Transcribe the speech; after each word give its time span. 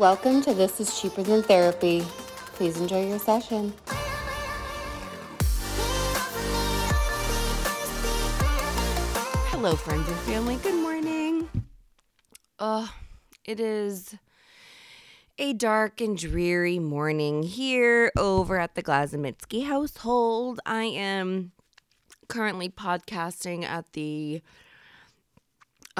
Welcome 0.00 0.40
to 0.44 0.54
This 0.54 0.80
is 0.80 0.98
Cheaper 0.98 1.22
Than 1.22 1.42
Therapy. 1.42 2.00
Please 2.54 2.80
enjoy 2.80 3.06
your 3.06 3.18
session. 3.18 3.74
Hello, 9.50 9.76
friends 9.76 10.08
and 10.08 10.16
family. 10.20 10.56
Good 10.56 10.80
morning. 10.80 11.50
Uh, 12.58 12.88
it 13.44 13.60
is 13.60 14.16
a 15.38 15.52
dark 15.52 16.00
and 16.00 16.16
dreary 16.16 16.78
morning 16.78 17.42
here 17.42 18.10
over 18.16 18.58
at 18.58 18.76
the 18.76 18.82
Glazomitsky 18.82 19.66
household. 19.66 20.60
I 20.64 20.84
am 20.84 21.52
currently 22.26 22.70
podcasting 22.70 23.64
at 23.64 23.92
the 23.92 24.40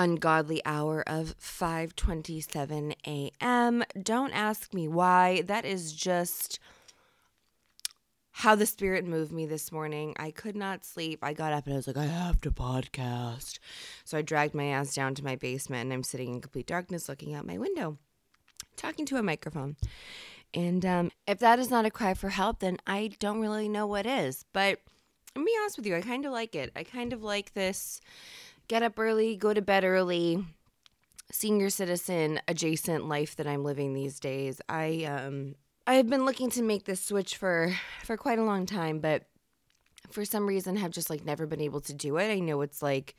ungodly 0.00 0.62
hour 0.64 1.04
of 1.06 1.36
5:27 1.38 2.94
a.m. 3.06 3.84
Don't 4.02 4.32
ask 4.32 4.72
me 4.72 4.88
why. 4.88 5.42
That 5.42 5.66
is 5.66 5.92
just 5.92 6.58
how 8.32 8.54
the 8.54 8.64
spirit 8.64 9.04
moved 9.04 9.30
me 9.30 9.44
this 9.44 9.70
morning. 9.70 10.14
I 10.18 10.30
could 10.30 10.56
not 10.56 10.86
sleep. 10.86 11.18
I 11.22 11.34
got 11.34 11.52
up 11.52 11.66
and 11.66 11.74
I 11.74 11.76
was 11.76 11.86
like, 11.86 11.98
I 11.98 12.06
have 12.06 12.40
to 12.40 12.50
podcast. 12.50 13.58
So 14.04 14.16
I 14.16 14.22
dragged 14.22 14.54
my 14.54 14.68
ass 14.68 14.94
down 14.94 15.14
to 15.16 15.24
my 15.24 15.36
basement 15.36 15.82
and 15.82 15.92
I'm 15.92 16.02
sitting 16.02 16.32
in 16.32 16.40
complete 16.40 16.66
darkness 16.66 17.06
looking 17.06 17.34
out 17.34 17.46
my 17.46 17.58
window, 17.58 17.98
talking 18.76 19.04
to 19.06 19.18
a 19.18 19.22
microphone. 19.22 19.76
And 20.54 20.86
um, 20.86 21.10
if 21.26 21.38
that 21.40 21.58
is 21.58 21.70
not 21.70 21.84
a 21.84 21.90
cry 21.90 22.14
for 22.14 22.30
help, 22.30 22.60
then 22.60 22.78
I 22.86 23.10
don't 23.18 23.40
really 23.40 23.68
know 23.68 23.86
what 23.86 24.06
is. 24.06 24.46
But 24.54 24.78
let 25.36 25.42
me 25.42 25.52
be 25.52 25.58
honest 25.60 25.76
with 25.76 25.86
you, 25.86 25.94
I 25.94 26.00
kind 26.00 26.24
of 26.24 26.32
like 26.32 26.54
it. 26.54 26.72
I 26.74 26.84
kind 26.84 27.12
of 27.12 27.22
like 27.22 27.52
this 27.52 28.00
get 28.70 28.84
up 28.84 29.00
early, 29.00 29.34
go 29.34 29.52
to 29.52 29.60
bed 29.60 29.82
early, 29.82 30.44
senior 31.32 31.68
citizen 31.70 32.40
adjacent 32.46 33.08
life 33.08 33.34
that 33.34 33.46
I'm 33.48 33.64
living 33.64 33.94
these 33.94 34.20
days. 34.20 34.60
I 34.68 35.04
um 35.04 35.56
I've 35.88 36.08
been 36.08 36.24
looking 36.24 36.50
to 36.50 36.62
make 36.62 36.84
this 36.84 37.04
switch 37.04 37.36
for 37.36 37.74
for 38.04 38.16
quite 38.16 38.38
a 38.38 38.44
long 38.44 38.66
time, 38.66 39.00
but 39.00 39.24
for 40.12 40.24
some 40.24 40.46
reason 40.46 40.76
have 40.76 40.92
just 40.92 41.10
like 41.10 41.24
never 41.24 41.46
been 41.46 41.60
able 41.60 41.80
to 41.80 41.92
do 41.92 42.16
it. 42.18 42.30
I 42.30 42.38
know 42.38 42.60
it's 42.60 42.80
like 42.80 43.16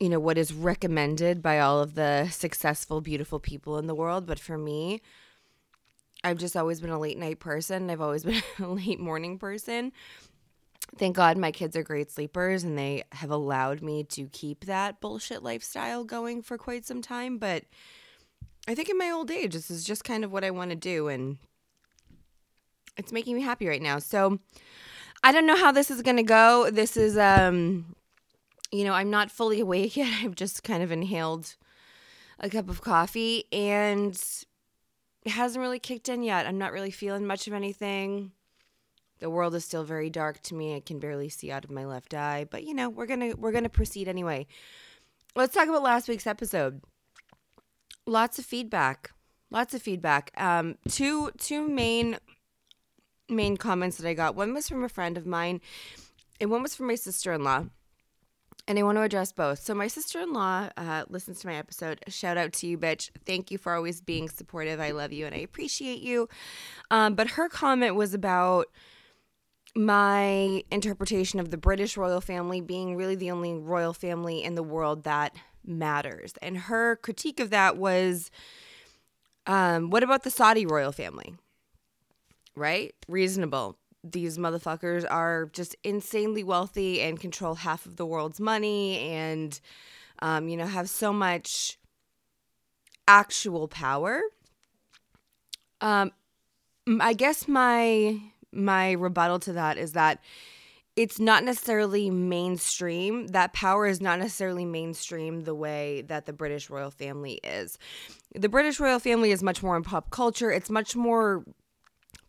you 0.00 0.08
know 0.08 0.18
what 0.18 0.38
is 0.38 0.54
recommended 0.54 1.42
by 1.42 1.60
all 1.60 1.80
of 1.80 1.94
the 1.94 2.30
successful 2.30 3.02
beautiful 3.02 3.38
people 3.38 3.76
in 3.76 3.86
the 3.86 3.94
world, 3.94 4.24
but 4.24 4.38
for 4.38 4.56
me 4.56 5.02
I've 6.24 6.38
just 6.38 6.56
always 6.56 6.80
been 6.80 6.88
a 6.88 6.98
late 6.98 7.18
night 7.18 7.38
person. 7.38 7.90
I've 7.90 8.00
always 8.00 8.24
been 8.24 8.42
a 8.58 8.68
late 8.68 8.98
morning 8.98 9.38
person. 9.38 9.92
Thank 10.98 11.16
God 11.16 11.38
my 11.38 11.52
kids 11.52 11.74
are 11.74 11.82
great 11.82 12.10
sleepers 12.10 12.64
and 12.64 12.76
they 12.76 13.04
have 13.12 13.30
allowed 13.30 13.80
me 13.80 14.04
to 14.04 14.28
keep 14.28 14.66
that 14.66 15.00
bullshit 15.00 15.42
lifestyle 15.42 16.04
going 16.04 16.42
for 16.42 16.58
quite 16.58 16.84
some 16.84 17.00
time, 17.00 17.38
but 17.38 17.64
I 18.68 18.74
think 18.74 18.88
in 18.88 18.98
my 18.98 19.10
old 19.10 19.30
age, 19.30 19.54
this 19.54 19.70
is 19.70 19.84
just 19.84 20.04
kind 20.04 20.24
of 20.24 20.30
what 20.30 20.44
I 20.44 20.50
want 20.50 20.70
to 20.70 20.76
do. 20.76 21.08
And 21.08 21.38
it's 22.96 23.12
making 23.12 23.34
me 23.34 23.42
happy 23.42 23.66
right 23.66 23.82
now. 23.82 23.98
So 23.98 24.38
I 25.24 25.32
don't 25.32 25.46
know 25.46 25.56
how 25.56 25.72
this 25.72 25.90
is 25.90 26.02
going 26.02 26.18
to 26.18 26.22
go. 26.22 26.70
This 26.70 26.96
is, 26.96 27.16
um, 27.16 27.96
you 28.70 28.84
know, 28.84 28.92
I'm 28.92 29.10
not 29.10 29.30
fully 29.30 29.60
awake 29.62 29.96
yet. 29.96 30.22
I've 30.22 30.34
just 30.34 30.62
kind 30.62 30.82
of 30.82 30.92
inhaled 30.92 31.56
a 32.38 32.50
cup 32.50 32.68
of 32.68 32.82
coffee 32.82 33.44
and 33.50 34.20
it 35.24 35.30
hasn't 35.30 35.62
really 35.62 35.78
kicked 35.78 36.08
in 36.08 36.22
yet. 36.22 36.46
I'm 36.46 36.58
not 36.58 36.72
really 36.72 36.90
feeling 36.90 37.26
much 37.26 37.46
of 37.46 37.52
anything. 37.52 38.32
The 39.22 39.30
world 39.30 39.54
is 39.54 39.64
still 39.64 39.84
very 39.84 40.10
dark 40.10 40.42
to 40.42 40.54
me. 40.54 40.76
I 40.76 40.80
can 40.80 40.98
barely 40.98 41.28
see 41.30 41.50
out 41.50 41.64
of 41.64 41.70
my 41.70 41.86
left 41.86 42.12
eye, 42.12 42.44
but 42.50 42.64
you 42.64 42.74
know, 42.74 42.90
we're 42.90 43.06
going 43.06 43.20
to 43.20 43.34
we're 43.34 43.52
going 43.52 43.64
to 43.64 43.70
proceed 43.70 44.08
anyway. 44.08 44.46
Let's 45.34 45.54
talk 45.54 45.68
about 45.68 45.82
last 45.82 46.08
week's 46.08 46.26
episode 46.26 46.82
lots 48.06 48.38
of 48.38 48.44
feedback 48.44 49.12
lots 49.50 49.74
of 49.74 49.82
feedback 49.82 50.32
um 50.36 50.76
two 50.88 51.30
two 51.38 51.66
main 51.66 52.18
main 53.28 53.56
comments 53.56 53.96
that 53.96 54.08
i 54.08 54.14
got 54.14 54.34
one 54.34 54.52
was 54.52 54.68
from 54.68 54.84
a 54.84 54.88
friend 54.88 55.16
of 55.16 55.26
mine 55.26 55.60
and 56.40 56.50
one 56.50 56.62
was 56.62 56.74
from 56.74 56.86
my 56.88 56.94
sister-in-law 56.94 57.64
and 58.68 58.78
I 58.78 58.84
want 58.84 58.96
to 58.96 59.02
address 59.02 59.32
both. 59.32 59.58
So, 59.58 59.74
my 59.74 59.88
sister 59.88 60.20
in 60.20 60.32
law 60.32 60.68
uh, 60.76 61.04
listens 61.08 61.40
to 61.40 61.48
my 61.48 61.56
episode. 61.56 61.98
Shout 62.06 62.36
out 62.36 62.52
to 62.54 62.68
you, 62.68 62.78
bitch. 62.78 63.10
Thank 63.26 63.50
you 63.50 63.58
for 63.58 63.74
always 63.74 64.00
being 64.00 64.28
supportive. 64.28 64.78
I 64.78 64.92
love 64.92 65.12
you 65.12 65.26
and 65.26 65.34
I 65.34 65.38
appreciate 65.38 66.00
you. 66.00 66.28
Um, 66.88 67.16
but 67.16 67.30
her 67.30 67.48
comment 67.48 67.96
was 67.96 68.14
about 68.14 68.66
my 69.74 70.62
interpretation 70.70 71.40
of 71.40 71.50
the 71.50 71.56
British 71.56 71.96
royal 71.96 72.20
family 72.20 72.60
being 72.60 72.96
really 72.96 73.14
the 73.14 73.30
only 73.30 73.54
royal 73.54 73.94
family 73.94 74.42
in 74.42 74.54
the 74.54 74.62
world 74.62 75.04
that 75.04 75.34
matters. 75.64 76.34
And 76.42 76.56
her 76.56 76.96
critique 76.96 77.40
of 77.40 77.50
that 77.50 77.76
was 77.76 78.30
um, 79.46 79.90
what 79.90 80.02
about 80.02 80.22
the 80.22 80.30
Saudi 80.30 80.66
royal 80.66 80.92
family? 80.92 81.34
Right? 82.54 82.94
Reasonable. 83.08 83.78
These 84.04 84.36
motherfuckers 84.36 85.06
are 85.08 85.46
just 85.52 85.76
insanely 85.84 86.44
wealthy 86.44 87.00
and 87.00 87.18
control 87.18 87.54
half 87.54 87.86
of 87.86 87.96
the 87.96 88.06
world's 88.06 88.40
money 88.40 88.98
and, 89.10 89.58
um, 90.20 90.48
you 90.48 90.56
know, 90.56 90.66
have 90.66 90.90
so 90.90 91.12
much 91.12 91.78
actual 93.06 93.68
power. 93.68 94.20
Um, 95.80 96.12
I 97.00 97.12
guess 97.12 97.48
my 97.48 98.20
my 98.52 98.92
rebuttal 98.92 99.38
to 99.40 99.52
that 99.54 99.78
is 99.78 99.92
that 99.92 100.20
it's 100.94 101.18
not 101.18 101.42
necessarily 101.42 102.10
mainstream. 102.10 103.28
That 103.28 103.54
power 103.54 103.86
is 103.86 104.00
not 104.00 104.18
necessarily 104.18 104.66
mainstream 104.66 105.44
the 105.44 105.54
way 105.54 106.02
that 106.08 106.26
the 106.26 106.32
British 106.32 106.68
royal 106.68 106.90
family 106.90 107.40
is. 107.42 107.78
The 108.34 108.48
British 108.48 108.78
royal 108.78 108.98
family 108.98 109.30
is 109.30 109.42
much 109.42 109.62
more 109.62 109.76
in 109.76 109.84
pop 109.84 110.10
culture, 110.10 110.50
it's 110.50 110.70
much 110.70 110.94
more 110.94 111.44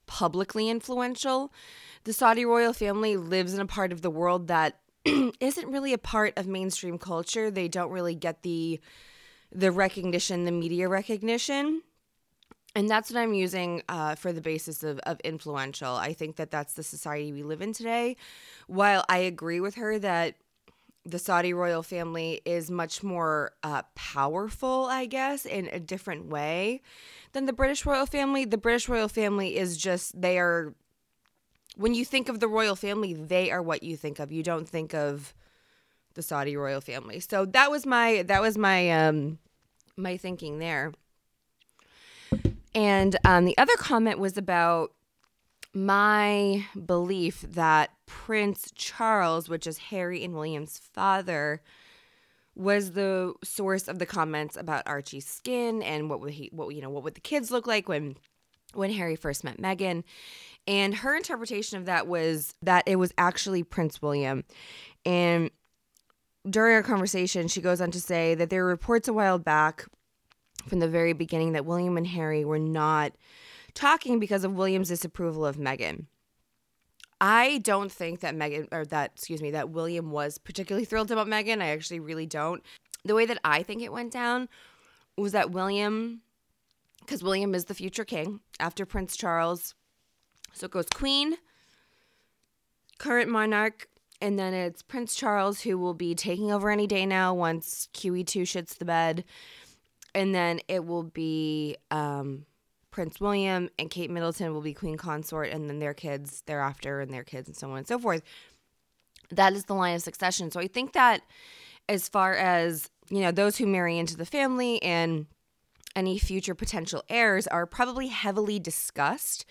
publicly 0.06 0.70
influential. 0.70 1.52
The 2.06 2.14
Saudi 2.14 2.46
royal 2.46 2.74
family 2.74 3.18
lives 3.18 3.54
in 3.54 3.60
a 3.60 3.66
part 3.66 3.92
of 3.92 4.02
the 4.02 4.10
world 4.10 4.48
that 4.48 4.80
isn't 5.06 5.72
really 5.72 5.94
a 5.94 5.98
part 5.98 6.34
of 6.38 6.48
mainstream 6.48 6.98
culture. 6.98 7.52
They 7.52 7.68
don't 7.68 7.92
really 7.92 8.16
get 8.16 8.44
the 8.44 8.80
the 9.52 9.72
recognition, 9.72 10.46
the 10.46 10.52
media 10.52 10.90
recognition 10.90 11.84
and 12.76 12.90
that's 12.90 13.12
what 13.12 13.20
I'm 13.20 13.34
using 13.34 13.84
uh, 13.88 14.16
for 14.16 14.34
the 14.34 14.42
basis 14.42 14.84
of, 14.84 15.00
of 15.00 15.20
influential. 15.22 15.96
I 15.96 16.14
think 16.14 16.38
that 16.38 16.52
that's 16.52 16.74
the 16.74 16.84
society 16.84 17.32
we 17.32 17.44
live 17.44 17.62
in 17.62 17.74
today. 17.74 18.16
While 18.68 19.06
I 19.10 19.20
agree 19.20 19.60
with 19.60 19.76
her 19.76 20.00
that 20.00 20.36
the 21.06 21.20
Saudi 21.20 21.54
royal 21.54 21.84
family 21.84 22.42
is 22.46 22.72
much 22.72 23.04
more 23.04 23.52
uh, 23.62 23.82
powerful, 23.94 24.86
I 24.86 25.06
guess, 25.06 25.46
in 25.46 25.70
a 25.72 25.80
different 25.80 26.28
way 26.28 26.82
than 27.34 27.46
the 27.46 27.54
British 27.54 27.86
royal 27.86 28.06
family. 28.06 28.46
The 28.46 28.58
British 28.58 28.88
royal 28.88 29.10
family 29.10 29.58
is 29.58 29.76
just, 29.78 30.20
they 30.20 30.40
are, 30.40 30.74
when 31.76 31.94
you 31.94 32.06
think 32.06 32.30
of 32.30 32.40
the 32.40 32.48
royal 32.48 32.76
family, 32.76 33.14
they 33.14 33.52
are 33.52 33.62
what 33.62 33.84
you 33.84 33.98
think 33.98 34.20
of. 34.20 34.32
You 34.32 34.44
don't 34.44 34.68
think 34.68 34.94
of 34.94 35.34
the 36.14 36.22
Saudi 36.22 36.56
royal 36.56 36.80
family. 36.82 37.20
So 37.20 37.46
that 37.46 37.70
was 37.70 37.86
my, 37.86 38.24
that 38.24 38.42
was 38.42 38.58
my, 38.58 38.90
um, 38.92 39.40
my 39.98 40.16
thinking 40.16 40.60
there. 40.60 40.94
And 42.76 43.16
um, 43.26 43.46
the 43.46 43.58
other 43.58 43.76
comment 43.78 44.20
was 44.20 44.38
about 44.38 44.94
my 45.74 46.66
belief 46.86 47.42
that 47.42 47.92
Prince 48.06 48.72
Charles, 48.76 49.50
which 49.50 49.68
is 49.68 49.78
Harry 49.78 50.24
and 50.24 50.34
William's 50.34 50.78
father, 50.78 51.62
was 52.56 52.92
the 52.92 53.34
source 53.44 53.88
of 53.88 54.00
the 54.00 54.06
comments 54.06 54.56
about 54.56 54.84
Archie's 54.86 55.26
skin 55.26 55.82
and 55.82 56.10
what 56.10 56.22
would 56.22 56.34
he 56.34 56.50
what 56.54 56.76
you 56.76 56.82
know 56.82 56.90
what 56.90 57.04
would 57.04 57.16
the 57.16 57.22
kids 57.22 57.50
look 57.50 57.66
like 57.66 57.90
when 57.90 58.16
when 58.74 58.92
Harry 58.92 59.16
first 59.16 59.44
met 59.44 59.58
Meghan. 59.58 60.04
And 60.68 60.96
her 60.96 61.16
interpretation 61.16 61.78
of 61.78 61.86
that 61.86 62.08
was 62.08 62.56
that 62.62 62.84
it 62.88 62.96
was 62.96 63.14
actually 63.18 63.64
Prince 63.64 64.02
William. 64.02 64.44
And 65.06 65.52
during 66.50 66.76
our 66.76 66.84
conversation, 66.84 67.48
she 67.48 67.62
goes 67.62 67.82
on 67.82 67.92
to 67.92 68.02
say 68.02 68.36
that 68.36 68.50
there 68.50 68.64
were 68.64 68.70
reports 68.70 69.08
a 69.08 69.14
while 69.14 69.40
back 69.40 69.86
from 70.68 70.80
the 70.80 70.88
very 70.88 71.14
beginning 71.14 71.54
that 71.54 71.66
William 71.66 71.98
and 71.98 72.08
Harry 72.08 72.46
were 72.46 72.60
not 72.60 73.14
talking 73.74 74.20
because 74.20 74.44
of 74.44 74.54
William's 74.54 74.90
disapproval 74.90 75.46
of 75.46 75.58
Meghan. 75.58 76.06
I 77.20 77.60
don't 77.60 77.92
think 77.92 78.20
that 78.20 78.36
Meghan 78.36 78.68
or 78.72 78.86
that 78.86 79.12
excuse 79.16 79.42
me 79.42 79.52
that 79.52 79.70
William 79.70 80.12
was 80.12 80.38
particularly 80.38 80.86
thrilled 80.86 81.12
about 81.12 81.28
Meghan. 81.28 81.62
I 81.62 81.68
actually 81.68 82.00
really 82.00 82.26
don't. 82.26 82.62
The 83.06 83.16
way 83.16 83.26
that 83.26 83.40
I 83.44 83.64
think 83.64 83.82
it 83.82 83.94
went 83.94 84.12
down 84.12 84.50
was 85.18 85.32
that 85.32 85.52
William 85.52 86.22
because 87.00 87.24
William 87.24 87.54
is 87.54 87.66
the 87.66 87.74
future 87.74 88.06
king 88.06 88.40
after 88.60 88.86
Prince 88.86 89.16
Charles. 89.16 89.76
So 90.54 90.66
it 90.66 90.72
goes 90.72 90.88
Queen, 90.94 91.38
current 92.98 93.30
monarch, 93.30 93.88
and 94.22 94.40
then 94.40 94.54
it's 94.54 94.82
Prince 94.82 95.16
Charles 95.16 95.62
who 95.62 95.78
will 95.78 95.94
be 95.94 96.16
taking 96.16 96.52
over 96.52 96.70
any 96.70 96.88
day 96.88 97.06
now 97.06 97.34
once 97.34 97.90
QE2 97.94 98.44
shits 98.44 98.78
the 98.78 98.86
bed 98.86 99.24
and 100.16 100.34
then 100.34 100.60
it 100.68 100.86
will 100.86 101.04
be 101.04 101.78
um, 101.92 102.46
Prince 102.92 103.20
William 103.20 103.70
and 103.80 103.90
Kate 103.90 104.12
Middleton 104.12 104.54
will 104.54 104.62
be 104.62 104.74
queen 104.74 104.98
consort, 104.98 105.50
and 105.50 105.70
then 105.70 105.80
their 105.80 105.94
kids 105.94 106.44
thereafter, 106.46 107.00
and 107.02 107.14
their 107.14 107.24
kids, 107.24 107.48
and 107.48 107.58
so 107.58 107.72
on 107.72 107.80
and 107.80 107.88
so 107.88 108.00
forth. 108.00 108.22
That 109.32 109.54
is 109.54 109.66
the 109.66 109.74
line 109.74 109.96
of 109.96 110.02
succession. 110.02 110.52
So 110.52 110.60
I 110.60 110.68
think 110.68 110.94
that 110.94 111.22
as 111.90 112.08
far 112.08 112.36
as 112.36 112.90
you 113.10 113.22
know, 113.22 113.32
those 113.32 113.58
who 113.58 113.68
marry 113.68 113.98
into 113.98 114.16
the 114.16 114.26
family 114.26 114.82
and 114.82 115.28
any 115.96 116.18
future 116.18 116.56
potential 116.56 117.04
heirs 117.10 117.48
are 117.48 117.66
probably 117.66 118.08
heavily 118.08 118.60
discussed 118.60 119.46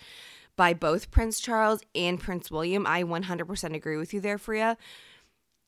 by 0.56 0.75
both 0.75 1.11
Prince 1.11 1.41
Charles 1.41 1.81
and 1.94 2.20
Prince 2.20 2.50
William. 2.50 2.87
I 2.87 3.05
100% 3.05 3.75
agree 3.75 3.97
with 3.97 4.12
you 4.12 4.20
there, 4.20 4.38
Freya. 4.38 4.76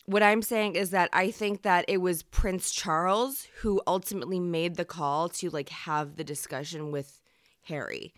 What 0.06 0.22
I'm 0.22 0.42
saying 0.42 0.76
is 0.76 0.90
that 0.90 1.08
I 1.12 1.30
think 1.30 1.62
that 1.62 1.86
it 1.88 1.98
was 1.98 2.22
Prince 2.22 2.70
Charles 2.70 3.46
who 3.60 3.80
ultimately 3.86 4.38
made 4.38 4.76
the 4.76 4.84
call 4.84 5.30
to 5.30 5.48
like 5.50 5.70
have 5.70 6.16
the 6.16 6.24
discussion 6.24 6.90
with 6.90 7.20
Harry. 7.62 8.12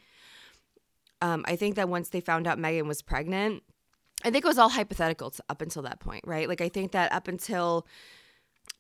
Um, 1.22 1.44
I 1.46 1.56
think 1.56 1.76
that 1.76 1.88
once 1.88 2.08
they 2.08 2.20
found 2.20 2.46
out 2.46 2.58
Meghan 2.58 2.86
was 2.86 3.02
pregnant, 3.02 3.62
I 4.24 4.30
think 4.30 4.44
it 4.44 4.48
was 4.48 4.58
all 4.58 4.68
hypothetical 4.68 5.32
up 5.48 5.62
until 5.62 5.82
that 5.82 6.00
point, 6.00 6.24
right? 6.26 6.48
Like 6.48 6.60
I 6.60 6.68
think 6.68 6.92
that 6.92 7.12
up 7.12 7.28
until 7.28 7.86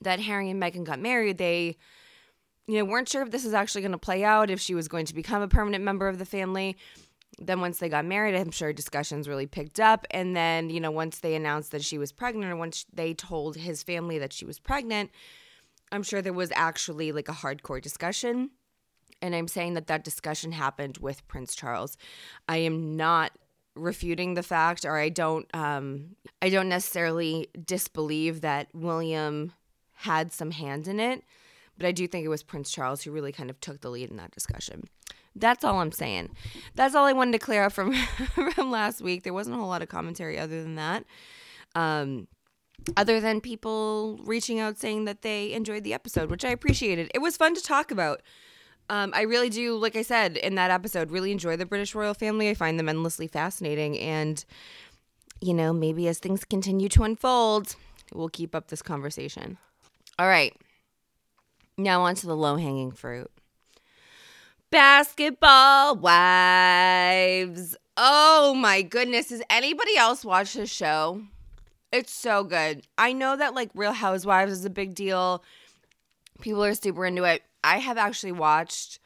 that 0.00 0.20
Harry 0.20 0.50
and 0.50 0.60
Meghan 0.60 0.84
got 0.84 0.98
married, 0.98 1.38
they 1.38 1.76
you 2.66 2.78
know 2.78 2.84
weren't 2.84 3.08
sure 3.08 3.22
if 3.22 3.30
this 3.30 3.44
was 3.44 3.54
actually 3.54 3.82
going 3.82 3.92
to 3.92 3.98
play 3.98 4.24
out, 4.24 4.50
if 4.50 4.60
she 4.60 4.74
was 4.74 4.88
going 4.88 5.06
to 5.06 5.14
become 5.14 5.42
a 5.42 5.48
permanent 5.48 5.84
member 5.84 6.08
of 6.08 6.18
the 6.18 6.24
family. 6.24 6.76
Then 7.38 7.60
once 7.60 7.78
they 7.78 7.88
got 7.88 8.04
married, 8.04 8.34
I'm 8.34 8.50
sure 8.50 8.72
discussions 8.72 9.28
really 9.28 9.46
picked 9.46 9.78
up. 9.78 10.06
And 10.10 10.34
then, 10.34 10.70
you 10.70 10.80
know, 10.80 10.90
once 10.90 11.18
they 11.18 11.34
announced 11.34 11.70
that 11.72 11.84
she 11.84 11.98
was 11.98 12.12
pregnant 12.12 12.50
or 12.50 12.56
once 12.56 12.86
they 12.92 13.12
told 13.12 13.56
his 13.56 13.82
family 13.82 14.18
that 14.18 14.32
she 14.32 14.46
was 14.46 14.58
pregnant, 14.58 15.10
I'm 15.92 16.02
sure 16.02 16.22
there 16.22 16.32
was 16.32 16.52
actually 16.54 17.12
like 17.12 17.28
a 17.28 17.32
hardcore 17.32 17.80
discussion. 17.82 18.50
And 19.22 19.34
I'm 19.34 19.48
saying 19.48 19.74
that 19.74 19.86
that 19.86 20.04
discussion 20.04 20.52
happened 20.52 20.98
with 20.98 21.26
Prince 21.28 21.54
Charles. 21.54 21.96
I 22.48 22.58
am 22.58 22.96
not 22.96 23.32
refuting 23.76 24.34
the 24.34 24.42
fact 24.42 24.86
or 24.86 24.96
I 24.96 25.10
don't 25.10 25.46
um 25.54 26.16
I 26.40 26.48
don't 26.48 26.68
necessarily 26.68 27.48
disbelieve 27.62 28.40
that 28.40 28.68
William 28.72 29.52
had 29.92 30.32
some 30.32 30.50
hand 30.50 30.88
in 30.88 30.98
it, 30.98 31.22
but 31.76 31.86
I 31.86 31.92
do 31.92 32.06
think 32.06 32.24
it 32.24 32.28
was 32.28 32.42
Prince 32.42 32.70
Charles 32.70 33.02
who 33.02 33.10
really 33.10 33.32
kind 33.32 33.50
of 33.50 33.60
took 33.60 33.80
the 33.80 33.90
lead 33.90 34.10
in 34.10 34.16
that 34.16 34.30
discussion. 34.30 34.84
That's 35.38 35.64
all 35.64 35.80
I'm 35.80 35.92
saying. 35.92 36.30
That's 36.74 36.94
all 36.94 37.04
I 37.04 37.12
wanted 37.12 37.32
to 37.32 37.38
clear 37.38 37.64
up 37.64 37.72
from 37.72 37.92
from 38.54 38.70
last 38.70 39.00
week. 39.00 39.22
There 39.22 39.34
wasn't 39.34 39.56
a 39.56 39.58
whole 39.58 39.68
lot 39.68 39.82
of 39.82 39.88
commentary 39.88 40.38
other 40.38 40.62
than 40.62 40.76
that. 40.76 41.04
Um 41.74 42.26
other 42.96 43.20
than 43.20 43.40
people 43.40 44.20
reaching 44.24 44.60
out 44.60 44.78
saying 44.78 45.06
that 45.06 45.22
they 45.22 45.52
enjoyed 45.52 45.84
the 45.84 45.94
episode, 45.94 46.30
which 46.30 46.44
I 46.44 46.50
appreciated. 46.50 47.10
It 47.14 47.18
was 47.18 47.36
fun 47.36 47.54
to 47.54 47.62
talk 47.62 47.90
about. 47.90 48.22
Um, 48.88 49.10
I 49.14 49.22
really 49.22 49.50
do, 49.50 49.76
like 49.76 49.96
I 49.96 50.02
said 50.02 50.36
in 50.36 50.54
that 50.54 50.70
episode, 50.70 51.10
really 51.10 51.32
enjoy 51.32 51.56
the 51.56 51.66
British 51.66 51.94
royal 51.94 52.14
family. 52.14 52.48
I 52.48 52.54
find 52.54 52.78
them 52.78 52.88
endlessly 52.88 53.26
fascinating. 53.26 53.98
And, 53.98 54.44
you 55.40 55.54
know, 55.54 55.72
maybe 55.72 56.06
as 56.06 56.18
things 56.18 56.44
continue 56.44 56.88
to 56.90 57.02
unfold, 57.02 57.74
we'll 58.14 58.28
keep 58.28 58.54
up 58.54 58.68
this 58.68 58.82
conversation. 58.82 59.58
All 60.18 60.28
right. 60.28 60.54
Now, 61.76 62.02
on 62.02 62.14
to 62.16 62.26
the 62.26 62.36
low 62.36 62.56
hanging 62.56 62.92
fruit. 62.92 63.30
Basketball 64.70 65.96
Wives. 65.96 67.76
Oh 67.96 68.54
my 68.54 68.82
goodness. 68.82 69.28
Does 69.28 69.42
anybody 69.48 69.96
else 69.96 70.24
watch 70.24 70.54
this 70.54 70.70
show? 70.70 71.22
It's 71.92 72.12
so 72.12 72.44
good. 72.44 72.86
I 72.98 73.12
know 73.12 73.36
that 73.36 73.54
like 73.54 73.70
Real 73.74 73.92
Housewives 73.92 74.52
is 74.52 74.64
a 74.64 74.70
big 74.70 74.94
deal. 74.94 75.42
People 76.40 76.64
are 76.64 76.74
super 76.74 77.06
into 77.06 77.24
it. 77.24 77.42
I 77.64 77.78
have 77.78 77.96
actually 77.96 78.32
watched 78.32 78.98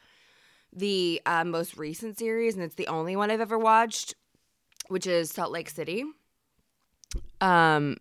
the 0.73 1.21
uh, 1.25 1.43
most 1.43 1.77
recent 1.77 2.17
series, 2.17 2.55
and 2.55 2.63
it's 2.63 2.75
the 2.75 2.87
only 2.87 3.15
one 3.15 3.31
I've 3.31 3.41
ever 3.41 3.57
watched, 3.57 4.15
which 4.87 5.07
is 5.07 5.29
Salt 5.29 5.51
Lake 5.51 5.69
City. 5.69 6.03
Um, 7.39 7.97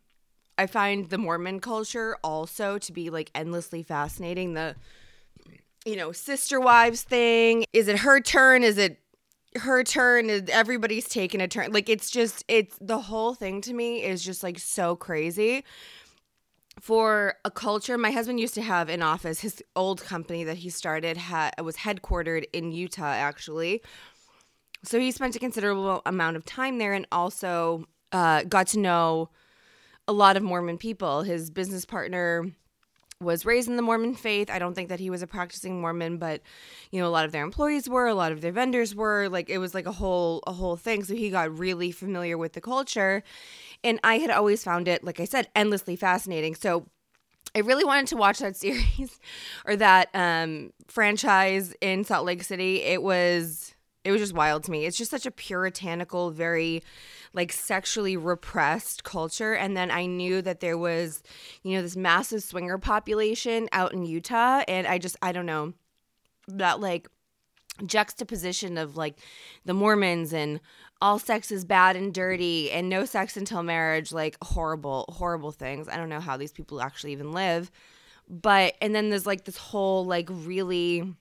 I 0.59 0.67
find 0.67 1.09
the 1.09 1.19
Mormon 1.19 1.61
culture 1.61 2.17
also 2.23 2.79
to 2.79 2.93
be 2.93 3.11
like 3.11 3.31
endlessly 3.35 3.83
fascinating. 3.83 4.55
The, 4.55 4.77
you 5.85 5.97
know, 5.97 6.12
sister 6.12 6.61
wives 6.61 7.03
thing. 7.03 7.65
Is 7.73 7.88
it 7.88 7.99
her 7.99 8.21
turn? 8.21 8.62
Is 8.62 8.79
it 8.79 8.99
her 9.56 9.82
turn? 9.82 10.31
Everybody's 10.50 11.09
taking 11.09 11.41
a 11.41 11.49
turn? 11.49 11.73
Like 11.73 11.88
it's 11.88 12.11
just 12.11 12.44
it's 12.49 12.77
the 12.81 12.99
whole 12.99 13.35
thing 13.35 13.61
to 13.62 13.73
me 13.73 14.03
is 14.03 14.25
just 14.25 14.43
like 14.43 14.59
so 14.59 14.97
crazy 14.97 15.65
for 16.81 17.35
a 17.44 17.50
culture 17.50 17.99
my 17.99 18.11
husband 18.11 18.41
used 18.41 18.55
to 18.55 18.62
have 18.62 18.88
an 18.88 19.03
office 19.03 19.41
his 19.41 19.62
old 19.77 20.03
company 20.03 20.44
that 20.44 20.56
he 20.56 20.71
started 20.71 21.17
had 21.17 21.53
was 21.62 21.77
headquartered 21.77 22.44
in 22.53 22.73
utah 22.73 23.05
actually 23.05 23.82
so 24.82 24.99
he 24.99 25.11
spent 25.11 25.37
a 25.37 25.38
considerable 25.38 26.00
amount 26.06 26.37
of 26.37 26.44
time 26.44 26.79
there 26.79 26.94
and 26.94 27.06
also 27.12 27.85
uh, 28.12 28.43
got 28.44 28.67
to 28.67 28.79
know 28.79 29.29
a 30.09 30.12
lot 30.12 30.37
of 30.37 30.43
mormon 30.43 30.79
people 30.79 31.23
his 31.23 31.50
business 31.50 31.85
partner 31.85 32.50
was 33.20 33.44
raised 33.44 33.69
in 33.69 33.76
the 33.76 33.82
mormon 33.82 34.14
faith 34.14 34.50
i 34.50 34.58
don't 34.58 34.75
think 34.75 34.88
that 34.88 35.00
he 35.00 35.11
was 35.11 35.22
a 35.22 35.26
practicing 35.26 35.81
mormon 35.81 36.17
but 36.17 36.40
you 36.90 37.00
know 37.00 37.06
a 37.06 37.11
lot 37.11 37.25
of 37.25 37.32
their 37.32 37.44
employees 37.44 37.88
were 37.88 38.06
a 38.06 38.14
lot 38.14 38.32
of 38.32 38.40
their 38.40 38.52
vendors 38.52 38.94
were 38.94 39.28
like 39.28 39.50
it 39.50 39.58
was 39.58 39.75
like 39.75 39.87
a 39.87 39.93
whole 39.93 40.43
a 40.46 40.52
whole 40.52 40.76
thing 40.76 41.05
so 41.05 41.14
he 41.14 41.31
got 41.31 41.56
really 41.58 41.90
familiar 41.90 42.38
with 42.38 42.55
the 42.55 42.61
culture 42.61 43.22
and 43.82 43.99
I 44.05 44.19
had 44.19 44.31
always 44.31 44.62
found 44.62 44.88
it, 44.88 45.05
like 45.05 45.20
I 45.20 45.25
said, 45.25 45.49
endlessly 45.55 45.96
fascinating. 45.96 46.55
So 46.55 46.87
I 47.55 47.61
really 47.61 47.84
wanted 47.84 48.08
to 48.08 48.17
watch 48.17 48.38
that 48.40 48.56
series 48.56 49.19
or 49.64 49.76
that 49.76 50.08
um, 50.14 50.72
franchise 50.88 51.75
in 51.81 52.05
Salt 52.05 52.26
Lake 52.26 52.43
City. 52.43 52.82
It 52.82 53.02
was 53.02 53.75
it 54.05 54.12
was 54.12 54.20
just 54.20 54.35
wild 54.35 54.64
to 54.64 54.70
me. 54.70 54.87
It's 54.87 54.97
just 54.97 55.11
such 55.11 55.26
a 55.26 55.31
puritanical, 55.31 56.31
very 56.31 56.82
like 57.32 57.52
sexually 57.52 58.17
repressed 58.17 59.05
culture. 59.05 59.55
And 59.55 59.76
then 59.76 59.91
I 59.91 60.06
knew 60.06 60.43
that 60.43 60.61
there 60.61 60.79
was, 60.79 61.23
you 61.62 61.76
know, 61.76 61.82
this 61.82 61.97
massive 61.97 62.43
swinger 62.43 62.79
population 62.79 63.69
out 63.73 63.93
in 63.93 64.05
Utah. 64.05 64.62
And 64.67 64.87
I 64.87 64.99
just, 64.99 65.17
I 65.20 65.32
don't 65.32 65.47
know, 65.47 65.75
that 66.49 66.81
like 66.81 67.08
juxtaposition 67.85 68.79
of 68.79 68.97
like 68.97 69.17
the 69.64 69.75
Mormons 69.75 70.32
and 70.32 70.61
all 71.03 71.19
sex 71.19 71.50
is 71.50 71.64
bad 71.64 71.96
and 71.96 72.12
dirty 72.12 72.70
and 72.70 72.88
no 72.88 73.05
sex 73.05 73.37
until 73.37 73.62
marriage 73.62 74.12
like 74.12 74.37
horrible 74.43 75.06
horrible 75.17 75.50
things 75.50 75.88
i 75.88 75.96
don't 75.96 76.11
know 76.11 76.20
how 76.20 76.37
these 76.37 76.53
people 76.53 76.82
actually 76.82 77.12
even 77.12 77.32
live 77.32 77.70
but 78.29 78.75
and 78.82 78.94
then 78.94 79.08
there's 79.08 79.26
like 79.26 79.44
this 79.44 79.56
whole 79.56 80.05
like 80.05 80.29
really 80.31 81.14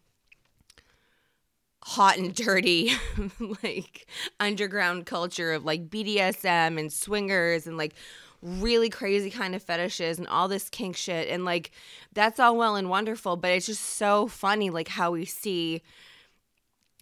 hot 1.83 2.17
and 2.17 2.35
dirty 2.35 2.91
like 3.63 4.07
underground 4.39 5.05
culture 5.05 5.53
of 5.53 5.65
like 5.65 5.89
BDSM 5.89 6.79
and 6.79 6.91
swingers 6.91 7.67
and 7.67 7.77
like 7.77 7.93
really 8.41 8.89
crazy 8.89 9.29
kind 9.29 9.55
of 9.55 9.63
fetishes 9.63 10.17
and 10.17 10.27
all 10.27 10.47
this 10.47 10.69
kink 10.69 10.95
shit 10.95 11.27
and 11.29 11.43
like 11.43 11.71
that's 12.13 12.39
all 12.39 12.55
well 12.55 12.75
and 12.75 12.89
wonderful 12.89 13.35
but 13.35 13.51
it's 13.51 13.65
just 13.65 13.83
so 13.83 14.27
funny 14.27 14.69
like 14.69 14.87
how 14.87 15.11
we 15.11 15.25
see 15.25 15.81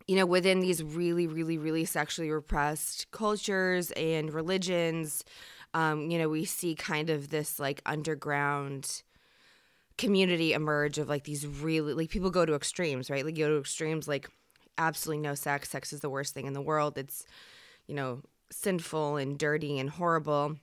you 0.08 0.16
know, 0.16 0.26
within 0.26 0.62
these 0.62 0.82
really, 0.82 1.28
really, 1.28 1.58
really 1.58 1.84
sexually 1.84 2.32
repressed 2.32 3.12
cultures 3.12 3.92
and 3.92 4.34
religions, 4.34 5.24
um, 5.74 6.10
you 6.10 6.18
know, 6.18 6.30
we 6.30 6.46
see 6.46 6.76
kind 6.76 7.10
of 7.10 7.30
this 7.30 7.60
like 7.60 7.82
underground 7.86 9.04
community 9.98 10.54
emerge 10.54 10.98
of 10.98 11.10
like 11.10 11.26
these 11.26 11.46
really 11.46 11.94
like 11.94 12.10
people 12.10 12.30
go 12.30 12.46
to 12.46 12.56
extremes, 12.56 13.10
right? 13.10 13.26
Like 13.26 13.38
you 13.38 13.46
go 13.46 13.52
to 13.52 13.60
extremes 13.60 14.08
like 14.08 14.30
absolutely 14.78 15.22
no 15.22 15.36
sex. 15.36 15.70
Sex 15.70 15.94
is 15.94 16.02
the 16.02 16.10
worst 16.10 16.34
thing 16.34 16.46
in 16.46 16.54
the 16.54 16.62
world. 16.62 16.98
It's, 16.98 17.26
you 17.88 17.96
know, 17.96 18.22
sinful 18.52 19.18
and 19.18 19.38
dirty 19.38 19.80
and 19.80 19.90
horrible. 19.90 20.58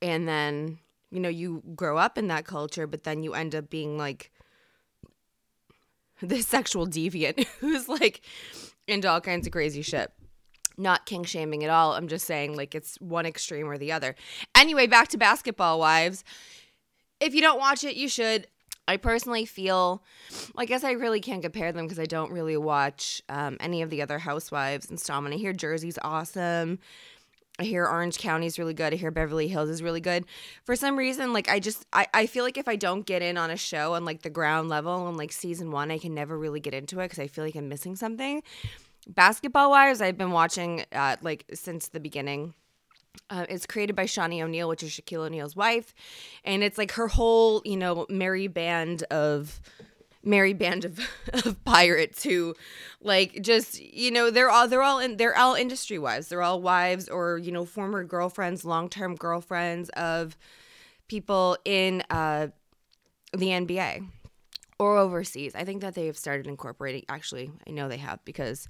And 0.00 0.28
then, 0.28 0.78
you 1.10 1.20
know, 1.20 1.28
you 1.28 1.62
grow 1.74 1.98
up 1.98 2.18
in 2.18 2.28
that 2.28 2.44
culture, 2.44 2.86
but 2.86 3.04
then 3.04 3.22
you 3.22 3.34
end 3.34 3.54
up 3.54 3.70
being 3.70 3.98
like 3.98 4.30
this 6.22 6.46
sexual 6.46 6.86
deviant 6.86 7.46
who's 7.60 7.88
like 7.88 8.22
into 8.86 9.08
all 9.08 9.20
kinds 9.20 9.46
of 9.46 9.52
crazy 9.52 9.82
shit. 9.82 10.12
Not 10.76 11.06
kink 11.06 11.26
shaming 11.26 11.64
at 11.64 11.70
all. 11.70 11.94
I'm 11.94 12.06
just 12.06 12.24
saying, 12.24 12.56
like, 12.56 12.72
it's 12.72 13.00
one 13.00 13.26
extreme 13.26 13.68
or 13.68 13.78
the 13.78 13.90
other. 13.90 14.14
Anyway, 14.54 14.86
back 14.86 15.08
to 15.08 15.18
basketball 15.18 15.80
wives. 15.80 16.22
If 17.18 17.34
you 17.34 17.40
don't 17.40 17.58
watch 17.58 17.82
it, 17.82 17.96
you 17.96 18.08
should. 18.08 18.46
I 18.88 18.96
personally 18.96 19.44
feel, 19.44 20.02
well, 20.30 20.62
I 20.62 20.64
guess 20.64 20.82
I 20.82 20.92
really 20.92 21.20
can't 21.20 21.42
compare 21.42 21.70
them 21.70 21.84
because 21.84 21.98
I 21.98 22.06
don't 22.06 22.32
really 22.32 22.56
watch 22.56 23.22
um, 23.28 23.56
any 23.60 23.82
of 23.82 23.90
the 23.90 24.02
other 24.02 24.18
housewives 24.18 24.88
and 24.88 24.98
stuff. 24.98 25.24
And 25.24 25.34
I 25.34 25.36
hear 25.36 25.52
Jersey's 25.52 25.98
awesome. 26.02 26.78
I 27.60 27.64
hear 27.64 27.86
Orange 27.86 28.18
County 28.18 28.46
is 28.46 28.58
really 28.58 28.74
good. 28.74 28.92
I 28.92 28.96
hear 28.96 29.10
Beverly 29.10 29.48
Hills 29.48 29.68
is 29.68 29.82
really 29.82 30.00
good. 30.00 30.24
For 30.64 30.74
some 30.76 30.96
reason, 30.96 31.32
like 31.32 31.48
I 31.50 31.58
just 31.58 31.84
I, 31.92 32.06
I 32.14 32.26
feel 32.26 32.44
like 32.44 32.56
if 32.56 32.68
I 32.68 32.76
don't 32.76 33.04
get 33.04 33.20
in 33.20 33.36
on 33.36 33.50
a 33.50 33.56
show 33.56 33.94
on 33.94 34.04
like 34.04 34.22
the 34.22 34.30
ground 34.30 34.68
level 34.68 34.92
on 34.92 35.16
like 35.16 35.32
season 35.32 35.70
one, 35.70 35.90
I 35.90 35.98
can 35.98 36.14
never 36.14 36.38
really 36.38 36.60
get 36.60 36.72
into 36.72 37.00
it 37.00 37.06
because 37.06 37.18
I 37.18 37.26
feel 37.26 37.44
like 37.44 37.56
I'm 37.56 37.68
missing 37.68 37.96
something. 37.96 38.42
Basketball 39.08 39.70
Wives, 39.70 40.00
I've 40.00 40.16
been 40.16 40.30
watching 40.30 40.84
uh, 40.92 41.16
like 41.20 41.46
since 41.52 41.88
the 41.88 42.00
beginning. 42.00 42.54
Uh, 43.30 43.46
it's 43.48 43.66
created 43.66 43.94
by 43.94 44.04
Shaunie 44.04 44.42
O'Neal, 44.42 44.68
which 44.68 44.82
is 44.82 44.90
Shaquille 44.90 45.26
O'Neal's 45.26 45.56
wife, 45.56 45.94
and 46.44 46.62
it's 46.62 46.78
like 46.78 46.92
her 46.92 47.08
whole 47.08 47.62
you 47.64 47.76
know 47.76 48.06
merry 48.08 48.46
band 48.46 49.02
of 49.04 49.60
merry 50.24 50.52
band 50.52 50.84
of, 50.84 51.00
of 51.44 51.64
pirates 51.64 52.22
who 52.22 52.54
like 53.00 53.40
just 53.40 53.80
you 53.80 54.10
know 54.10 54.30
they're 54.30 54.50
all 54.50 54.68
they're 54.68 54.82
all 54.82 54.98
in 54.98 55.16
they're 55.16 55.36
all 55.38 55.54
industry 55.54 55.96
wives 55.96 56.26
they're 56.28 56.42
all 56.42 56.60
wives 56.60 57.08
or 57.08 57.38
you 57.38 57.52
know 57.52 57.64
former 57.64 58.02
girlfriends 58.02 58.64
long-term 58.64 59.14
girlfriends 59.14 59.88
of 59.90 60.36
people 61.06 61.56
in 61.64 62.02
uh 62.10 62.48
the 63.32 63.48
NBA 63.48 64.06
or 64.78 64.96
overseas. 64.96 65.54
I 65.54 65.64
think 65.64 65.82
that 65.82 65.94
they 65.94 66.06
have 66.06 66.16
started 66.16 66.46
incorporating. 66.46 67.04
Actually, 67.08 67.50
I 67.66 67.70
know 67.70 67.88
they 67.88 67.96
have 67.98 68.24
because 68.24 68.68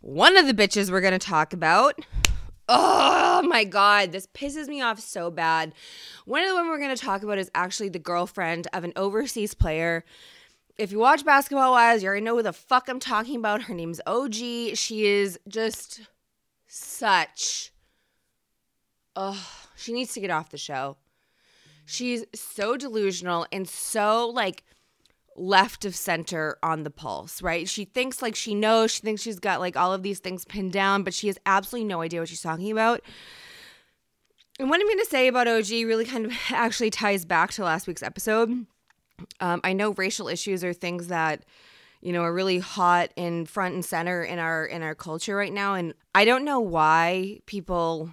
one 0.00 0.36
of 0.36 0.46
the 0.46 0.54
bitches 0.54 0.90
we're 0.90 1.00
going 1.00 1.12
to 1.12 1.18
talk 1.18 1.52
about. 1.52 1.98
Oh 2.68 3.42
my 3.46 3.64
God, 3.64 4.12
this 4.12 4.26
pisses 4.26 4.68
me 4.68 4.80
off 4.80 4.98
so 4.98 5.30
bad. 5.30 5.74
One 6.24 6.42
of 6.42 6.48
the 6.48 6.54
women 6.54 6.70
we're 6.70 6.78
going 6.78 6.96
to 6.96 7.02
talk 7.02 7.22
about 7.22 7.38
is 7.38 7.50
actually 7.54 7.90
the 7.90 7.98
girlfriend 7.98 8.68
of 8.72 8.84
an 8.84 8.92
overseas 8.96 9.54
player. 9.54 10.04
If 10.78 10.90
you 10.90 10.98
watch 10.98 11.24
Basketball 11.24 11.72
Wives, 11.72 12.02
you 12.02 12.08
already 12.08 12.24
know 12.24 12.36
who 12.36 12.42
the 12.42 12.52
fuck 12.52 12.88
I'm 12.88 13.00
talking 13.00 13.36
about. 13.36 13.62
Her 13.62 13.74
name's 13.74 14.00
OG. 14.06 14.34
She 14.74 15.04
is 15.04 15.38
just 15.46 16.00
such. 16.66 17.70
Oh, 19.14 19.46
she 19.76 19.92
needs 19.92 20.14
to 20.14 20.20
get 20.20 20.30
off 20.30 20.50
the 20.50 20.58
show. 20.58 20.96
She's 21.86 22.24
so 22.34 22.76
delusional 22.76 23.46
and 23.52 23.68
so 23.68 24.28
like 24.28 24.64
left 25.36 25.84
of 25.84 25.96
center 25.96 26.58
on 26.62 26.84
the 26.84 26.90
pulse, 26.90 27.42
right? 27.42 27.68
She 27.68 27.84
thinks 27.84 28.22
like 28.22 28.34
she 28.34 28.54
knows, 28.54 28.92
she 28.92 29.00
thinks 29.00 29.22
she's 29.22 29.38
got 29.38 29.60
like 29.60 29.76
all 29.76 29.92
of 29.92 30.02
these 30.02 30.20
things 30.20 30.44
pinned 30.44 30.72
down, 30.72 31.02
but 31.02 31.14
she 31.14 31.26
has 31.26 31.38
absolutely 31.46 31.86
no 31.86 32.00
idea 32.00 32.20
what 32.20 32.28
she's 32.28 32.40
talking 32.40 32.70
about. 32.70 33.00
And 34.58 34.70
what 34.70 34.80
I'm 34.80 34.86
going 34.86 34.98
to 34.98 35.06
say 35.06 35.26
about 35.26 35.48
OG 35.48 35.70
really 35.70 36.04
kind 36.04 36.26
of 36.26 36.32
actually 36.50 36.90
ties 36.90 37.24
back 37.24 37.52
to 37.52 37.64
last 37.64 37.86
week's 37.86 38.02
episode. 38.02 38.66
Um, 39.40 39.60
I 39.64 39.72
know 39.72 39.92
racial 39.92 40.28
issues 40.28 40.62
are 40.64 40.72
things 40.72 41.08
that 41.08 41.44
you 42.00 42.12
know 42.12 42.22
are 42.22 42.34
really 42.34 42.58
hot 42.58 43.10
and 43.16 43.48
front 43.48 43.74
and 43.74 43.84
center 43.84 44.22
in 44.22 44.38
our 44.38 44.66
in 44.66 44.82
our 44.82 44.94
culture 44.94 45.36
right 45.36 45.52
now, 45.52 45.74
and 45.74 45.94
I 46.14 46.24
don't 46.24 46.44
know 46.44 46.60
why 46.60 47.40
people 47.46 48.10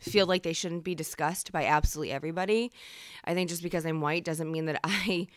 feel 0.00 0.26
like 0.26 0.42
they 0.42 0.52
shouldn't 0.52 0.82
be 0.82 0.94
discussed 0.94 1.52
by 1.52 1.66
absolutely 1.66 2.12
everybody. 2.12 2.72
I 3.24 3.34
think 3.34 3.48
just 3.48 3.62
because 3.62 3.84
I'm 3.86 4.00
white 4.00 4.24
doesn't 4.24 4.50
mean 4.50 4.66
that 4.66 4.80
I 4.84 5.28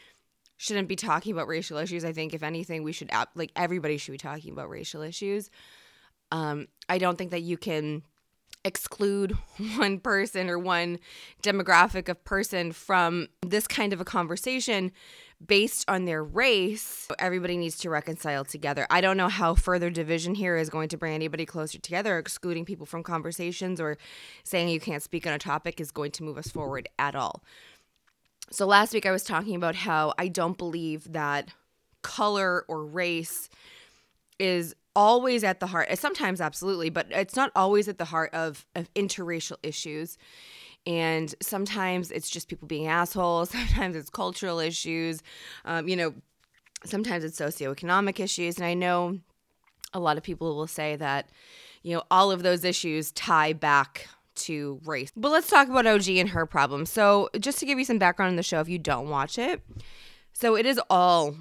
shouldn't 0.63 0.87
be 0.87 0.95
talking 0.95 1.33
about 1.33 1.49
racial 1.49 1.77
issues. 1.77 2.05
I 2.05 2.13
think 2.13 2.33
if 2.33 2.41
anything, 2.41 2.83
we 2.83 2.93
should 2.93 3.11
like 3.35 3.51
everybody 3.53 3.97
should 3.97 4.13
be 4.13 4.17
talking 4.17 4.53
about 4.53 4.69
racial 4.69 5.01
issues. 5.01 5.49
Um, 6.31 6.67
I 6.87 6.99
don't 6.99 7.17
think 7.17 7.31
that 7.31 7.41
you 7.41 7.57
can 7.57 8.03
exclude 8.63 9.31
one 9.75 9.99
person 9.99 10.49
or 10.49 10.57
one 10.57 10.99
demographic 11.41 12.07
of 12.07 12.23
person 12.23 12.71
from 12.71 13.27
this 13.41 13.67
kind 13.67 13.91
of 13.91 13.99
a 13.99 14.05
conversation 14.05 14.93
based 15.45 15.83
on 15.89 16.05
their 16.05 16.23
race. 16.23 17.09
Everybody 17.19 17.57
needs 17.57 17.77
to 17.79 17.89
reconcile 17.89 18.45
together. 18.45 18.87
I 18.89 19.01
don't 19.01 19.17
know 19.17 19.27
how 19.27 19.55
further 19.55 19.89
division 19.89 20.33
here 20.33 20.55
is 20.55 20.69
going 20.69 20.87
to 20.89 20.97
bring 20.97 21.13
anybody 21.13 21.45
closer 21.45 21.77
together. 21.77 22.17
Excluding 22.17 22.63
people 22.63 22.85
from 22.85 23.03
conversations 23.03 23.81
or 23.81 23.97
saying 24.45 24.69
you 24.69 24.79
can't 24.79 25.03
speak 25.03 25.27
on 25.27 25.33
a 25.33 25.39
topic 25.39 25.81
is 25.81 25.91
going 25.91 26.11
to 26.11 26.23
move 26.23 26.37
us 26.37 26.47
forward 26.47 26.87
at 26.97 27.15
all. 27.15 27.43
So 28.53 28.67
last 28.67 28.93
week 28.93 29.07
I 29.07 29.11
was 29.11 29.23
talking 29.23 29.55
about 29.55 29.73
how 29.73 30.13
I 30.19 30.27
don't 30.27 30.55
believe 30.55 31.13
that 31.13 31.49
color 32.03 32.65
or 32.67 32.85
race 32.85 33.49
is 34.37 34.75
always 34.95 35.43
at 35.43 35.59
the 35.59 35.65
heart. 35.65 35.97
Sometimes 35.97 36.39
absolutely, 36.39 36.91
but 36.91 37.07
it's 37.09 37.35
not 37.35 37.51
always 37.55 37.87
at 37.87 37.97
the 37.97 38.05
heart 38.05 38.31
of, 38.31 38.67
of 38.75 38.93
interracial 38.93 39.55
issues. 39.63 40.19
And 40.85 41.33
sometimes 41.41 42.11
it's 42.11 42.29
just 42.29 42.47
people 42.47 42.67
being 42.67 42.85
assholes. 42.85 43.49
Sometimes 43.49 43.95
it's 43.95 44.11
cultural 44.11 44.59
issues. 44.59 45.23
Um, 45.65 45.87
you 45.87 45.95
know, 45.95 46.13
sometimes 46.85 47.23
it's 47.23 47.39
socioeconomic 47.39 48.19
issues. 48.19 48.57
And 48.57 48.67
I 48.67 48.75
know 48.75 49.17
a 49.95 49.99
lot 49.99 50.17
of 50.17 50.21
people 50.21 50.55
will 50.55 50.67
say 50.67 50.95
that, 50.97 51.27
you 51.81 51.95
know, 51.95 52.03
all 52.11 52.29
of 52.29 52.43
those 52.43 52.63
issues 52.63 53.11
tie 53.13 53.53
back 53.53 54.09
to 54.35 54.79
race. 54.85 55.11
But 55.15 55.31
let's 55.31 55.49
talk 55.49 55.67
about 55.67 55.85
OG 55.85 56.09
and 56.09 56.29
her 56.29 56.45
problem. 56.45 56.85
So, 56.85 57.29
just 57.39 57.59
to 57.59 57.65
give 57.65 57.79
you 57.79 57.85
some 57.85 57.99
background 57.99 58.31
on 58.31 58.35
the 58.35 58.43
show 58.43 58.59
if 58.59 58.69
you 58.69 58.79
don't 58.79 59.09
watch 59.09 59.37
it. 59.37 59.61
So, 60.33 60.55
it 60.55 60.65
is 60.65 60.79
all 60.89 61.35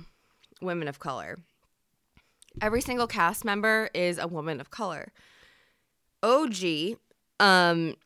women 0.61 0.89
of 0.89 0.99
color. 0.99 1.39
Every 2.61 2.81
single 2.81 3.07
cast 3.07 3.45
member 3.45 3.89
is 3.95 4.19
a 4.19 4.27
woman 4.27 4.61
of 4.61 4.71
color. 4.71 5.13
OG 6.23 6.97
um 7.41 7.97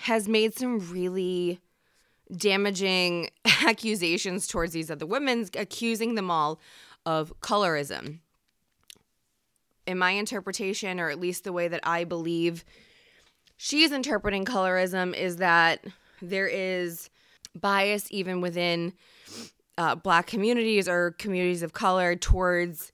has 0.00 0.28
made 0.28 0.54
some 0.54 0.78
really 0.92 1.60
damaging 2.36 3.30
accusations 3.64 4.46
towards 4.46 4.72
these 4.72 4.90
other 4.90 5.06
women, 5.06 5.48
accusing 5.56 6.14
them 6.14 6.30
all 6.30 6.60
of 7.06 7.32
colorism. 7.40 8.18
In 9.86 9.98
my 9.98 10.10
interpretation, 10.12 11.00
or 11.00 11.08
at 11.08 11.18
least 11.18 11.44
the 11.44 11.52
way 11.52 11.66
that 11.68 11.80
I 11.82 12.04
believe 12.04 12.64
she's 13.58 13.92
interpreting 13.92 14.46
colorism 14.46 15.14
is 15.14 15.36
that 15.36 15.84
there 16.22 16.46
is 16.46 17.10
bias 17.54 18.06
even 18.10 18.40
within 18.40 18.94
uh, 19.76 19.94
black 19.94 20.26
communities 20.26 20.88
or 20.88 21.10
communities 21.18 21.62
of 21.62 21.74
color 21.74 22.16
towards 22.16 22.92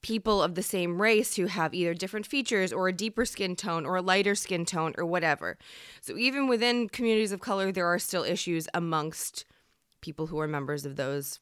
people 0.00 0.40
of 0.40 0.54
the 0.54 0.62
same 0.62 1.02
race 1.02 1.34
who 1.34 1.46
have 1.46 1.74
either 1.74 1.92
different 1.92 2.26
features 2.26 2.72
or 2.72 2.86
a 2.86 2.92
deeper 2.92 3.24
skin 3.24 3.56
tone 3.56 3.84
or 3.84 3.96
a 3.96 4.02
lighter 4.02 4.34
skin 4.34 4.64
tone 4.64 4.94
or 4.96 5.04
whatever. 5.04 5.58
So 6.00 6.16
even 6.16 6.46
within 6.46 6.88
communities 6.88 7.32
of 7.32 7.40
color 7.40 7.72
there 7.72 7.86
are 7.86 7.98
still 7.98 8.22
issues 8.22 8.68
amongst 8.72 9.44
people 10.00 10.28
who 10.28 10.38
are 10.38 10.46
members 10.46 10.86
of 10.86 10.94
those 10.96 11.40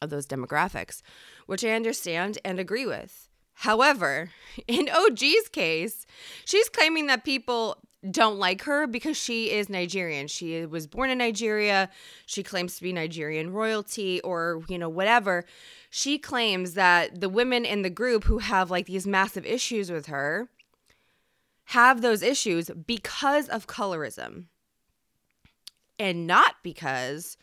of 0.00 0.10
those 0.10 0.26
demographics, 0.26 1.02
which 1.46 1.64
I 1.64 1.70
understand 1.70 2.38
and 2.44 2.58
agree 2.58 2.86
with. 2.86 3.27
However, 3.58 4.30
in 4.68 4.88
OG's 4.88 5.48
case, 5.50 6.06
she's 6.44 6.68
claiming 6.68 7.06
that 7.06 7.24
people 7.24 7.78
don't 8.08 8.38
like 8.38 8.62
her 8.62 8.86
because 8.86 9.16
she 9.16 9.50
is 9.50 9.68
Nigerian. 9.68 10.28
She 10.28 10.64
was 10.64 10.86
born 10.86 11.10
in 11.10 11.18
Nigeria. 11.18 11.90
She 12.26 12.44
claims 12.44 12.76
to 12.76 12.82
be 12.82 12.92
Nigerian 12.92 13.52
royalty 13.52 14.20
or, 14.20 14.62
you 14.68 14.78
know, 14.78 14.88
whatever. 14.88 15.44
She 15.90 16.18
claims 16.18 16.74
that 16.74 17.20
the 17.20 17.28
women 17.28 17.64
in 17.64 17.82
the 17.82 17.90
group 17.90 18.24
who 18.24 18.38
have 18.38 18.70
like 18.70 18.86
these 18.86 19.06
massive 19.06 19.44
issues 19.44 19.90
with 19.90 20.06
her 20.06 20.48
have 21.64 22.00
those 22.00 22.22
issues 22.22 22.70
because 22.86 23.48
of 23.48 23.66
colorism 23.66 24.44
and 25.98 26.26
not 26.26 26.54
because 26.62 27.36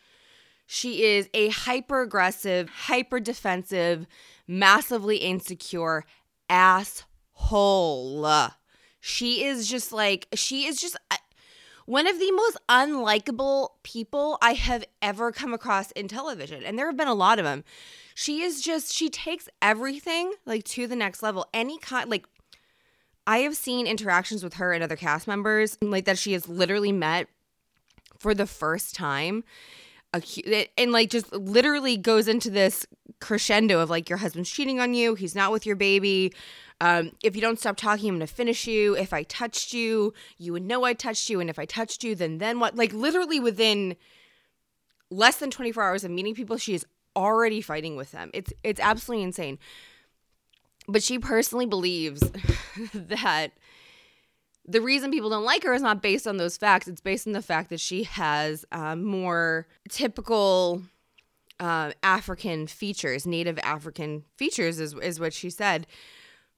she 0.66 1.04
is 1.04 1.30
a 1.34 1.50
hyper 1.50 2.02
aggressive, 2.02 2.70
hyper 2.70 3.20
defensive, 3.20 4.08
massively 4.48 5.18
insecure 5.18 6.04
asshole. 6.50 8.28
She 9.00 9.44
is 9.44 9.68
just 9.68 9.92
like, 9.92 10.28
she 10.34 10.66
is 10.66 10.82
just 10.82 10.98
one 11.86 12.08
of 12.08 12.18
the 12.18 12.32
most 12.32 12.58
unlikable 12.68 13.70
people 13.84 14.40
I 14.42 14.54
have 14.54 14.86
ever 15.02 15.32
come 15.32 15.54
across 15.54 15.92
in 15.92 16.08
television. 16.08 16.64
And 16.64 16.80
there 16.80 16.88
have 16.88 16.98
been 16.98 17.08
a 17.08 17.14
lot 17.14 17.38
of 17.38 17.46
them. 17.46 17.64
She 18.16 18.42
is 18.42 18.62
just, 18.62 18.92
she 18.92 19.10
takes 19.10 19.48
everything 19.62 20.34
like 20.46 20.64
to 20.66 20.88
the 20.88 20.96
next 20.96 21.22
level. 21.22 21.46
Any 21.54 21.78
kind, 21.78 22.10
like, 22.10 22.26
I 23.28 23.40
have 23.40 23.56
seen 23.56 23.86
interactions 23.86 24.44
with 24.44 24.56
her 24.56 24.74
and 24.74 24.84
other 24.84 24.96
cast 24.96 25.28
members, 25.28 25.78
like 25.82 26.06
that 26.06 26.18
she 26.18 26.34
has 26.34 26.48
literally 26.48 26.92
met 26.92 27.28
for 28.18 28.34
the 28.34 28.48
first 28.48 28.96
time 28.96 29.44
and 30.78 30.92
like 30.92 31.10
just 31.10 31.32
literally 31.34 31.98
goes 31.98 32.28
into 32.28 32.50
this 32.50 32.86
crescendo 33.20 33.80
of 33.80 33.90
like 33.90 34.10
your 34.10 34.18
husband's 34.18 34.50
cheating 34.50 34.80
on 34.80 34.94
you 34.94 35.16
he's 35.16 35.36
not 35.36 35.52
with 35.52 35.66
your 35.66 35.76
baby 35.76 36.34
um, 36.82 37.12
if 37.24 37.36
you 37.36 37.42
don't 37.42 37.60
stop 37.60 37.78
talking 37.78 38.10
i'm 38.10 38.16
gonna 38.16 38.28
finish 38.28 38.68
you 38.68 38.96
if 38.96 39.14
i 39.14 39.24
touched 39.24 39.74
you 39.74 40.14
you 40.38 40.52
would 40.52 40.66
know 40.66 40.84
i 40.84 40.94
touched 40.94 41.30
you 41.30 41.40
and 41.40 41.50
if 41.50 41.58
i 41.58 41.66
touched 41.66 42.04
you 42.04 42.16
then 42.16 42.38
then 42.38 42.60
what? 42.60 42.76
Like 42.76 42.94
literally 42.94 43.40
within 43.40 43.96
less 45.10 45.38
than 45.38 45.50
24 45.52 45.84
hours 45.84 46.04
of 46.04 46.12
meeting 46.12 46.36
people 46.36 46.58
she 46.58 46.74
is 46.74 46.86
already 47.16 47.62
fighting 47.62 47.96
with 47.96 48.12
them. 48.12 48.30
It's 48.34 48.52
it's 48.64 48.80
absolutely 48.80 49.24
insane. 49.24 49.58
But 50.88 51.02
she 51.02 51.18
personally 51.18 51.66
believes 51.66 52.22
that 52.94 53.52
the 54.68 54.82
reason 54.82 55.12
people 55.12 55.30
don't 55.30 55.44
like 55.44 55.64
her 55.64 55.74
is 55.74 55.82
not 55.82 56.02
based 56.02 56.28
on 56.28 56.38
those 56.38 56.58
facts. 56.58 56.88
It's 56.88 57.02
based 57.02 57.28
on 57.28 57.34
the 57.34 57.42
fact 57.42 57.70
that 57.70 57.80
she 57.80 58.04
has 58.04 58.66
uh, 58.72 58.96
more 58.96 59.68
typical 59.90 60.82
uh, 61.60 61.92
African 62.02 62.68
features, 62.68 63.28
native 63.28 63.60
African 63.60 64.24
features, 64.36 64.80
is, 64.80 64.94
is 64.96 65.20
what 65.20 65.34
she 65.34 65.50
said, 65.50 65.86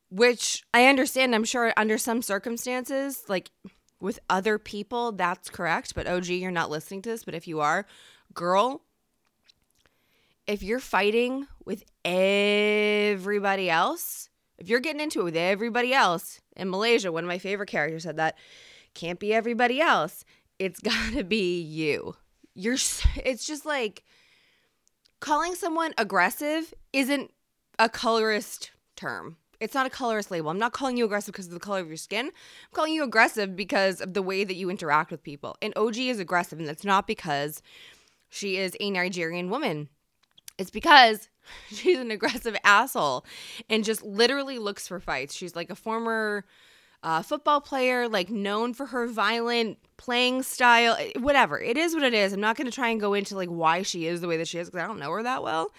which 0.10 0.64
I 0.74 0.86
understand. 0.86 1.36
I'm 1.36 1.44
sure 1.44 1.74
under 1.76 1.98
some 1.98 2.22
circumstances, 2.22 3.24
like 3.28 3.52
with 4.00 4.20
other 4.30 4.58
people, 4.58 5.12
that's 5.12 5.50
correct. 5.50 5.94
But 5.94 6.08
OG, 6.08 6.28
you're 6.28 6.52
not 6.52 6.70
listening 6.70 7.02
to 7.04 7.10
this. 7.10 7.26
But 7.26 7.36
if 7.36 7.48
you 7.48 7.60
are, 7.60 7.86
girl, 8.34 8.84
if 10.48 10.64
you're 10.64 10.80
fighting 10.80 11.48
with 11.66 11.84
everybody 12.06 13.70
else, 13.70 14.30
if 14.58 14.70
you're 14.70 14.80
getting 14.80 15.02
into 15.02 15.20
it 15.22 15.26
with 15.26 15.36
everybody 15.36 15.94
else 15.94 16.40
in 16.58 16.70
Malaysia, 16.70 17.12
one 17.12 17.24
of 17.24 17.28
my 17.28 17.40
favorite 17.40 17.70
characters 17.70 18.04
said 18.04 18.18
that 18.18 18.38
can't 18.94 19.20
be 19.20 19.34
everybody 19.34 19.80
else. 19.80 20.26
It's 20.60 20.80
got 20.82 21.14
to 21.14 21.24
be 21.24 21.62
you. 21.62 22.16
You're 22.54 22.74
it's 22.74 23.46
just 23.46 23.66
like 23.66 24.04
calling 25.20 25.56
someone 25.56 25.94
aggressive 25.98 26.74
isn't 26.94 27.32
a 27.80 27.90
colorist 27.90 28.72
term. 28.96 29.38
It's 29.60 29.74
not 29.74 29.88
a 29.88 29.92
colorist 29.92 30.30
label. 30.30 30.50
I'm 30.50 30.60
not 30.60 30.74
calling 30.74 30.98
you 30.98 31.06
aggressive 31.06 31.34
because 31.34 31.48
of 31.48 31.54
the 31.54 31.60
color 31.60 31.80
of 31.80 31.88
your 31.88 31.98
skin. 31.98 32.28
I'm 32.28 32.74
calling 32.74 32.94
you 32.94 33.04
aggressive 33.04 33.56
because 33.56 34.02
of 34.02 34.14
the 34.14 34.22
way 34.22 34.44
that 34.44 34.56
you 34.56 34.70
interact 34.70 35.10
with 35.10 35.24
people. 35.24 35.58
And 35.62 35.74
OG 35.76 35.98
is 35.98 36.20
aggressive, 36.20 36.60
and 36.60 36.68
that's 36.68 36.86
not 36.86 37.08
because 37.08 37.64
she 38.30 38.58
is 38.58 38.78
a 38.80 38.92
Nigerian 38.92 39.50
woman. 39.50 39.90
It's 40.60 40.70
because 40.70 41.30
she's 41.68 41.98
an 41.98 42.12
aggressive 42.12 42.56
asshole 42.64 43.26
and 43.70 43.84
just 43.84 44.04
literally 44.04 44.60
looks 44.60 44.88
for 44.88 45.00
fights. 45.00 45.36
She's 45.36 45.56
like 45.56 45.70
a 45.70 45.76
former 45.76 46.46
uh, 47.04 47.22
football 47.22 47.62
player, 47.62 48.08
like 48.08 48.30
known 48.30 48.74
for 48.74 48.88
her 48.88 49.08
violent 49.08 49.78
playing 49.98 50.44
style, 50.44 50.96
eh, 51.00 51.12
whatever. 51.20 51.60
It 51.60 51.78
is 51.78 51.94
what 51.94 52.04
it 52.04 52.14
is. 52.14 52.34
I'm 52.34 52.42
not 52.42 52.58
going 52.58 52.66
to 52.66 52.72
try 52.72 52.90
and 52.90 53.00
go 53.00 53.14
into 53.14 53.36
like 53.36 53.50
why 53.50 53.84
she 53.84 54.08
is 54.08 54.22
the 54.22 54.28
way 54.28 54.38
that 54.38 54.48
she 54.48 54.58
is 54.58 54.70
because 54.70 54.84
I 54.84 54.88
don't 54.88 55.00
know 55.00 55.12
her 55.12 55.24
that 55.24 55.44
well. 55.44 55.72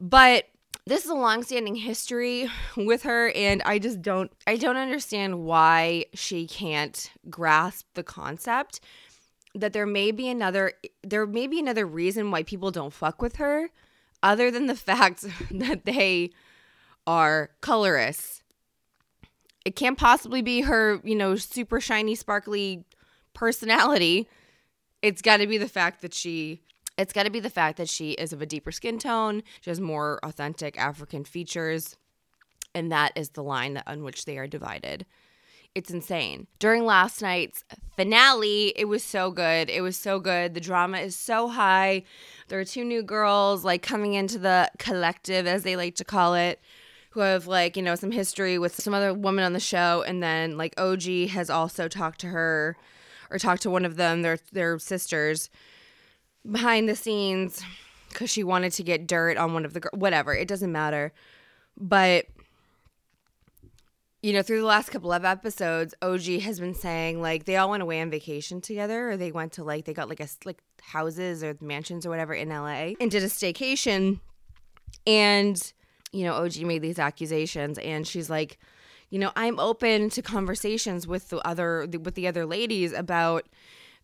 But 0.00 0.46
this 0.86 1.04
is 1.04 1.10
a 1.10 1.14
long-standing 1.14 1.74
history 1.74 2.48
with 2.76 3.02
her 3.02 3.30
and 3.34 3.62
I 3.62 3.78
just 3.78 4.00
don't 4.00 4.32
I 4.46 4.56
don't 4.56 4.76
understand 4.76 5.44
why 5.44 6.06
she 6.14 6.46
can't 6.46 7.10
grasp 7.28 7.86
the 7.94 8.02
concept 8.02 8.80
that 9.54 9.72
there 9.72 9.86
may 9.86 10.10
be 10.10 10.28
another 10.28 10.72
there 11.02 11.26
may 11.26 11.46
be 11.46 11.58
another 11.58 11.86
reason 11.86 12.30
why 12.30 12.42
people 12.42 12.70
don't 12.70 12.92
fuck 12.92 13.20
with 13.20 13.36
her 13.36 13.70
other 14.22 14.50
than 14.50 14.66
the 14.66 14.74
fact 14.90 15.24
that 15.50 15.84
they 15.84 16.30
are 17.06 17.50
colorists. 17.60 18.42
It 19.64 19.76
can't 19.76 19.98
possibly 19.98 20.42
be 20.42 20.62
her, 20.62 21.00
you 21.04 21.14
know, 21.14 21.36
super 21.36 21.80
shiny 21.80 22.14
sparkly 22.14 22.84
personality. 23.34 24.28
It's 25.02 25.22
got 25.22 25.38
to 25.38 25.46
be 25.46 25.58
the 25.58 25.68
fact 25.68 26.02
that 26.02 26.14
she 26.14 26.62
it's 26.98 27.12
got 27.12 27.22
to 27.22 27.30
be 27.30 27.38
the 27.38 27.48
fact 27.48 27.76
that 27.76 27.88
she 27.88 28.10
is 28.12 28.32
of 28.32 28.42
a 28.42 28.46
deeper 28.46 28.72
skin 28.72 28.98
tone, 28.98 29.44
she 29.60 29.70
has 29.70 29.80
more 29.80 30.18
authentic 30.24 30.76
African 30.76 31.24
features, 31.24 31.96
and 32.74 32.90
that 32.90 33.12
is 33.14 33.30
the 33.30 33.42
line 33.42 33.80
on 33.86 34.02
which 34.02 34.24
they 34.24 34.36
are 34.36 34.48
divided. 34.48 35.06
It's 35.74 35.90
insane. 35.90 36.46
During 36.58 36.84
last 36.84 37.22
night's 37.22 37.62
finale, 37.96 38.72
it 38.76 38.86
was 38.86 39.04
so 39.04 39.30
good. 39.30 39.70
It 39.70 39.80
was 39.80 39.96
so 39.96 40.18
good. 40.18 40.54
The 40.54 40.60
drama 40.60 40.98
is 40.98 41.14
so 41.14 41.48
high. 41.48 42.02
There 42.48 42.58
are 42.58 42.64
two 42.64 42.84
new 42.84 43.02
girls 43.02 43.64
like 43.64 43.82
coming 43.82 44.14
into 44.14 44.38
the 44.38 44.70
collective, 44.78 45.46
as 45.46 45.62
they 45.62 45.76
like 45.76 45.94
to 45.96 46.04
call 46.04 46.34
it, 46.34 46.60
who 47.10 47.20
have 47.20 47.46
like, 47.46 47.76
you 47.76 47.82
know, 47.82 47.94
some 47.94 48.10
history 48.10 48.58
with 48.58 48.80
some 48.80 48.94
other 48.94 49.14
woman 49.14 49.44
on 49.44 49.52
the 49.52 49.60
show. 49.60 50.02
And 50.06 50.22
then 50.22 50.56
like 50.56 50.74
OG 50.78 51.28
has 51.30 51.48
also 51.48 51.86
talked 51.86 52.20
to 52.20 52.28
her 52.28 52.76
or 53.30 53.38
talked 53.38 53.62
to 53.62 53.70
one 53.70 53.84
of 53.84 53.96
them, 53.96 54.22
their 54.22 54.38
their 54.52 54.78
sisters 54.78 55.50
behind 56.50 56.88
the 56.88 56.96
scenes 56.96 57.62
because 58.08 58.30
she 58.30 58.42
wanted 58.42 58.72
to 58.72 58.82
get 58.82 59.06
dirt 59.06 59.36
on 59.36 59.52
one 59.52 59.64
of 59.64 59.74
the 59.74 59.80
girls. 59.80 59.98
Whatever, 59.98 60.34
it 60.34 60.48
doesn't 60.48 60.72
matter. 60.72 61.12
But 61.76 62.26
you 64.28 64.34
know, 64.34 64.42
through 64.42 64.60
the 64.60 64.66
last 64.66 64.90
couple 64.90 65.10
of 65.10 65.24
episodes, 65.24 65.94
OG 66.02 66.42
has 66.42 66.60
been 66.60 66.74
saying 66.74 67.22
like 67.22 67.46
they 67.46 67.56
all 67.56 67.70
went 67.70 67.82
away 67.82 67.98
on 68.02 68.10
vacation 68.10 68.60
together, 68.60 69.12
or 69.12 69.16
they 69.16 69.32
went 69.32 69.52
to 69.52 69.64
like 69.64 69.86
they 69.86 69.94
got 69.94 70.10
like 70.10 70.20
a 70.20 70.28
like 70.44 70.58
houses 70.82 71.42
or 71.42 71.56
mansions 71.62 72.04
or 72.04 72.10
whatever 72.10 72.34
in 72.34 72.50
LA 72.50 72.92
and 73.00 73.10
did 73.10 73.22
a 73.22 73.28
staycation. 73.28 74.20
And 75.06 75.72
you 76.12 76.24
know, 76.24 76.34
OG 76.34 76.58
made 76.58 76.82
these 76.82 76.98
accusations, 76.98 77.78
and 77.78 78.06
she's 78.06 78.28
like, 78.28 78.58
you 79.08 79.18
know, 79.18 79.32
I'm 79.34 79.58
open 79.58 80.10
to 80.10 80.20
conversations 80.20 81.06
with 81.06 81.30
the 81.30 81.38
other 81.48 81.86
with 81.86 82.14
the 82.14 82.28
other 82.28 82.44
ladies 82.44 82.92
about 82.92 83.48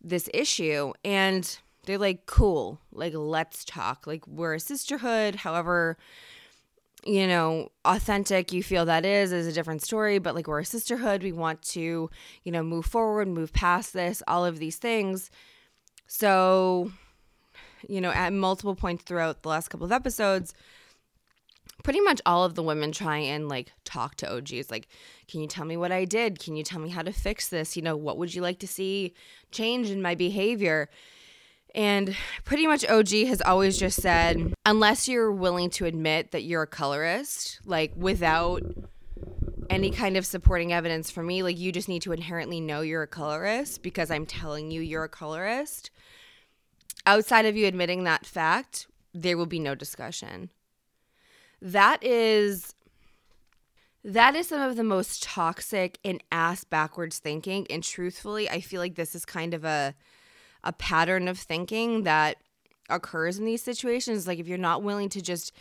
this 0.01 0.27
issue, 0.33 0.93
and 1.03 1.55
they're 1.85 1.99
like, 1.99 2.25
cool, 2.25 2.79
like 2.91 3.13
let's 3.13 3.63
talk. 3.63 4.07
Like 4.07 4.25
we're 4.27 4.55
a 4.55 4.59
sisterhood, 4.59 5.35
however 5.35 5.97
you 7.05 7.27
know, 7.27 7.71
authentic 7.85 8.51
you 8.51 8.63
feel 8.63 8.85
that 8.85 9.05
is 9.05 9.31
is 9.31 9.45
a 9.45 9.53
different 9.53 9.83
story, 9.83 10.17
but 10.17 10.33
like 10.33 10.47
we're 10.47 10.59
a 10.59 10.65
sisterhood, 10.65 11.21
we 11.21 11.31
want 11.31 11.61
to, 11.61 12.09
you 12.43 12.51
know, 12.51 12.63
move 12.63 12.85
forward, 12.85 13.27
move 13.27 13.53
past 13.53 13.93
this, 13.93 14.23
all 14.27 14.43
of 14.43 14.57
these 14.57 14.77
things. 14.77 15.29
So, 16.07 16.91
you 17.87 18.01
know, 18.01 18.11
at 18.11 18.33
multiple 18.33 18.75
points 18.75 19.03
throughout 19.03 19.43
the 19.43 19.49
last 19.49 19.67
couple 19.67 19.85
of 19.85 19.91
episodes, 19.91 20.55
pretty 21.83 22.01
much 22.01 22.19
all 22.25 22.43
of 22.43 22.55
the 22.55 22.63
women 22.63 22.91
try 22.91 23.19
and 23.19 23.47
like 23.47 23.71
talk 23.83 24.15
to 24.15 24.35
OGs 24.35 24.71
like, 24.71 24.87
can 25.27 25.41
you 25.41 25.47
tell 25.47 25.65
me 25.65 25.77
what 25.77 25.91
I 25.91 26.05
did? 26.05 26.39
Can 26.39 26.55
you 26.55 26.63
tell 26.63 26.79
me 26.79 26.89
how 26.89 27.03
to 27.03 27.11
fix 27.11 27.49
this? 27.49 27.75
You 27.75 27.83
know, 27.83 27.95
what 27.95 28.17
would 28.17 28.33
you 28.33 28.41
like 28.41 28.57
to 28.59 28.67
see 28.67 29.13
change 29.51 29.91
in 29.91 30.01
my 30.01 30.15
behavior? 30.15 30.89
And 31.75 32.15
pretty 32.45 32.67
much 32.67 32.85
OG 32.85 33.09
has 33.27 33.41
always 33.41 33.77
just 33.77 34.01
said, 34.01 34.53
unless 34.65 35.09
you're 35.09 35.31
willing 35.31 35.69
to 35.71 35.85
admit 35.85 36.31
that 36.31 36.43
you're 36.43 36.61
a 36.61 36.67
colorist, 36.67 37.59
like 37.65 37.91
without 37.97 38.63
any 39.69 39.91
kind 39.91 40.15
of 40.15 40.25
supporting 40.25 40.71
evidence 40.71 41.11
for 41.11 41.21
me, 41.21 41.43
like 41.43 41.59
you 41.59 41.73
just 41.73 41.89
need 41.89 42.01
to 42.03 42.13
inherently 42.13 42.61
know 42.61 42.79
you're 42.79 43.01
a 43.01 43.07
colorist 43.07 43.83
because 43.83 44.09
I'm 44.09 44.25
telling 44.25 44.71
you 44.71 44.79
you're 44.79 45.03
a 45.03 45.09
colorist. 45.09 45.91
Outside 47.05 47.45
of 47.45 47.57
you 47.57 47.67
admitting 47.67 48.05
that 48.05 48.25
fact, 48.25 48.87
there 49.13 49.37
will 49.37 49.45
be 49.45 49.59
no 49.59 49.75
discussion. 49.75 50.51
That 51.61 52.01
is 52.01 52.73
that 54.05 54.35
is 54.35 54.47
some 54.47 54.61
of 54.61 54.77
the 54.77 54.83
most 54.83 55.23
toxic 55.23 55.97
and 56.05 56.23
ass 56.31 56.63
backwards 56.63 57.19
thinking 57.19 57.67
and 57.69 57.83
truthfully, 57.83 58.49
I 58.49 58.61
feel 58.61 58.79
like 58.79 58.95
this 58.95 59.13
is 59.13 59.25
kind 59.25 59.53
of 59.53 59.65
a 59.65 59.93
a 60.65 60.73
pattern 60.73 61.27
of 61.27 61.37
thinking 61.37 62.03
that 62.03 62.37
occurs 62.89 63.37
in 63.37 63.45
these 63.45 63.63
situations. 63.63 64.27
Like 64.27 64.39
if 64.39 64.47
you're 64.47 64.57
not 64.57 64.83
willing 64.83 65.09
to 65.09 65.21
just 65.21 65.53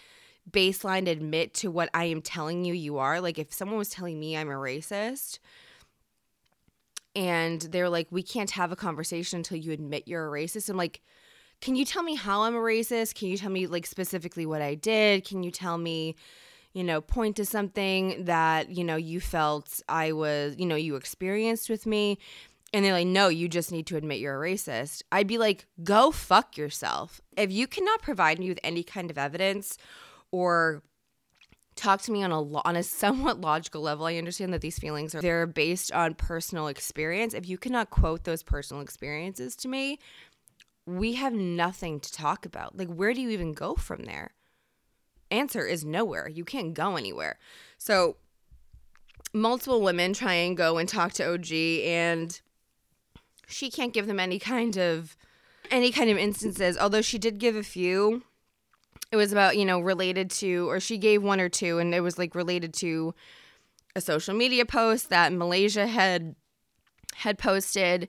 baseline 0.50 1.08
admit 1.08 1.54
to 1.54 1.70
what 1.70 1.90
I 1.94 2.04
am 2.04 2.22
telling 2.22 2.64
you 2.64 2.74
you 2.74 2.98
are, 2.98 3.20
like 3.20 3.38
if 3.38 3.52
someone 3.52 3.78
was 3.78 3.90
telling 3.90 4.18
me 4.18 4.36
I'm 4.36 4.48
a 4.48 4.54
racist 4.54 5.38
and 7.14 7.60
they're 7.60 7.88
like, 7.88 8.08
we 8.10 8.22
can't 8.22 8.50
have 8.52 8.72
a 8.72 8.76
conversation 8.76 9.38
until 9.38 9.58
you 9.58 9.72
admit 9.72 10.08
you're 10.08 10.26
a 10.26 10.40
racist. 10.40 10.68
I'm 10.68 10.76
like, 10.76 11.00
can 11.60 11.76
you 11.76 11.84
tell 11.84 12.02
me 12.02 12.14
how 12.14 12.42
I'm 12.42 12.56
a 12.56 12.58
racist? 12.58 13.14
Can 13.14 13.28
you 13.28 13.36
tell 13.36 13.50
me 13.50 13.66
like 13.66 13.86
specifically 13.86 14.44
what 14.44 14.60
I 14.60 14.74
did? 14.74 15.24
Can 15.24 15.42
you 15.42 15.50
tell 15.50 15.78
me, 15.78 16.16
you 16.72 16.82
know, 16.82 17.00
point 17.00 17.36
to 17.36 17.44
something 17.46 18.24
that, 18.24 18.70
you 18.70 18.84
know, 18.84 18.96
you 18.96 19.20
felt 19.20 19.80
I 19.88 20.12
was, 20.12 20.56
you 20.58 20.66
know, 20.66 20.74
you 20.74 20.96
experienced 20.96 21.70
with 21.70 21.86
me? 21.86 22.18
And 22.74 22.84
they're 22.84 22.92
like, 22.92 23.06
no, 23.06 23.28
you 23.28 23.48
just 23.48 23.70
need 23.70 23.86
to 23.86 23.96
admit 23.96 24.18
you're 24.18 24.44
a 24.44 24.50
racist, 24.50 25.02
I'd 25.12 25.28
be 25.28 25.38
like, 25.38 25.66
go 25.84 26.10
fuck 26.10 26.56
yourself. 26.56 27.20
If 27.36 27.52
you 27.52 27.68
cannot 27.68 28.02
provide 28.02 28.40
me 28.40 28.48
with 28.48 28.58
any 28.64 28.82
kind 28.82 29.12
of 29.12 29.16
evidence 29.16 29.78
or 30.32 30.82
talk 31.76 32.02
to 32.02 32.10
me 32.10 32.24
on 32.24 32.32
a 32.32 32.42
on 32.42 32.74
a 32.74 32.82
somewhat 32.82 33.40
logical 33.40 33.80
level, 33.80 34.06
I 34.06 34.16
understand 34.16 34.52
that 34.52 34.60
these 34.60 34.78
feelings 34.78 35.14
are 35.14 35.22
they're 35.22 35.46
based 35.46 35.92
on 35.92 36.14
personal 36.14 36.66
experience. 36.66 37.32
If 37.32 37.48
you 37.48 37.58
cannot 37.58 37.90
quote 37.90 38.24
those 38.24 38.42
personal 38.42 38.82
experiences 38.82 39.54
to 39.56 39.68
me, 39.68 40.00
we 40.84 41.14
have 41.14 41.32
nothing 41.32 42.00
to 42.00 42.12
talk 42.12 42.44
about. 42.44 42.76
Like, 42.76 42.88
where 42.88 43.14
do 43.14 43.20
you 43.20 43.30
even 43.30 43.52
go 43.52 43.76
from 43.76 44.02
there? 44.02 44.34
Answer 45.30 45.64
is 45.64 45.84
nowhere. 45.84 46.28
You 46.28 46.44
can't 46.44 46.74
go 46.74 46.96
anywhere. 46.96 47.38
So, 47.78 48.16
multiple 49.32 49.80
women 49.80 50.12
try 50.12 50.34
and 50.34 50.56
go 50.56 50.76
and 50.78 50.88
talk 50.88 51.12
to 51.14 51.32
OG 51.32 51.52
and 51.52 52.40
she 53.46 53.70
can't 53.70 53.92
give 53.92 54.06
them 54.06 54.20
any 54.20 54.38
kind 54.38 54.76
of 54.76 55.16
any 55.70 55.90
kind 55.90 56.10
of 56.10 56.18
instances. 56.18 56.76
Although 56.78 57.02
she 57.02 57.18
did 57.18 57.38
give 57.38 57.56
a 57.56 57.62
few 57.62 58.22
it 59.14 59.16
was 59.16 59.30
about 59.30 59.56
you 59.56 59.64
know 59.64 59.78
related 59.78 60.28
to 60.28 60.68
or 60.68 60.80
she 60.80 60.98
gave 60.98 61.22
one 61.22 61.40
or 61.40 61.48
two 61.48 61.78
and 61.78 61.94
it 61.94 62.00
was 62.00 62.18
like 62.18 62.34
related 62.34 62.74
to 62.74 63.14
a 63.94 64.00
social 64.00 64.34
media 64.34 64.66
post 64.66 65.08
that 65.08 65.32
malaysia 65.32 65.86
had 65.86 66.34
had 67.14 67.38
posted. 67.38 68.08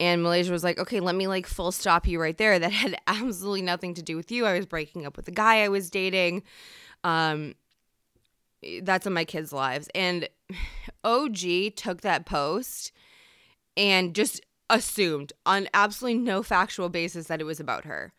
And 0.00 0.22
malaysia 0.22 0.50
was 0.50 0.64
like 0.64 0.78
okay 0.78 0.98
let 0.98 1.14
me 1.14 1.26
like 1.26 1.46
full 1.46 1.72
stop 1.72 2.06
you 2.06 2.18
right 2.18 2.38
there. 2.38 2.58
That 2.58 2.72
had 2.72 2.96
absolutely 3.06 3.62
nothing 3.62 3.92
to 3.94 4.02
do 4.02 4.16
with 4.16 4.32
you. 4.32 4.46
I 4.46 4.56
was 4.56 4.66
breaking 4.66 5.04
up 5.04 5.16
with 5.16 5.26
the 5.26 5.30
guy 5.30 5.62
i 5.62 5.68
was 5.68 5.90
dating. 5.90 6.42
Um 7.04 7.54
that's 8.82 9.06
on 9.06 9.12
my 9.12 9.26
kids 9.26 9.52
lives. 9.52 9.88
And 9.94 10.26
og 11.04 11.36
took 11.76 12.00
that 12.00 12.24
post 12.24 12.92
and 13.76 14.14
just 14.14 14.40
assumed 14.70 15.32
on 15.44 15.68
absolutely 15.74 16.18
no 16.18 16.42
factual 16.42 16.88
basis 16.88 17.26
that 17.26 17.40
it 17.40 17.44
was 17.44 17.60
about 17.60 17.84
her. 17.84 18.12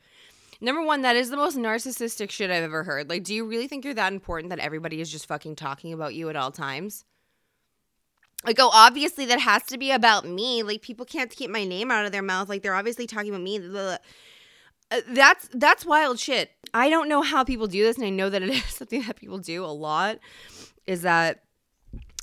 Number 0.63 0.83
one, 0.83 1.01
that 1.01 1.15
is 1.15 1.31
the 1.31 1.37
most 1.37 1.57
narcissistic 1.57 2.29
shit 2.29 2.51
I've 2.51 2.63
ever 2.63 2.83
heard. 2.83 3.09
Like, 3.09 3.23
do 3.23 3.33
you 3.33 3.45
really 3.47 3.67
think 3.67 3.83
you're 3.83 3.95
that 3.95 4.13
important 4.13 4.51
that 4.51 4.59
everybody 4.59 5.01
is 5.01 5.11
just 5.11 5.25
fucking 5.25 5.55
talking 5.55 5.91
about 5.91 6.13
you 6.13 6.29
at 6.29 6.35
all 6.35 6.51
times? 6.51 7.03
Like, 8.45 8.57
oh, 8.59 8.69
obviously 8.71 9.25
that 9.25 9.39
has 9.39 9.63
to 9.65 9.77
be 9.79 9.91
about 9.91 10.25
me. 10.25 10.61
Like, 10.61 10.83
people 10.83 11.05
can't 11.05 11.31
keep 11.31 11.49
my 11.49 11.63
name 11.63 11.89
out 11.89 12.05
of 12.05 12.11
their 12.11 12.21
mouth. 12.21 12.47
Like, 12.47 12.61
they're 12.61 12.75
obviously 12.75 13.07
talking 13.07 13.29
about 13.29 13.41
me. 13.41 13.59
Uh, 13.59 13.97
that's 15.09 15.49
that's 15.53 15.85
wild 15.85 16.19
shit. 16.19 16.51
I 16.73 16.89
don't 16.89 17.07
know 17.07 17.21
how 17.21 17.43
people 17.43 17.67
do 17.67 17.83
this, 17.83 17.97
and 17.97 18.05
I 18.05 18.09
know 18.09 18.29
that 18.29 18.43
it 18.43 18.49
is 18.49 18.63
something 18.65 19.01
that 19.03 19.15
people 19.15 19.39
do 19.39 19.65
a 19.65 19.67
lot. 19.67 20.19
Is 20.85 21.03
that, 21.03 21.43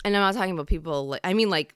and 0.04 0.16
I'm 0.16 0.22
not 0.22 0.34
talking 0.34 0.52
about 0.52 0.66
people. 0.66 1.16
I 1.24 1.34
mean, 1.34 1.50
like 1.50 1.74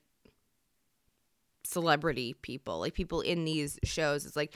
celebrity 1.73 2.35
people, 2.43 2.81
like 2.81 2.95
people 2.95 3.21
in 3.21 3.45
these 3.45 3.79
shows. 3.83 4.27
It's 4.27 4.37
like, 4.37 4.55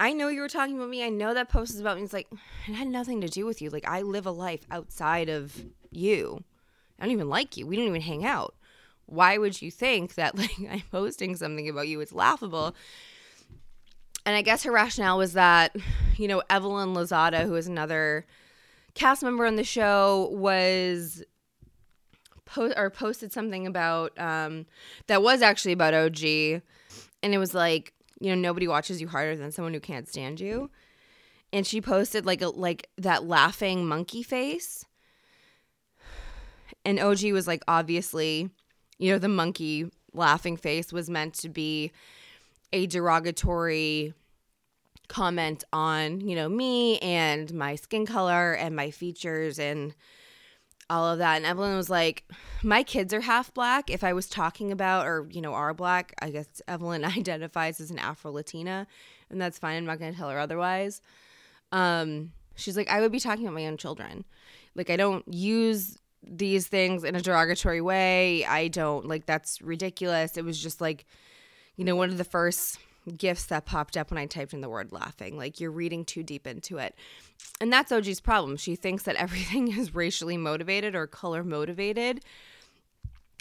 I 0.00 0.12
know 0.12 0.28
you 0.28 0.40
were 0.40 0.48
talking 0.48 0.76
about 0.76 0.88
me. 0.88 1.04
I 1.04 1.08
know 1.08 1.34
that 1.34 1.48
post 1.48 1.74
is 1.74 1.80
about 1.80 1.96
me. 1.96 2.02
It's 2.02 2.12
like, 2.12 2.28
it 2.66 2.74
had 2.74 2.88
nothing 2.88 3.20
to 3.20 3.28
do 3.28 3.46
with 3.46 3.62
you. 3.62 3.70
Like, 3.70 3.86
I 3.86 4.02
live 4.02 4.26
a 4.26 4.32
life 4.32 4.66
outside 4.70 5.28
of 5.28 5.64
you. 5.90 6.42
I 6.98 7.04
don't 7.04 7.12
even 7.12 7.28
like 7.28 7.56
you. 7.56 7.66
We 7.66 7.76
don't 7.76 7.86
even 7.86 8.00
hang 8.00 8.24
out. 8.24 8.54
Why 9.06 9.38
would 9.38 9.60
you 9.62 9.70
think 9.70 10.14
that, 10.14 10.36
like, 10.38 10.54
I'm 10.68 10.82
posting 10.90 11.36
something 11.36 11.68
about 11.68 11.88
you? 11.88 12.00
It's 12.00 12.12
laughable. 12.12 12.74
And 14.26 14.34
I 14.34 14.42
guess 14.42 14.62
her 14.64 14.72
rationale 14.72 15.18
was 15.18 15.34
that, 15.34 15.76
you 16.16 16.26
know, 16.26 16.42
Evelyn 16.48 16.94
Lozada, 16.94 17.44
who 17.44 17.54
is 17.54 17.66
another 17.66 18.26
cast 18.94 19.22
member 19.22 19.44
on 19.44 19.56
the 19.56 19.64
show 19.64 20.30
was 20.32 21.22
po- 22.54 22.72
or 22.76 22.90
posted 22.90 23.32
something 23.32 23.66
about 23.66 24.18
um, 24.18 24.66
that 25.08 25.22
was 25.22 25.42
actually 25.42 25.72
about 25.72 25.94
OG, 25.94 26.22
and 27.22 27.34
it 27.34 27.38
was 27.38 27.54
like 27.54 27.92
you 28.20 28.28
know 28.28 28.40
nobody 28.40 28.68
watches 28.68 29.00
you 29.00 29.08
harder 29.08 29.36
than 29.36 29.52
someone 29.52 29.74
who 29.74 29.80
can't 29.80 30.08
stand 30.08 30.40
you, 30.40 30.70
and 31.52 31.66
she 31.66 31.80
posted 31.80 32.24
like 32.24 32.40
a 32.40 32.48
like 32.48 32.88
that 32.96 33.24
laughing 33.24 33.86
monkey 33.86 34.22
face, 34.22 34.84
and 36.84 37.00
OG 37.00 37.24
was 37.32 37.46
like 37.46 37.62
obviously, 37.66 38.48
you 38.98 39.12
know 39.12 39.18
the 39.18 39.28
monkey 39.28 39.90
laughing 40.12 40.56
face 40.56 40.92
was 40.92 41.10
meant 41.10 41.34
to 41.34 41.48
be 41.48 41.90
a 42.72 42.86
derogatory 42.86 44.14
comment 45.08 45.64
on 45.72 46.20
you 46.20 46.34
know 46.34 46.48
me 46.48 46.98
and 47.00 47.52
my 47.52 47.74
skin 47.74 48.06
color 48.06 48.54
and 48.54 48.74
my 48.74 48.90
features 48.90 49.58
and 49.58 49.94
all 50.90 51.06
of 51.08 51.18
that. 51.18 51.36
And 51.36 51.46
evelyn 51.46 51.76
was 51.76 51.90
like 51.90 52.24
my 52.62 52.82
kids 52.82 53.12
are 53.12 53.20
half 53.20 53.52
black. 53.54 53.90
If 53.90 54.04
i 54.04 54.12
was 54.12 54.28
talking 54.28 54.72
about 54.72 55.06
or 55.06 55.26
you 55.30 55.40
know 55.40 55.54
are 55.54 55.74
black 55.74 56.14
i 56.20 56.30
guess 56.30 56.46
evelyn 56.68 57.04
identifies 57.04 57.80
as 57.80 57.90
an 57.90 57.98
afro 57.98 58.32
latina 58.32 58.86
and 59.30 59.40
that's 59.40 59.58
fine. 59.58 59.76
I'm 59.76 59.86
not 59.86 59.98
going 59.98 60.12
to 60.12 60.18
tell 60.18 60.30
her 60.30 60.38
otherwise. 60.38 61.00
Um 61.72 62.32
she's 62.56 62.76
like 62.76 62.88
i 62.88 63.00
would 63.00 63.12
be 63.12 63.20
talking 63.20 63.44
about 63.44 63.54
my 63.54 63.66
own 63.66 63.76
children. 63.76 64.24
Like 64.74 64.90
i 64.90 64.96
don't 64.96 65.26
use 65.32 65.98
these 66.26 66.66
things 66.68 67.04
in 67.04 67.14
a 67.14 67.20
derogatory 67.20 67.80
way. 67.80 68.44
I 68.46 68.68
don't 68.68 69.06
like 69.06 69.26
that's 69.26 69.60
ridiculous. 69.60 70.36
It 70.36 70.44
was 70.44 70.60
just 70.60 70.80
like 70.80 71.04
you 71.76 71.84
know 71.84 71.96
one 71.96 72.10
of 72.10 72.18
the 72.18 72.24
first 72.24 72.78
gifts 73.16 73.46
that 73.46 73.66
popped 73.66 73.96
up 73.96 74.10
when 74.10 74.18
I 74.18 74.26
typed 74.26 74.54
in 74.54 74.60
the 74.60 74.68
word 74.68 74.92
laughing. 74.92 75.36
Like 75.36 75.60
you're 75.60 75.70
reading 75.70 76.04
too 76.04 76.22
deep 76.22 76.46
into 76.46 76.78
it. 76.78 76.94
And 77.60 77.72
that's 77.72 77.92
OG's 77.92 78.20
problem. 78.20 78.56
She 78.56 78.76
thinks 78.76 79.04
that 79.04 79.16
everything 79.16 79.76
is 79.76 79.94
racially 79.94 80.36
motivated 80.36 80.94
or 80.94 81.06
color 81.06 81.44
motivated. 81.44 82.24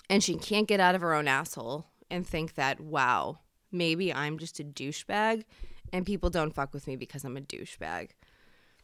And 0.10 0.24
she 0.24 0.36
can't 0.36 0.68
get 0.68 0.80
out 0.80 0.96
of 0.96 1.02
her 1.02 1.14
own 1.14 1.28
asshole 1.28 1.86
and 2.10 2.28
think 2.28 2.56
that, 2.56 2.80
wow, 2.80 3.40
maybe 3.72 4.14
I'm 4.14 4.38
just 4.38 4.60
a 4.60 4.64
douchebag 4.64 5.46
and 5.92 6.06
people 6.06 6.30
don't 6.30 6.54
fuck 6.54 6.74
with 6.74 6.88
me 6.88 6.96
because 6.96 7.24
I'm 7.24 7.38
a 7.38 7.42
douchebag. 7.42 8.10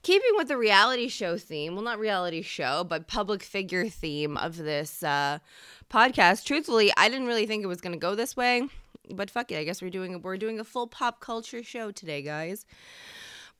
Keeping 0.01 0.31
with 0.35 0.47
the 0.47 0.55
reality 0.55 1.09
show 1.09 1.37
theme, 1.37 1.75
well, 1.75 1.83
not 1.83 1.99
reality 1.99 2.41
show, 2.41 2.85
but 2.85 3.07
public 3.07 3.43
figure 3.43 3.89
theme 3.89 4.37
of 4.37 4.55
this 4.55 5.03
uh, 5.03 5.39
podcast, 5.91 6.45
truthfully, 6.45 6.89
I 6.95 7.09
didn't 7.09 7.27
really 7.27 7.45
think 7.45 7.63
it 7.63 7.67
was 7.67 7.81
going 7.81 7.91
to 7.91 7.99
go 7.99 8.15
this 8.15 8.37
way 8.37 8.69
but 9.09 9.29
fuck 9.29 9.51
it. 9.51 9.57
I 9.57 9.63
guess 9.63 9.81
we're 9.81 9.89
doing 9.89 10.15
a, 10.15 10.19
we're 10.19 10.37
doing 10.37 10.59
a 10.59 10.63
full 10.63 10.87
pop 10.87 11.19
culture 11.19 11.63
show 11.63 11.91
today, 11.91 12.21
guys. 12.21 12.65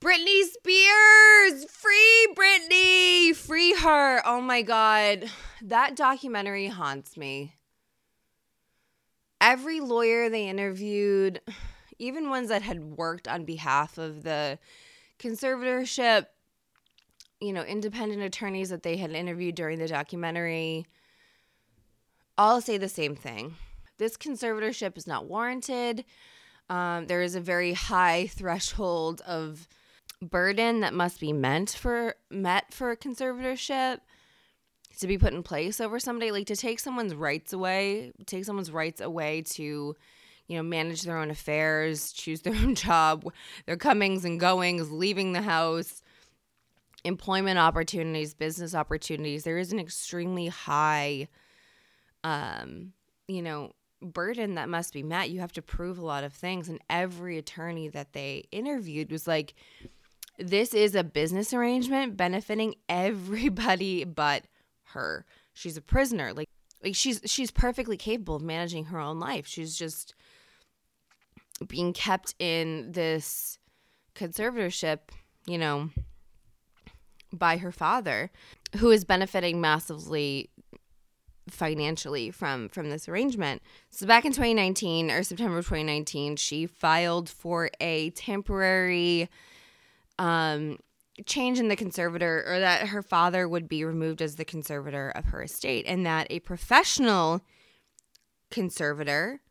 Britney 0.01 0.43
Spears, 0.43 1.65
free 1.65 2.27
Britney, 2.33 3.35
free 3.35 3.73
her. 3.75 4.21
Oh 4.25 4.39
my 4.39 4.61
god, 4.61 5.29
that 5.61 5.95
documentary 5.95 6.67
haunts 6.67 7.17
me. 7.17 7.55
Every 9.41 9.81
lawyer 9.81 10.29
they 10.29 10.47
interviewed, 10.47 11.41
even 11.97 12.29
ones 12.29 12.47
that 12.47 12.61
had 12.61 12.97
worked 12.97 13.27
on 13.27 13.43
behalf 13.43 13.97
of 13.97 14.23
the 14.23 14.57
conservatorship, 15.17 16.27
you 17.41 17.51
know, 17.51 17.63
independent 17.63 18.21
attorneys 18.21 18.69
that 18.69 18.83
they 18.83 18.95
had 18.95 19.11
interviewed 19.11 19.55
during 19.55 19.79
the 19.79 19.87
documentary, 19.87 20.85
all 22.37 22.61
say 22.61 22.77
the 22.77 22.87
same 22.87 23.17
thing 23.17 23.55
this 23.99 24.17
conservatorship 24.17 24.97
is 24.97 25.05
not 25.05 25.25
warranted. 25.25 26.03
Um, 26.69 27.05
there 27.05 27.21
is 27.21 27.35
a 27.35 27.41
very 27.41 27.73
high 27.73 28.27
threshold 28.31 29.21
of 29.27 29.67
burden 30.21 30.81
that 30.81 30.93
must 30.93 31.19
be 31.19 31.31
meant 31.31 31.69
for 31.69 32.15
met 32.29 32.73
for 32.73 32.91
a 32.91 32.97
conservatorship 32.97 33.99
to 34.99 35.07
be 35.07 35.17
put 35.17 35.33
in 35.33 35.43
place 35.43 35.79
over 35.79 35.97
somebody 35.97 36.29
like 36.29 36.47
to 36.47 36.57
take 36.57 36.77
someone's 36.77 37.15
rights 37.15 37.53
away 37.53 38.11
take 38.25 38.43
someone's 38.43 38.69
rights 38.69 38.99
away 38.99 39.41
to 39.41 39.95
you 40.47 40.57
know 40.57 40.63
manage 40.63 41.03
their 41.03 41.17
own 41.17 41.29
affairs 41.29 42.11
choose 42.11 42.41
their 42.41 42.53
own 42.63 42.75
job 42.75 43.23
their 43.65 43.77
comings 43.77 44.25
and 44.25 44.41
goings 44.41 44.91
leaving 44.91 45.31
the 45.31 45.41
house 45.41 46.03
employment 47.05 47.57
opportunities 47.57 48.33
business 48.33 48.75
opportunities 48.75 49.45
there 49.45 49.57
is 49.57 49.71
an 49.71 49.79
extremely 49.79 50.47
high 50.47 51.29
um 52.25 52.91
you 53.29 53.41
know 53.41 53.71
burden 54.01 54.55
that 54.55 54.69
must 54.69 54.93
be 54.93 55.03
met. 55.03 55.29
You 55.29 55.39
have 55.39 55.53
to 55.53 55.61
prove 55.61 55.97
a 55.97 56.05
lot 56.05 56.23
of 56.23 56.33
things. 56.33 56.69
And 56.69 56.79
every 56.89 57.37
attorney 57.37 57.89
that 57.89 58.13
they 58.13 58.45
interviewed 58.51 59.11
was 59.11 59.27
like, 59.27 59.53
this 60.37 60.73
is 60.73 60.95
a 60.95 61.03
business 61.03 61.53
arrangement 61.53 62.15
benefiting 62.15 62.75
everybody 62.87 64.03
but 64.05 64.43
her. 64.85 65.25
She's 65.53 65.77
a 65.77 65.81
prisoner. 65.81 66.33
Like 66.33 66.49
like 66.83 66.95
she's 66.95 67.21
she's 67.25 67.51
perfectly 67.51 67.97
capable 67.97 68.37
of 68.37 68.41
managing 68.41 68.85
her 68.85 68.99
own 68.99 69.19
life. 69.19 69.45
She's 69.45 69.75
just 69.75 70.15
being 71.67 71.91
kept 71.91 72.35
in 72.39 72.93
this 72.93 73.59
conservatorship, 74.15 74.99
you 75.45 75.57
know, 75.57 75.89
by 77.33 77.57
her 77.57 77.71
father, 77.71 78.31
who 78.77 78.91
is 78.91 79.03
benefiting 79.03 79.59
massively 79.59 80.49
financially 81.53 82.31
from 82.31 82.69
from 82.69 82.89
this 82.89 83.07
arrangement. 83.07 83.61
So 83.89 84.05
back 84.05 84.25
in 84.25 84.31
2019 84.31 85.11
or 85.11 85.23
September 85.23 85.59
2019, 85.59 86.35
she 86.35 86.65
filed 86.65 87.29
for 87.29 87.69
a 87.79 88.09
temporary 88.11 89.29
um 90.17 90.77
change 91.25 91.59
in 91.59 91.67
the 91.67 91.75
conservator 91.75 92.45
or 92.47 92.59
that 92.59 92.87
her 92.87 93.01
father 93.01 93.47
would 93.47 93.67
be 93.67 93.83
removed 93.83 94.21
as 94.21 94.35
the 94.35 94.45
conservator 94.45 95.09
of 95.09 95.25
her 95.25 95.43
estate 95.43 95.85
and 95.85 96.05
that 96.05 96.27
a 96.29 96.39
professional 96.39 97.41
conservator 98.49 99.41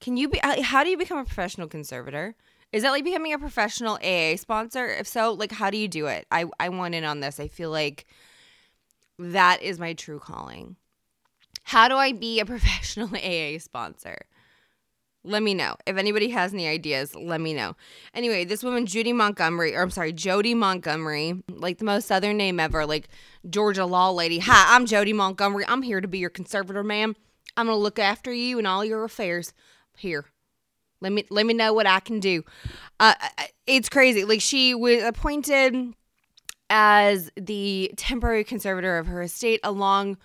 can 0.00 0.16
you 0.16 0.28
be 0.28 0.38
how 0.42 0.84
do 0.84 0.90
you 0.90 0.98
become 0.98 1.18
a 1.18 1.24
professional 1.24 1.68
conservator? 1.68 2.34
Is 2.72 2.82
that 2.82 2.90
like 2.90 3.04
becoming 3.04 3.32
a 3.32 3.38
professional 3.38 3.98
AA 4.02 4.36
sponsor? 4.36 4.86
If 4.86 5.06
so, 5.06 5.32
like 5.32 5.52
how 5.52 5.70
do 5.70 5.78
you 5.78 5.88
do 5.88 6.06
it? 6.06 6.26
I 6.30 6.44
I 6.60 6.68
want 6.68 6.94
in 6.94 7.04
on 7.04 7.20
this. 7.20 7.40
I 7.40 7.48
feel 7.48 7.70
like 7.70 8.06
that 9.18 9.62
is 9.62 9.78
my 9.78 9.94
true 9.94 10.18
calling. 10.18 10.76
How 11.66 11.88
do 11.88 11.96
I 11.96 12.12
be 12.12 12.38
a 12.38 12.46
professional 12.54 13.08
AA 13.08 13.58
sponsor? 13.58 14.18
Let 15.24 15.42
me 15.42 15.52
know. 15.52 15.74
If 15.84 15.96
anybody 15.96 16.28
has 16.28 16.54
any 16.54 16.68
ideas, 16.68 17.16
let 17.16 17.40
me 17.40 17.52
know. 17.52 17.74
Anyway, 18.14 18.44
this 18.44 18.62
woman, 18.62 18.86
Judy 18.86 19.12
Montgomery, 19.12 19.74
or 19.74 19.82
I'm 19.82 19.90
sorry, 19.90 20.12
Jody 20.12 20.54
Montgomery, 20.54 21.42
like 21.48 21.78
the 21.78 21.84
most 21.84 22.06
southern 22.06 22.36
name 22.36 22.60
ever, 22.60 22.86
like 22.86 23.08
Georgia 23.50 23.84
law 23.84 24.10
lady. 24.10 24.38
Hi, 24.38 24.76
I'm 24.76 24.86
Jody 24.86 25.12
Montgomery. 25.12 25.64
I'm 25.66 25.82
here 25.82 26.00
to 26.00 26.06
be 26.06 26.18
your 26.18 26.30
conservator, 26.30 26.84
ma'am. 26.84 27.16
I'm 27.56 27.66
gonna 27.66 27.78
look 27.78 27.98
after 27.98 28.32
you 28.32 28.58
and 28.58 28.66
all 28.68 28.84
your 28.84 29.02
affairs. 29.02 29.52
Here, 29.96 30.26
let 31.00 31.10
me 31.10 31.24
let 31.30 31.46
me 31.46 31.54
know 31.54 31.72
what 31.72 31.88
I 31.88 31.98
can 31.98 32.20
do. 32.20 32.44
Uh, 33.00 33.14
it's 33.66 33.88
crazy. 33.88 34.24
Like 34.24 34.40
she 34.40 34.72
was 34.72 35.02
appointed 35.02 35.94
as 36.70 37.32
the 37.36 37.90
temporary 37.96 38.44
conservator 38.44 38.98
of 38.98 39.08
her 39.08 39.22
estate, 39.22 39.58
along 39.64 40.18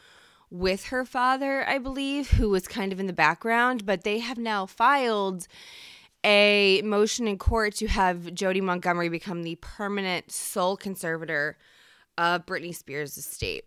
with 0.51 0.87
her 0.87 1.05
father, 1.05 1.67
I 1.67 1.77
believe, 1.77 2.31
who 2.31 2.49
was 2.49 2.67
kind 2.67 2.91
of 2.91 2.99
in 2.99 3.07
the 3.07 3.13
background, 3.13 3.85
but 3.85 4.03
they 4.03 4.19
have 4.19 4.37
now 4.37 4.65
filed 4.65 5.47
a 6.23 6.81
motion 6.83 7.27
in 7.27 7.37
court 7.37 7.73
to 7.75 7.87
have 7.87 8.33
Jody 8.33 8.61
Montgomery 8.61 9.09
become 9.09 9.43
the 9.43 9.55
permanent 9.55 10.29
sole 10.29 10.77
conservator 10.77 11.57
of 12.17 12.45
Britney 12.45 12.75
Spears' 12.75 13.17
estate. 13.17 13.63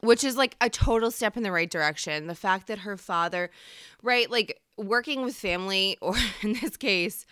Which 0.00 0.22
is 0.22 0.36
like 0.36 0.54
a 0.60 0.68
total 0.68 1.10
step 1.10 1.38
in 1.38 1.42
the 1.42 1.50
right 1.50 1.70
direction. 1.70 2.26
The 2.26 2.34
fact 2.34 2.66
that 2.66 2.80
her 2.80 2.98
father, 2.98 3.50
right, 4.02 4.30
like 4.30 4.60
working 4.76 5.22
with 5.22 5.34
family, 5.34 5.96
or 6.02 6.14
in 6.42 6.52
this 6.60 6.76
case, 6.76 7.24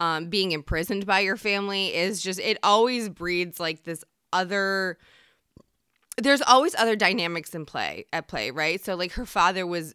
um, 0.00 0.26
being 0.26 0.52
imprisoned 0.52 1.06
by 1.06 1.20
your 1.20 1.38
family, 1.38 1.94
is 1.94 2.20
just, 2.20 2.38
it 2.38 2.58
always 2.62 3.08
breeds 3.08 3.58
like 3.58 3.84
this 3.84 4.04
other 4.34 4.98
there's 6.18 6.42
always 6.42 6.74
other 6.74 6.96
dynamics 6.96 7.54
in 7.54 7.64
play 7.64 8.06
at 8.12 8.28
play, 8.28 8.50
right? 8.50 8.82
So 8.84 8.94
like 8.94 9.12
her 9.12 9.26
father 9.26 9.66
was 9.66 9.94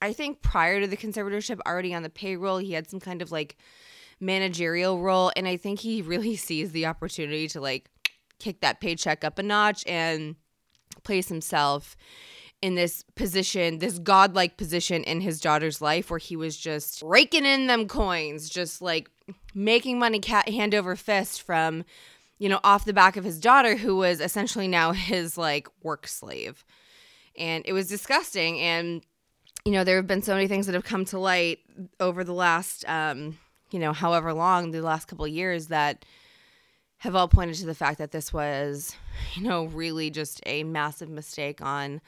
I 0.00 0.12
think 0.12 0.42
prior 0.42 0.80
to 0.80 0.86
the 0.86 0.96
conservatorship 0.96 1.58
already 1.66 1.92
on 1.92 2.04
the 2.04 2.10
payroll, 2.10 2.58
he 2.58 2.72
had 2.72 2.88
some 2.88 3.00
kind 3.00 3.20
of 3.20 3.32
like 3.32 3.56
managerial 4.20 5.00
role 5.00 5.32
and 5.36 5.46
I 5.48 5.56
think 5.56 5.80
he 5.80 6.02
really 6.02 6.36
sees 6.48 6.72
the 6.72 6.86
opportunity 6.86 7.48
to 7.48 7.60
like 7.60 7.90
kick 8.38 8.60
that 8.60 8.80
paycheck 8.80 9.24
up 9.24 9.38
a 9.38 9.42
notch 9.42 9.84
and 9.86 10.36
place 11.02 11.28
himself 11.28 11.96
in 12.60 12.74
this 12.74 13.04
position, 13.14 13.78
this 13.78 13.98
godlike 13.98 14.56
position 14.56 15.04
in 15.04 15.20
his 15.20 15.40
daughter's 15.40 15.80
life 15.80 16.10
where 16.10 16.18
he 16.18 16.36
was 16.36 16.56
just 16.56 17.02
raking 17.02 17.44
in 17.44 17.68
them 17.68 17.86
coins, 17.86 18.48
just 18.48 18.82
like 18.82 19.08
making 19.54 19.98
money 19.98 20.18
cat 20.18 20.48
hand 20.48 20.74
over 20.74 20.96
fist 20.96 21.42
from 21.42 21.84
you 22.38 22.48
know, 22.48 22.60
off 22.64 22.84
the 22.84 22.92
back 22.92 23.16
of 23.16 23.24
his 23.24 23.38
daughter, 23.38 23.76
who 23.76 23.96
was 23.96 24.20
essentially 24.20 24.68
now 24.68 24.92
his 24.92 25.36
like 25.36 25.68
work 25.82 26.06
slave. 26.06 26.64
And 27.36 27.64
it 27.66 27.72
was 27.72 27.88
disgusting. 27.88 28.58
And, 28.60 29.02
you 29.64 29.72
know, 29.72 29.84
there 29.84 29.96
have 29.96 30.06
been 30.06 30.22
so 30.22 30.34
many 30.34 30.48
things 30.48 30.66
that 30.66 30.74
have 30.74 30.84
come 30.84 31.04
to 31.06 31.18
light 31.18 31.60
over 32.00 32.24
the 32.24 32.32
last, 32.32 32.88
um, 32.88 33.38
you 33.70 33.78
know, 33.78 33.92
however 33.92 34.32
long, 34.32 34.70
the 34.70 34.80
last 34.80 35.06
couple 35.06 35.24
of 35.24 35.30
years 35.30 35.68
that 35.68 36.04
have 36.98 37.14
all 37.14 37.28
pointed 37.28 37.56
to 37.56 37.66
the 37.66 37.74
fact 37.74 37.98
that 37.98 38.10
this 38.10 38.32
was, 38.32 38.96
you 39.34 39.42
know, 39.42 39.66
really 39.66 40.10
just 40.10 40.40
a 40.46 40.64
massive 40.64 41.08
mistake 41.08 41.62
on 41.62 42.00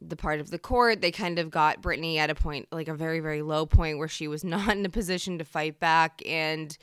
the 0.00 0.16
part 0.16 0.40
of 0.40 0.50
the 0.50 0.58
court. 0.58 1.00
They 1.00 1.12
kind 1.12 1.38
of 1.38 1.50
got 1.50 1.82
Britney 1.82 2.16
at 2.16 2.30
a 2.30 2.34
point, 2.34 2.66
like 2.72 2.88
a 2.88 2.94
very, 2.94 3.20
very 3.20 3.42
low 3.42 3.64
point 3.64 3.98
where 3.98 4.08
she 4.08 4.26
was 4.26 4.42
not 4.44 4.76
in 4.76 4.84
a 4.84 4.90
position 4.90 5.38
to 5.38 5.44
fight 5.44 5.78
back. 5.78 6.20
And, 6.26 6.76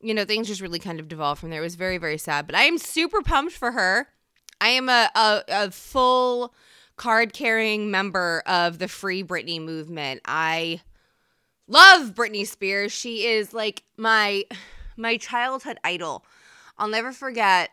you 0.00 0.14
know, 0.14 0.24
things 0.24 0.48
just 0.48 0.60
really 0.60 0.78
kind 0.78 1.00
of 1.00 1.08
devolved 1.08 1.40
from 1.40 1.50
there. 1.50 1.60
It 1.60 1.64
was 1.64 1.74
very, 1.74 1.98
very 1.98 2.18
sad. 2.18 2.46
But 2.46 2.54
I 2.54 2.64
am 2.64 2.78
super 2.78 3.22
pumped 3.22 3.52
for 3.52 3.72
her. 3.72 4.08
I 4.60 4.68
am 4.68 4.88
a, 4.88 5.10
a, 5.14 5.42
a 5.48 5.70
full 5.70 6.54
card 6.96 7.32
carrying 7.32 7.90
member 7.90 8.42
of 8.46 8.78
the 8.78 8.88
Free 8.88 9.22
Britney 9.22 9.60
movement. 9.60 10.20
I 10.24 10.80
love 11.66 12.14
Britney 12.14 12.46
Spears. 12.46 12.92
She 12.92 13.26
is 13.26 13.52
like 13.52 13.84
my 13.96 14.44
my 14.96 15.16
childhood 15.16 15.78
idol. 15.84 16.24
I'll 16.76 16.88
never 16.88 17.12
forget 17.12 17.70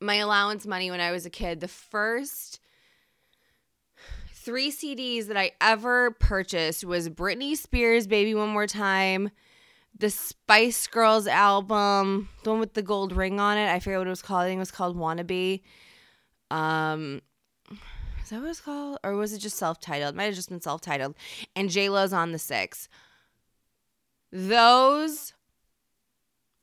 my 0.00 0.16
allowance 0.16 0.66
money 0.66 0.90
when 0.90 1.00
I 1.00 1.10
was 1.10 1.26
a 1.26 1.30
kid. 1.30 1.60
The 1.60 1.68
first 1.68 2.60
three 4.32 4.70
CDs 4.70 5.26
that 5.26 5.36
I 5.36 5.52
ever 5.60 6.10
purchased 6.12 6.84
was 6.84 7.08
Britney 7.08 7.56
Spears 7.56 8.06
Baby 8.06 8.34
One 8.34 8.50
More 8.50 8.66
Time, 8.66 9.30
the 9.98 10.10
Spice 10.10 10.86
Girls 10.86 11.26
album, 11.26 12.28
the 12.42 12.50
one 12.50 12.60
with 12.60 12.74
the 12.74 12.82
gold 12.82 13.12
ring 13.12 13.38
on 13.38 13.56
it. 13.56 13.70
I 13.70 13.78
forget 13.78 13.98
what 13.98 14.06
it 14.06 14.10
was 14.10 14.22
called. 14.22 14.42
I 14.42 14.46
think 14.46 14.58
it 14.58 14.60
was 14.60 14.70
called 14.70 14.96
Wannabe. 14.96 15.62
Um 16.50 17.20
is 18.22 18.30
that 18.30 18.40
what 18.40 18.48
it's 18.48 18.60
called? 18.60 18.98
Or 19.04 19.14
was 19.14 19.34
it 19.34 19.38
just 19.38 19.58
self-titled? 19.58 20.16
Might 20.16 20.24
have 20.24 20.34
just 20.34 20.48
been 20.48 20.60
self-titled. 20.60 21.14
And 21.54 21.68
J 21.68 21.90
Lo's 21.90 22.12
on 22.12 22.32
the 22.32 22.38
six. 22.38 22.88
Those 24.32 25.34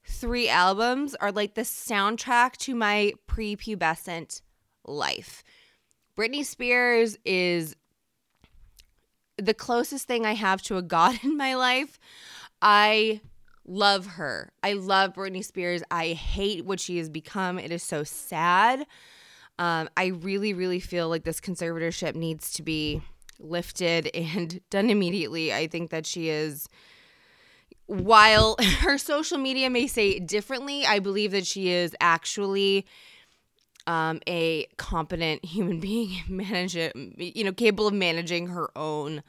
three 0.03 0.49
albums 0.49 1.15
are 1.15 1.31
like 1.31 1.53
the 1.53 1.61
soundtrack 1.61 2.57
to 2.57 2.75
my 2.75 3.13
prepubescent 3.27 4.41
life. 4.85 5.43
Britney 6.17 6.43
Spears 6.43 7.17
is 7.23 7.75
the 9.37 9.53
closest 9.53 10.07
thing 10.07 10.25
I 10.25 10.33
have 10.33 10.61
to 10.63 10.77
a 10.77 10.81
god 10.81 11.19
in 11.23 11.37
my 11.37 11.55
life. 11.55 11.99
I 12.61 13.21
love 13.65 14.05
her. 14.05 14.51
I 14.63 14.73
love 14.73 15.13
Britney 15.13 15.43
Spears. 15.43 15.83
I 15.89 16.09
hate 16.09 16.65
what 16.65 16.79
she 16.79 16.97
has 16.97 17.09
become. 17.09 17.59
It 17.59 17.71
is 17.71 17.83
so 17.83 18.03
sad. 18.03 18.85
Um, 19.59 19.89
I 19.95 20.07
really, 20.07 20.53
really 20.53 20.79
feel 20.79 21.09
like 21.09 21.23
this 21.23 21.39
conservatorship 21.39 22.15
needs 22.15 22.51
to 22.53 22.63
be 22.63 23.01
lifted 23.39 24.07
and 24.15 24.59
done 24.69 24.89
immediately. 24.89 25.53
I 25.53 25.67
think 25.67 25.89
that 25.91 26.05
she 26.05 26.29
is 26.29 26.67
while 27.91 28.55
her 28.79 28.97
social 28.97 29.37
media 29.37 29.69
may 29.69 29.87
say 29.87 30.19
differently, 30.19 30.85
I 30.85 30.99
believe 30.99 31.31
that 31.31 31.45
she 31.45 31.69
is 31.69 31.95
actually 31.99 32.85
um, 33.87 34.21
a 34.27 34.65
competent 34.77 35.43
human 35.45 35.79
being, 35.79 36.21
manage 36.27 36.75
it, 36.75 36.95
you 36.95 37.43
know, 37.43 37.51
capable 37.51 37.87
of 37.87 37.93
managing 37.93 38.47
her 38.47 38.69
own 38.77 39.23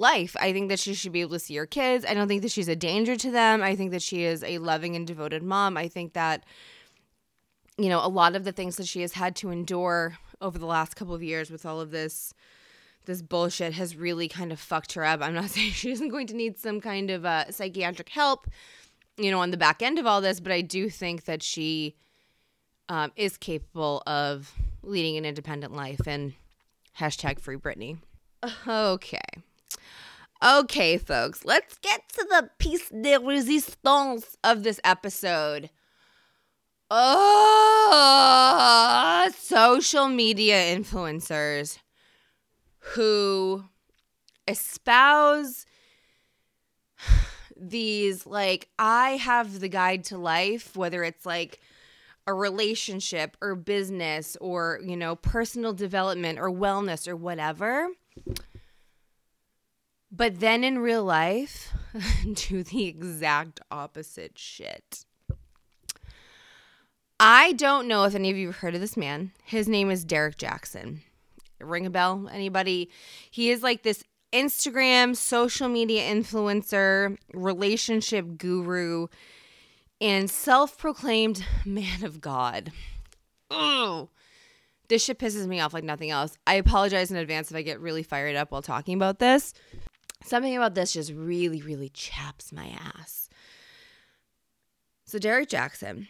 life. 0.00 0.36
I 0.40 0.52
think 0.52 0.68
that 0.70 0.78
she 0.78 0.94
should 0.94 1.12
be 1.12 1.20
able 1.20 1.32
to 1.32 1.38
see 1.38 1.56
her 1.56 1.66
kids. 1.66 2.04
I 2.08 2.14
don't 2.14 2.26
think 2.26 2.42
that 2.42 2.50
she's 2.50 2.68
a 2.68 2.76
danger 2.76 3.16
to 3.16 3.30
them. 3.30 3.62
I 3.62 3.76
think 3.76 3.90
that 3.92 4.02
she 4.02 4.24
is 4.24 4.42
a 4.42 4.58
loving 4.58 4.96
and 4.96 5.06
devoted 5.06 5.42
mom. 5.42 5.76
I 5.76 5.88
think 5.88 6.14
that, 6.14 6.44
you 7.78 7.88
know, 7.88 8.04
a 8.04 8.08
lot 8.08 8.34
of 8.34 8.44
the 8.44 8.52
things 8.52 8.76
that 8.76 8.88
she 8.88 9.02
has 9.02 9.12
had 9.12 9.36
to 9.36 9.50
endure 9.50 10.18
over 10.40 10.58
the 10.58 10.66
last 10.66 10.96
couple 10.96 11.14
of 11.14 11.22
years 11.22 11.50
with 11.50 11.64
all 11.66 11.80
of 11.80 11.90
this 11.90 12.34
this 13.06 13.22
bullshit 13.22 13.72
has 13.72 13.96
really 13.96 14.28
kind 14.28 14.52
of 14.52 14.60
fucked 14.60 14.92
her 14.92 15.04
up. 15.04 15.22
I'm 15.22 15.34
not 15.34 15.50
saying 15.50 15.72
she 15.72 15.90
isn't 15.90 16.08
going 16.08 16.26
to 16.28 16.36
need 16.36 16.58
some 16.58 16.80
kind 16.80 17.10
of 17.10 17.24
uh, 17.24 17.50
psychiatric 17.50 18.08
help, 18.08 18.46
you 19.16 19.30
know, 19.30 19.40
on 19.40 19.50
the 19.50 19.56
back 19.56 19.82
end 19.82 19.98
of 19.98 20.06
all 20.06 20.20
this, 20.20 20.40
but 20.40 20.52
I 20.52 20.60
do 20.60 20.90
think 20.90 21.24
that 21.24 21.42
she 21.42 21.96
um, 22.88 23.12
is 23.16 23.36
capable 23.36 24.02
of 24.06 24.52
leading 24.82 25.16
an 25.16 25.24
independent 25.24 25.74
life 25.74 26.06
and 26.06 26.34
hashtag 26.98 27.40
free 27.40 27.56
Britney. 27.56 27.98
Okay. 28.66 29.18
Okay, 30.42 30.96
folks, 30.96 31.44
let's 31.44 31.76
get 31.78 32.08
to 32.14 32.24
the 32.24 32.48
piece 32.58 32.88
de 32.88 33.18
resistance 33.18 34.38
of 34.42 34.62
this 34.62 34.80
episode. 34.82 35.68
Oh, 36.90 38.10
social 39.38 40.08
media 40.08 40.56
influencers 40.74 41.78
who 42.94 43.64
espouse 44.48 45.66
these 47.56 48.24
like 48.26 48.70
I 48.78 49.18
have 49.18 49.60
the 49.60 49.68
guide 49.68 50.04
to 50.04 50.16
life, 50.16 50.74
whether 50.74 51.04
it's 51.04 51.26
like 51.26 51.60
a 52.26 52.32
relationship 52.32 53.36
or 53.42 53.54
business 53.54 54.38
or, 54.40 54.80
you 54.82 54.96
know, 54.96 55.16
personal 55.16 55.74
development 55.74 56.38
or 56.38 56.50
wellness 56.50 57.06
or 57.06 57.14
whatever. 57.14 57.88
But 60.12 60.40
then 60.40 60.64
in 60.64 60.78
real 60.80 61.04
life, 61.04 61.72
do 62.34 62.62
the 62.62 62.86
exact 62.86 63.60
opposite 63.70 64.38
shit. 64.38 65.04
I 67.18 67.52
don't 67.52 67.86
know 67.86 68.04
if 68.04 68.14
any 68.14 68.30
of 68.30 68.36
you 68.36 68.48
have 68.48 68.56
heard 68.56 68.74
of 68.74 68.80
this 68.80 68.96
man. 68.96 69.32
His 69.44 69.68
name 69.68 69.90
is 69.90 70.04
Derrick 70.04 70.38
Jaxn 70.38 71.00
ring 71.60 71.86
a 71.86 71.90
bell? 71.90 72.28
Anybody? 72.32 72.90
He 73.30 73.50
is 73.50 73.62
like 73.62 73.82
this 73.82 74.04
Instagram 74.32 75.16
social 75.16 75.68
media 75.68 76.02
influencer, 76.02 77.16
relationship 77.32 78.38
guru, 78.38 79.08
and 80.00 80.30
self 80.30 80.78
proclaimed 80.78 81.44
man 81.64 82.04
of 82.04 82.20
God. 82.20 82.72
Oh, 83.50 84.08
this 84.88 85.04
shit 85.04 85.18
pisses 85.18 85.46
me 85.46 85.60
off 85.60 85.74
like 85.74 85.84
nothing 85.84 86.10
else. 86.10 86.36
I 86.46 86.54
apologize 86.54 87.10
in 87.10 87.16
advance 87.16 87.50
if 87.50 87.56
I 87.56 87.62
get 87.62 87.80
really 87.80 88.02
fired 88.02 88.36
up 88.36 88.50
while 88.52 88.62
talking 88.62 88.94
about 88.94 89.18
this. 89.18 89.52
Something 90.24 90.56
about 90.56 90.74
this 90.74 90.92
just 90.92 91.12
really, 91.12 91.62
really 91.62 91.88
chaps 91.88 92.52
my 92.52 92.68
ass. 92.68 93.28
So, 95.04 95.18
Derrick 95.18 95.48
Jaxn 95.48 96.08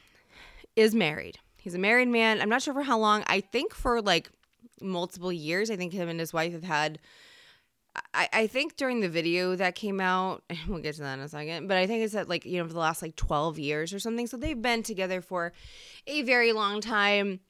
is 0.76 0.94
married. 0.94 1.38
He's 1.56 1.74
a 1.74 1.78
married 1.78 2.08
man. 2.08 2.40
I'm 2.40 2.48
not 2.48 2.62
sure 2.62 2.74
for 2.74 2.82
how 2.82 2.98
long. 2.98 3.22
I 3.26 3.40
think 3.40 3.74
for 3.74 4.02
like 4.02 4.30
multiple 4.80 5.32
years. 5.32 5.70
I 5.70 5.76
think 5.76 5.92
him 5.92 6.08
and 6.08 6.18
his 6.18 6.32
wife 6.32 6.52
have 6.52 6.64
had. 6.64 6.98
I, 8.14 8.28
I 8.32 8.46
think 8.46 8.76
during 8.76 9.00
the 9.00 9.08
video 9.08 9.56
that 9.56 9.74
came 9.74 10.00
out, 10.00 10.44
we'll 10.68 10.78
get 10.78 10.94
to 10.96 11.02
that 11.02 11.14
in 11.14 11.20
a 11.20 11.28
second, 11.28 11.66
but 11.66 11.76
I 11.76 11.86
think 11.86 12.04
it's 12.04 12.14
that 12.14 12.28
like, 12.28 12.44
you 12.44 12.58
know, 12.58 12.66
for 12.66 12.72
the 12.72 12.78
last 12.78 13.02
like 13.02 13.16
12 13.16 13.58
years 13.58 13.92
or 13.92 13.98
something. 13.98 14.26
So 14.26 14.36
they've 14.36 14.60
been 14.60 14.82
together 14.82 15.20
for 15.20 15.52
a 16.06 16.22
very 16.22 16.52
long 16.52 16.80
time, 16.80 17.40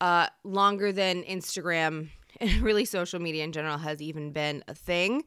uh, 0.00 0.26
longer 0.44 0.92
than 0.92 1.22
Instagram 1.24 2.10
and 2.40 2.50
really 2.60 2.84
social 2.84 3.20
media 3.20 3.44
in 3.44 3.52
general 3.52 3.78
has 3.78 4.00
even 4.00 4.32
been 4.32 4.64
a 4.68 4.74
thing. 4.74 5.24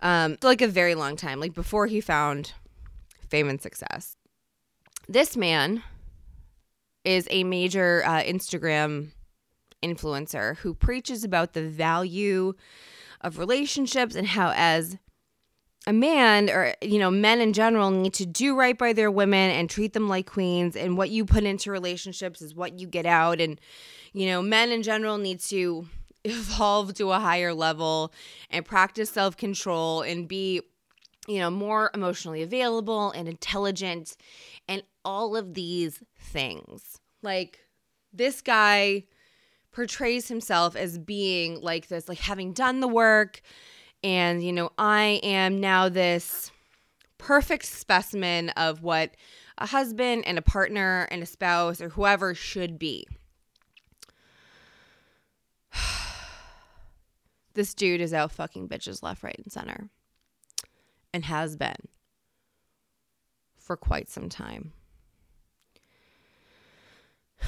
Um, 0.00 0.36
like 0.42 0.62
a 0.62 0.68
very 0.68 0.94
long 0.94 1.16
time, 1.16 1.40
like 1.40 1.54
before 1.54 1.86
he 1.86 2.00
found 2.00 2.52
fame 3.28 3.48
and 3.48 3.60
success. 3.60 4.16
This 5.08 5.36
man 5.36 5.82
is 7.04 7.26
a 7.30 7.44
major 7.44 8.02
uh, 8.06 8.22
Instagram 8.22 9.10
influencer 9.82 10.56
who 10.58 10.74
preaches 10.74 11.24
about 11.24 11.54
the 11.54 11.66
value 11.66 12.54
of 13.20 13.38
relationships 13.38 14.14
and 14.14 14.26
how 14.26 14.52
as 14.54 14.96
a 15.86 15.92
man 15.92 16.48
or 16.48 16.74
you 16.80 16.98
know 16.98 17.10
men 17.10 17.40
in 17.40 17.52
general 17.52 17.90
need 17.90 18.14
to 18.14 18.26
do 18.26 18.56
right 18.56 18.78
by 18.78 18.92
their 18.92 19.10
women 19.10 19.50
and 19.50 19.68
treat 19.68 19.92
them 19.92 20.08
like 20.08 20.26
queens 20.26 20.76
and 20.76 20.96
what 20.96 21.10
you 21.10 21.24
put 21.24 21.42
into 21.42 21.72
relationships 21.72 22.40
is 22.40 22.54
what 22.54 22.78
you 22.78 22.86
get 22.86 23.06
out 23.06 23.40
and 23.40 23.60
you 24.12 24.26
know 24.26 24.40
men 24.40 24.70
in 24.70 24.82
general 24.82 25.18
need 25.18 25.40
to 25.40 25.86
evolve 26.30 26.94
to 26.94 27.10
a 27.12 27.18
higher 27.18 27.54
level 27.54 28.12
and 28.50 28.64
practice 28.64 29.10
self-control 29.10 30.02
and 30.02 30.28
be 30.28 30.60
you 31.28 31.38
know 31.38 31.50
more 31.50 31.90
emotionally 31.94 32.42
available 32.42 33.10
and 33.12 33.28
intelligent 33.28 34.16
and 34.68 34.82
all 35.04 35.36
of 35.36 35.54
these 35.54 36.02
things 36.18 36.98
like 37.22 37.60
this 38.12 38.40
guy 38.40 39.04
portrays 39.72 40.28
himself 40.28 40.76
as 40.76 40.98
being 40.98 41.60
like 41.60 41.88
this, 41.88 42.08
like 42.08 42.18
having 42.18 42.52
done 42.52 42.80
the 42.80 42.88
work. 42.88 43.40
And, 44.04 44.42
you 44.42 44.52
know, 44.52 44.70
I 44.78 45.20
am 45.22 45.60
now 45.60 45.88
this 45.88 46.50
perfect 47.18 47.64
specimen 47.64 48.50
of 48.50 48.82
what 48.82 49.12
a 49.58 49.66
husband 49.66 50.24
and 50.26 50.38
a 50.38 50.42
partner 50.42 51.08
and 51.10 51.22
a 51.22 51.26
spouse 51.26 51.80
or 51.80 51.90
whoever 51.90 52.34
should 52.34 52.78
be. 52.78 53.06
this 57.54 57.74
dude 57.74 58.00
is 58.00 58.14
out 58.14 58.32
fucking 58.32 58.68
bitches 58.68 59.02
left, 59.02 59.22
right, 59.22 59.38
and 59.42 59.52
center. 59.52 59.88
And 61.14 61.24
has 61.26 61.56
been 61.56 61.88
for 63.56 63.76
quite 63.76 64.08
some 64.10 64.28
time. 64.28 64.72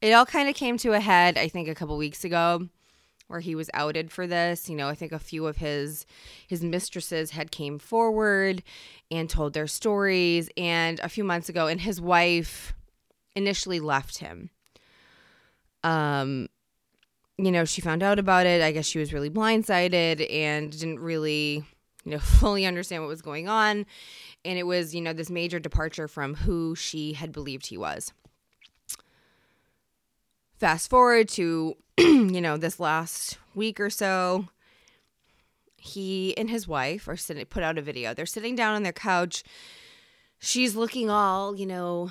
it 0.00 0.12
all 0.12 0.26
kind 0.26 0.48
of 0.48 0.54
came 0.54 0.76
to 0.78 0.92
a 0.92 1.00
head, 1.00 1.38
I 1.38 1.48
think, 1.48 1.68
a 1.68 1.74
couple 1.74 1.96
weeks 1.96 2.24
ago, 2.24 2.68
where 3.28 3.40
he 3.40 3.54
was 3.54 3.70
outed 3.74 4.10
for 4.12 4.26
this. 4.26 4.68
You 4.68 4.76
know, 4.76 4.88
I 4.88 4.94
think 4.94 5.12
a 5.12 5.18
few 5.18 5.46
of 5.46 5.56
his 5.56 6.06
his 6.46 6.62
mistresses 6.62 7.30
had 7.30 7.50
came 7.50 7.78
forward 7.78 8.62
and 9.10 9.28
told 9.28 9.54
their 9.54 9.66
stories 9.66 10.48
and 10.56 11.00
a 11.00 11.08
few 11.08 11.24
months 11.24 11.48
ago 11.48 11.66
and 11.66 11.80
his 11.80 12.00
wife 12.00 12.74
initially 13.34 13.80
left 13.80 14.18
him. 14.18 14.50
Um 15.82 16.48
you 17.38 17.50
know, 17.50 17.64
she 17.64 17.80
found 17.80 18.02
out 18.02 18.18
about 18.18 18.46
it. 18.46 18.62
I 18.62 18.72
guess 18.72 18.86
she 18.86 18.98
was 18.98 19.12
really 19.12 19.30
blindsided 19.30 20.30
and 20.32 20.70
didn't 20.70 21.00
really, 21.00 21.64
you 22.04 22.12
know, 22.12 22.18
fully 22.20 22.66
understand 22.66 23.02
what 23.02 23.08
was 23.08 23.22
going 23.22 23.48
on. 23.48 23.86
And 24.44 24.58
it 24.58 24.64
was, 24.64 24.94
you 24.94 25.00
know, 25.00 25.12
this 25.12 25.30
major 25.30 25.58
departure 25.58 26.08
from 26.08 26.34
who 26.34 26.74
she 26.74 27.14
had 27.14 27.32
believed 27.32 27.66
he 27.66 27.78
was. 27.78 28.12
Fast 30.58 30.90
forward 30.90 31.28
to, 31.30 31.76
you 31.98 32.40
know, 32.40 32.56
this 32.56 32.78
last 32.78 33.38
week 33.54 33.80
or 33.80 33.90
so, 33.90 34.48
he 35.76 36.36
and 36.36 36.48
his 36.48 36.68
wife 36.68 37.08
are 37.08 37.16
sitting, 37.16 37.44
put 37.46 37.64
out 37.64 37.78
a 37.78 37.82
video. 37.82 38.14
They're 38.14 38.26
sitting 38.26 38.54
down 38.54 38.76
on 38.76 38.84
their 38.84 38.92
couch. 38.92 39.42
She's 40.38 40.76
looking 40.76 41.10
all, 41.10 41.56
you 41.56 41.66
know, 41.66 42.10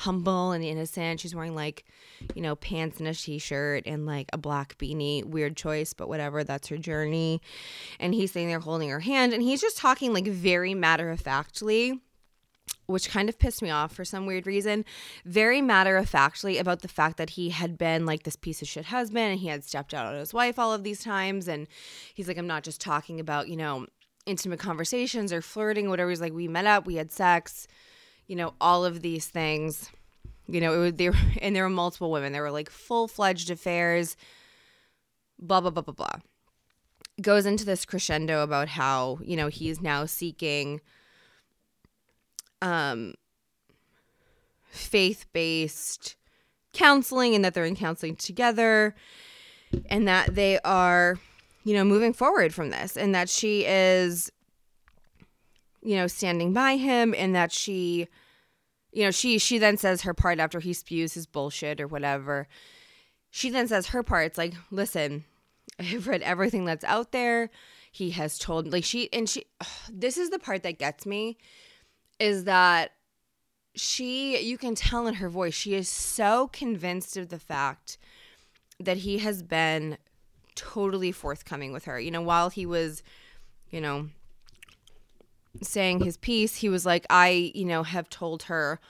humble 0.00 0.52
and 0.52 0.64
innocent. 0.64 1.20
She's 1.20 1.34
wearing 1.34 1.54
like, 1.54 1.84
you 2.34 2.42
know, 2.42 2.56
pants 2.56 2.98
and 2.98 3.08
a 3.08 3.14
t-shirt 3.14 3.84
and 3.86 4.06
like 4.06 4.28
a 4.32 4.38
black 4.38 4.76
beanie. 4.78 5.24
Weird 5.24 5.56
choice, 5.56 5.92
but 5.92 6.08
whatever. 6.08 6.42
That's 6.42 6.68
her 6.68 6.78
journey. 6.78 7.40
And 7.98 8.14
he's 8.14 8.32
sitting 8.32 8.48
there 8.48 8.60
holding 8.60 8.88
her 8.88 9.00
hand, 9.00 9.32
and 9.32 9.42
he's 9.42 9.60
just 9.60 9.76
talking 9.76 10.12
like 10.12 10.26
very 10.26 10.74
matter 10.74 11.10
of 11.10 11.20
factly. 11.20 12.00
Which 12.86 13.08
kind 13.08 13.28
of 13.28 13.38
pissed 13.38 13.62
me 13.62 13.70
off 13.70 13.92
for 13.92 14.04
some 14.04 14.26
weird 14.26 14.48
reason. 14.48 14.84
Very 15.24 15.62
matter 15.62 15.96
of 15.96 16.08
factly 16.08 16.58
about 16.58 16.82
the 16.82 16.88
fact 16.88 17.18
that 17.18 17.30
he 17.30 17.50
had 17.50 17.78
been 17.78 18.04
like 18.04 18.24
this 18.24 18.34
piece 18.34 18.62
of 18.62 18.68
shit 18.68 18.86
husband 18.86 19.30
and 19.30 19.40
he 19.40 19.46
had 19.46 19.62
stepped 19.62 19.94
out 19.94 20.06
on 20.06 20.16
his 20.16 20.34
wife 20.34 20.58
all 20.58 20.74
of 20.74 20.82
these 20.82 21.04
times. 21.04 21.46
And 21.46 21.68
he's 22.14 22.26
like, 22.26 22.36
I'm 22.36 22.48
not 22.48 22.64
just 22.64 22.80
talking 22.80 23.20
about, 23.20 23.46
you 23.48 23.56
know, 23.56 23.86
intimate 24.26 24.58
conversations 24.58 25.32
or 25.32 25.40
flirting, 25.40 25.88
whatever. 25.88 26.10
He's 26.10 26.20
like, 26.20 26.32
we 26.32 26.48
met 26.48 26.66
up, 26.66 26.84
we 26.84 26.96
had 26.96 27.12
sex, 27.12 27.68
you 28.30 28.36
know, 28.36 28.54
all 28.60 28.84
of 28.84 29.02
these 29.02 29.26
things. 29.26 29.90
You 30.46 30.60
know, 30.60 30.72
it 30.72 30.78
was 30.78 30.92
there, 30.94 31.12
and 31.42 31.54
there 31.54 31.64
were 31.64 31.68
multiple 31.68 32.12
women. 32.12 32.32
There 32.32 32.42
were 32.42 32.52
like 32.52 32.70
full 32.70 33.08
fledged 33.08 33.50
affairs. 33.50 34.16
Blah 35.40 35.60
blah 35.60 35.70
blah 35.70 35.82
blah 35.82 35.94
blah. 35.94 36.20
Goes 37.20 37.44
into 37.44 37.64
this 37.64 37.84
crescendo 37.84 38.44
about 38.44 38.68
how 38.68 39.18
you 39.24 39.36
know 39.36 39.48
he's 39.48 39.82
now 39.82 40.06
seeking, 40.06 40.80
um, 42.62 43.14
faith 44.68 45.26
based 45.32 46.14
counseling, 46.72 47.34
and 47.34 47.44
that 47.44 47.52
they're 47.52 47.64
in 47.64 47.74
counseling 47.74 48.14
together, 48.14 48.94
and 49.86 50.06
that 50.06 50.36
they 50.36 50.60
are, 50.60 51.18
you 51.64 51.74
know, 51.74 51.82
moving 51.82 52.12
forward 52.12 52.54
from 52.54 52.70
this, 52.70 52.96
and 52.96 53.12
that 53.12 53.28
she 53.28 53.64
is, 53.66 54.30
you 55.82 55.96
know, 55.96 56.06
standing 56.06 56.52
by 56.52 56.76
him, 56.76 57.14
and 57.16 57.34
that 57.34 57.52
she 57.52 58.08
you 58.92 59.04
know, 59.04 59.10
she 59.10 59.38
she 59.38 59.58
then 59.58 59.76
says 59.76 60.02
her 60.02 60.14
part 60.14 60.38
after 60.38 60.60
he 60.60 60.72
spews 60.72 61.14
his 61.14 61.26
bullshit 61.26 61.80
or 61.80 61.86
whatever. 61.86 62.48
She 63.30 63.50
then 63.50 63.68
says 63.68 63.88
her 63.88 64.02
part. 64.02 64.26
It's 64.26 64.38
like, 64.38 64.54
listen, 64.70 65.24
I've 65.78 66.08
read 66.08 66.22
everything 66.22 66.64
that's 66.64 66.84
out 66.84 67.12
there. 67.12 67.50
He 67.92 68.10
has 68.10 68.38
told 68.38 68.72
like 68.72 68.84
she 68.84 69.12
and 69.12 69.28
she. 69.28 69.44
Ugh, 69.60 69.66
this 69.92 70.16
is 70.16 70.30
the 70.30 70.38
part 70.38 70.62
that 70.64 70.78
gets 70.78 71.06
me, 71.06 71.38
is 72.18 72.44
that 72.44 72.92
she 73.74 74.40
you 74.42 74.58
can 74.58 74.74
tell 74.74 75.06
in 75.06 75.14
her 75.14 75.28
voice 75.28 75.54
she 75.54 75.74
is 75.74 75.88
so 75.88 76.48
convinced 76.48 77.16
of 77.16 77.28
the 77.28 77.38
fact 77.38 77.98
that 78.80 78.98
he 78.98 79.18
has 79.18 79.42
been 79.42 79.96
totally 80.56 81.12
forthcoming 81.12 81.72
with 81.72 81.84
her. 81.84 82.00
You 82.00 82.10
know, 82.10 82.22
while 82.22 82.50
he 82.50 82.66
was, 82.66 83.04
you 83.70 83.80
know, 83.80 84.08
saying 85.62 86.00
his 86.00 86.16
piece, 86.16 86.56
he 86.56 86.68
was 86.68 86.86
like, 86.86 87.06
I, 87.10 87.52
you 87.54 87.64
know, 87.64 87.82
have 87.82 88.08
told 88.08 88.44
her 88.44 88.80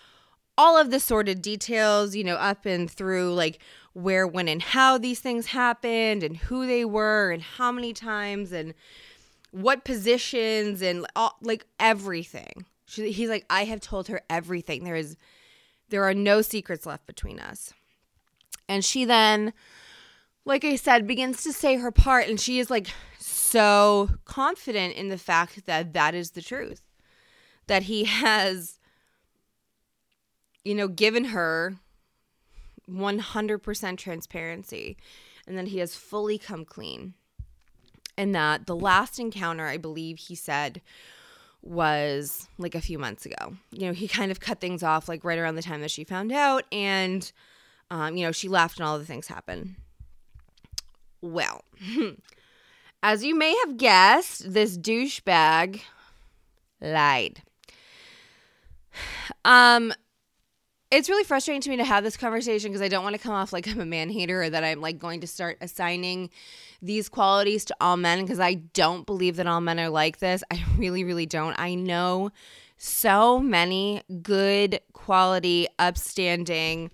all 0.59 0.77
of 0.77 0.91
the 0.91 1.01
sordid 1.01 1.41
details, 1.41 2.15
you 2.15 2.25
know, 2.25 2.37
up 2.37 2.67
and 2.67 2.91
through 2.91 3.33
like 3.35 3.61
where, 3.93 4.27
when, 4.27 4.49
and 4.49 4.63
how 4.63 4.99
these 4.99 5.21
things 5.21 5.47
happened 5.47 6.23
and 6.23 6.37
who 6.37 6.67
they 6.67 6.85
were 6.85 7.31
and 7.31 7.43
how 7.43 7.73
many 7.73 7.93
times 7.93 8.53
and 8.53 8.75
what 9.53 9.85
positions 9.85 10.83
and 10.83 11.07
all, 11.17 11.37
like 11.41 11.67
everything. 11.79 12.67
She, 12.87 13.11
he's 13.11 13.29
like, 13.29 13.47
I 13.49 13.65
have 13.65 13.81
told 13.81 14.09
her 14.09 14.21
everything. 14.29 14.85
There 14.85 14.97
is, 14.97 15.17
there 15.89 16.05
are 16.05 16.15
no 16.15 16.43
secrets 16.43 16.87
left 16.87 17.07
between 17.07 17.41
us. 17.41 17.73
And 18.69 18.85
she 18.85 19.05
then, 19.05 19.53
like 20.45 20.65
I 20.65 20.77
said, 20.77 21.07
begins 21.07 21.43
to 21.43 21.53
say 21.53 21.77
her 21.77 21.91
part, 21.91 22.29
and 22.29 22.41
she 22.41 22.59
is 22.59 22.71
like 22.71 22.89
so 23.51 24.11
confident 24.25 24.95
in 24.95 25.09
the 25.09 25.19
fact 25.19 25.67
that 25.67 25.93
that 25.93 26.15
is 26.15 26.33
the 26.33 26.43
truth. 26.43 26.83
That 27.67 27.85
he 27.85 28.05
has, 28.05 28.79
you 30.65 30.75
know, 30.75 30.89
given 30.89 31.27
her 31.27 31.77
100% 32.91 33.99
transparency 33.99 34.97
and 35.47 35.57
that 35.57 35.69
he 35.69 35.79
has 35.79 35.95
fully 35.95 36.39
come 36.39 36.65
clean. 36.65 37.15
And 38.17 38.35
that 38.35 38.67
the 38.67 38.77
last 38.77 39.19
encounter, 39.19 39.67
I 39.67 39.79
believe 39.79 40.19
he 40.19 40.35
said, 40.35 40.83
was 41.63 42.49
like 42.59 42.75
a 42.75 42.81
few 42.81 42.99
months 42.99 43.25
ago. 43.25 43.55
You 43.71 43.87
know, 43.87 43.93
he 43.93 44.09
kind 44.09 44.31
of 44.31 44.41
cut 44.41 44.61
things 44.61 44.83
off 44.83 45.09
like 45.09 45.25
right 45.25 45.39
around 45.39 45.55
the 45.55 45.63
time 45.63 45.81
that 45.81 45.91
she 45.91 46.05
found 46.05 46.33
out, 46.33 46.65
and, 46.73 47.31
um, 47.91 48.17
you 48.17 48.25
know, 48.25 48.33
she 48.33 48.49
left 48.49 48.79
and 48.79 48.87
all 48.87 48.99
the 48.99 49.05
things 49.05 49.29
happened. 49.29 49.77
Well, 51.23 51.65
As 53.03 53.25
you 53.25 53.35
may 53.35 53.57
have 53.65 53.79
guessed, 53.79 54.53
this 54.53 54.77
douchebag 54.77 55.83
lied. 56.81 57.43
Um, 59.43 59.95
it's 60.91 61.09
really 61.09 61.25
frustrating 61.25 61.63
to 61.63 61.71
me 61.71 61.79
to 61.79 61.85
have 61.85 62.05
this 62.05 62.19
conversation 62.19 62.71
because 62.71 62.83
I 62.83 62.89
don't 62.89 63.03
want 63.03 63.15
to 63.15 63.23
come 63.23 63.33
off 63.33 63.55
like 63.55 63.67
I'm 63.71 63.81
a 63.81 63.87
man 63.87 64.11
hater 64.11 64.43
or 64.43 64.51
that 64.51 64.63
I'm 64.63 64.83
like 64.83 64.99
going 64.99 65.21
to 65.23 65.27
start 65.27 65.57
assigning 65.63 66.29
these 66.83 67.09
qualities 67.09 67.65
to 67.67 67.77
all 67.81 67.97
men 67.97 68.21
because 68.21 68.39
I 68.39 68.55
don't 68.55 69.07
believe 69.07 69.37
that 69.37 69.47
all 69.47 69.63
men 69.63 69.81
are 69.81 69.89
like 69.89 70.19
this. 70.19 70.45
I 70.51 70.63
really, 70.77 71.05
really 71.05 71.25
don't. 71.25 71.59
I 71.59 71.75
know 71.75 72.33
so 72.77 73.39
many 73.39 74.03
good 74.21 74.81
quality, 74.93 75.69
upstanding, 75.79 76.91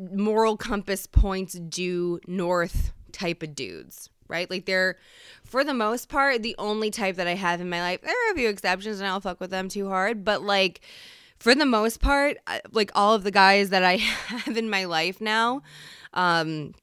moral 0.00 0.56
compass 0.56 1.06
points 1.06 1.52
due 1.54 2.18
north 2.26 2.92
type 3.12 3.44
of 3.44 3.54
dudes 3.54 4.10
right? 4.30 4.50
Like 4.50 4.64
they're, 4.64 4.96
for 5.44 5.64
the 5.64 5.74
most 5.74 6.08
part, 6.08 6.42
the 6.42 6.54
only 6.58 6.90
type 6.90 7.16
that 7.16 7.26
I 7.26 7.34
have 7.34 7.60
in 7.60 7.68
my 7.68 7.80
life. 7.80 8.00
There 8.02 8.10
are 8.10 8.32
a 8.32 8.36
few 8.36 8.48
exceptions, 8.48 9.00
and 9.00 9.08
I'll 9.08 9.20
fuck 9.20 9.40
with 9.40 9.50
them 9.50 9.68
too 9.68 9.88
hard, 9.88 10.24
but 10.24 10.42
like 10.42 10.80
for 11.38 11.54
the 11.54 11.66
most 11.66 12.00
part, 12.00 12.36
like 12.72 12.90
all 12.94 13.14
of 13.14 13.24
the 13.24 13.30
guys 13.30 13.70
that 13.70 13.82
I 13.82 13.96
have 13.96 14.56
in 14.56 14.70
my 14.70 14.84
life 14.84 15.20
now, 15.20 15.62
um, 16.14 16.74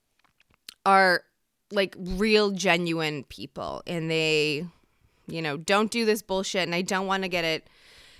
are 0.85 1.23
like 1.71 1.95
real 1.97 2.51
genuine 2.51 3.23
people, 3.23 3.81
and 3.87 4.11
they, 4.11 4.65
you 5.27 5.41
know, 5.41 5.57
don't 5.57 5.91
do 5.91 6.05
this 6.05 6.21
bullshit, 6.21 6.63
and 6.63 6.75
I 6.75 6.81
don't 6.81 7.07
want 7.07 7.23
to 7.23 7.29
get 7.29 7.43
it 7.43 7.67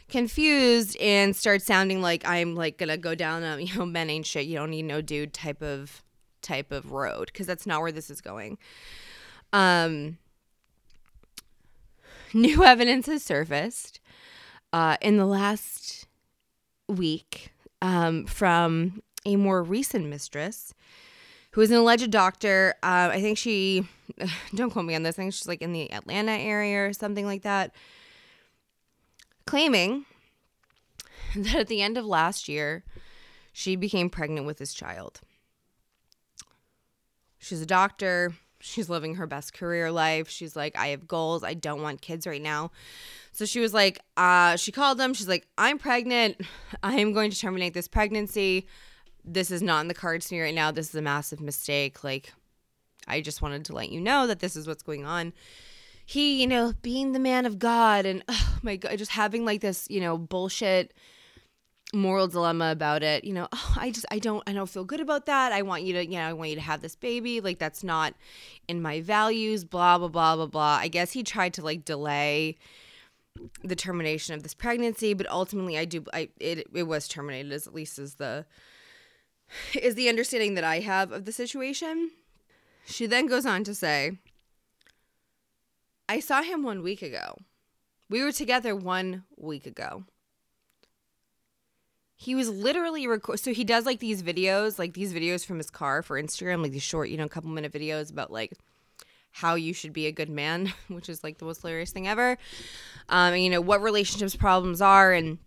confused 0.09 0.95
and 1.01 1.35
start 1.35 1.61
sounding 1.61 2.01
like 2.01 2.25
I'm 2.25 2.55
like 2.55 2.77
gonna 2.77 2.97
go 2.97 3.13
down 3.13 3.43
a 3.43 3.57
you 3.61 3.77
know 3.77 3.85
men 3.85 4.09
ain't 4.09 4.25
shit 4.25 4.45
you 4.45 4.55
don't 4.55 4.69
need 4.69 4.83
no 4.83 5.01
dude 5.01 5.33
type 5.33 5.61
of 5.61 6.01
type 6.41 6.71
of 6.71 6.91
road 6.91 7.25
because 7.25 7.45
that's 7.45 7.67
not 7.67 7.81
where 7.81 7.91
this 7.91 8.09
is 8.09 8.21
going. 8.21 8.57
Um, 9.53 10.17
new 12.33 12.63
evidence 12.65 13.07
has 13.07 13.23
surfaced 13.23 13.99
uh, 14.73 14.97
in 15.01 15.17
the 15.17 15.25
last 15.25 16.07
week 16.87 17.53
um, 17.81 18.25
from 18.25 19.01
a 19.25 19.35
more 19.35 19.61
recent 19.61 20.05
mistress 20.05 20.73
who 21.51 21.61
is 21.61 21.71
an 21.71 21.77
alleged 21.77 22.11
doctor. 22.11 22.75
Uh, 22.83 23.09
I 23.11 23.21
think 23.21 23.37
she, 23.37 23.87
don't 24.55 24.69
quote 24.69 24.85
me 24.85 24.95
on 24.95 25.03
this, 25.03 25.15
I 25.15 25.23
think 25.23 25.33
she's 25.33 25.47
like 25.47 25.61
in 25.61 25.73
the 25.73 25.91
Atlanta 25.91 26.33
area 26.33 26.87
or 26.87 26.93
something 26.93 27.25
like 27.25 27.43
that, 27.43 27.73
claiming 29.45 30.05
that 31.35 31.55
at 31.55 31.67
the 31.67 31.81
end 31.81 31.97
of 31.97 32.05
last 32.05 32.47
year, 32.47 32.83
she 33.51 33.75
became 33.75 34.09
pregnant 34.09 34.45
with 34.45 34.59
his 34.59 34.73
child. 34.73 35.21
She's 37.39 37.61
a 37.61 37.65
doctor. 37.65 38.33
She's 38.59 38.89
living 38.89 39.15
her 39.15 39.27
best 39.27 39.53
career 39.53 39.91
life. 39.91 40.29
She's 40.29 40.55
like, 40.55 40.77
I 40.77 40.87
have 40.87 41.07
goals. 41.07 41.43
I 41.43 41.53
don't 41.53 41.81
want 41.81 42.01
kids 42.01 42.25
right 42.25 42.41
now. 42.41 42.71
So 43.31 43.45
she 43.45 43.59
was 43.59 43.73
like, 43.73 43.99
uh, 44.17 44.55
she 44.55 44.71
called 44.71 44.97
them. 44.97 45.13
She's 45.13 45.27
like, 45.27 45.47
I'm 45.57 45.77
pregnant. 45.77 46.41
I 46.83 46.95
am 46.95 47.13
going 47.13 47.29
to 47.29 47.39
terminate 47.39 47.73
this 47.73 47.87
pregnancy. 47.87 48.67
This 49.23 49.51
is 49.51 49.61
not 49.61 49.81
in 49.81 49.87
the 49.87 49.93
cards 49.93 50.27
for 50.27 50.35
me 50.35 50.41
right 50.41 50.55
now. 50.55 50.71
This 50.71 50.89
is 50.89 50.95
a 50.95 51.01
massive 51.01 51.39
mistake. 51.39 52.03
Like, 52.03 52.33
I 53.07 53.21
just 53.21 53.41
wanted 53.41 53.65
to 53.65 53.73
let 53.73 53.89
you 53.89 54.01
know 54.01 54.27
that 54.27 54.39
this 54.39 54.55
is 54.55 54.67
what's 54.67 54.83
going 54.83 55.05
on. 55.05 55.33
He, 56.05 56.41
you 56.41 56.47
know, 56.47 56.73
being 56.81 57.11
the 57.11 57.19
man 57.19 57.45
of 57.45 57.59
God 57.59 58.05
and 58.05 58.23
oh 58.29 58.57
my 58.63 58.75
God, 58.75 58.97
just 58.97 59.11
having 59.11 59.45
like 59.45 59.61
this, 59.61 59.87
you 59.89 60.01
know, 60.01 60.17
bullshit 60.17 60.93
moral 61.93 62.27
dilemma 62.27 62.71
about 62.71 63.03
it. 63.03 63.23
You 63.23 63.33
know, 63.33 63.47
oh, 63.51 63.73
I 63.77 63.91
just 63.91 64.05
I 64.11 64.19
don't 64.19 64.43
I 64.47 64.53
don't 64.53 64.69
feel 64.69 64.83
good 64.83 64.99
about 64.99 65.25
that. 65.27 65.51
I 65.51 65.61
want 65.61 65.83
you 65.83 65.93
to, 65.93 66.05
you 66.05 66.17
know, 66.17 66.27
I 66.27 66.33
want 66.33 66.49
you 66.49 66.55
to 66.55 66.61
have 66.61 66.81
this 66.81 66.95
baby. 66.95 67.41
Like 67.41 67.59
that's 67.59 67.83
not 67.83 68.13
in 68.67 68.81
my 68.81 69.01
values, 69.01 69.63
blah 69.63 69.97
blah 69.97 70.09
blah 70.09 70.35
blah 70.35 70.47
blah. 70.47 70.77
I 70.81 70.87
guess 70.87 71.11
he 71.11 71.23
tried 71.23 71.53
to 71.55 71.61
like 71.61 71.85
delay 71.85 72.57
the 73.63 73.75
termination 73.75 74.33
of 74.33 74.43
this 74.43 74.53
pregnancy, 74.53 75.13
but 75.13 75.29
ultimately 75.29 75.77
I 75.77 75.85
do 75.85 76.03
I 76.13 76.29
it 76.39 76.67
it 76.73 76.83
was 76.83 77.07
terminated 77.07 77.51
as 77.51 77.67
at 77.67 77.73
least 77.73 77.99
as 77.99 78.15
the 78.15 78.45
is 79.81 79.95
the 79.95 80.09
understanding 80.09 80.55
that 80.55 80.63
I 80.63 80.79
have 80.79 81.11
of 81.11 81.25
the 81.25 81.31
situation. 81.31 82.11
She 82.85 83.05
then 83.05 83.27
goes 83.27 83.45
on 83.45 83.63
to 83.65 83.75
say, 83.75 84.17
I 86.07 86.19
saw 86.21 86.41
him 86.41 86.63
one 86.63 86.83
week 86.83 87.01
ago. 87.01 87.37
We 88.09 88.23
were 88.23 88.31
together 88.31 88.75
one 88.75 89.23
week 89.35 89.65
ago. 89.65 90.05
He 92.19 92.33
was 92.33 92.49
literally 92.49 93.05
record. 93.05 93.39
So 93.39 93.53
he 93.53 93.63
does 93.63 93.85
like 93.85 93.99
these 93.99 94.23
videos, 94.23 94.79
like 94.79 94.93
these 94.93 95.13
videos 95.13 95.45
from 95.45 95.57
his 95.57 95.69
car 95.69 96.01
for 96.01 96.21
Instagram, 96.21 96.63
like 96.63 96.71
these 96.71 96.83
short, 96.83 97.09
you 97.09 97.17
know, 97.17 97.27
couple 97.29 97.51
minute 97.51 97.71
videos 97.71 98.11
about 98.11 98.31
like 98.31 98.53
how 99.31 99.53
you 99.53 99.71
should 99.71 99.93
be 99.93 100.07
a 100.07 100.11
good 100.11 100.29
man, 100.29 100.73
which 100.87 101.09
is 101.09 101.23
like 101.23 101.37
the 101.37 101.45
most 101.45 101.61
hilarious 101.61 101.91
thing 101.91 102.07
ever. 102.07 102.31
Um, 103.09 103.33
and, 103.33 103.43
you 103.43 103.49
know 103.49 103.61
what 103.61 103.81
relationships 103.81 104.35
problems 104.35 104.81
are, 104.81 105.13
and 105.13 105.37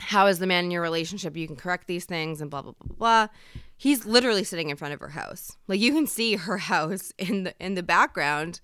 how 0.00 0.26
is 0.26 0.40
the 0.40 0.46
man 0.46 0.64
in 0.64 0.70
your 0.70 0.82
relationship 0.82 1.36
you 1.36 1.46
can 1.46 1.56
correct 1.56 1.86
these 1.86 2.04
things, 2.04 2.40
and 2.40 2.50
blah 2.50 2.62
blah 2.62 2.72
blah 2.72 2.96
blah. 2.96 3.28
He's 3.76 4.04
literally 4.04 4.42
sitting 4.42 4.68
in 4.68 4.76
front 4.76 4.94
of 4.94 5.00
her 5.00 5.10
house, 5.10 5.56
like 5.68 5.80
you 5.80 5.92
can 5.92 6.06
see 6.08 6.36
her 6.36 6.58
house 6.72 7.12
in 7.18 7.44
the 7.44 7.54
in 7.60 7.74
the 7.74 7.84
background 7.84 8.60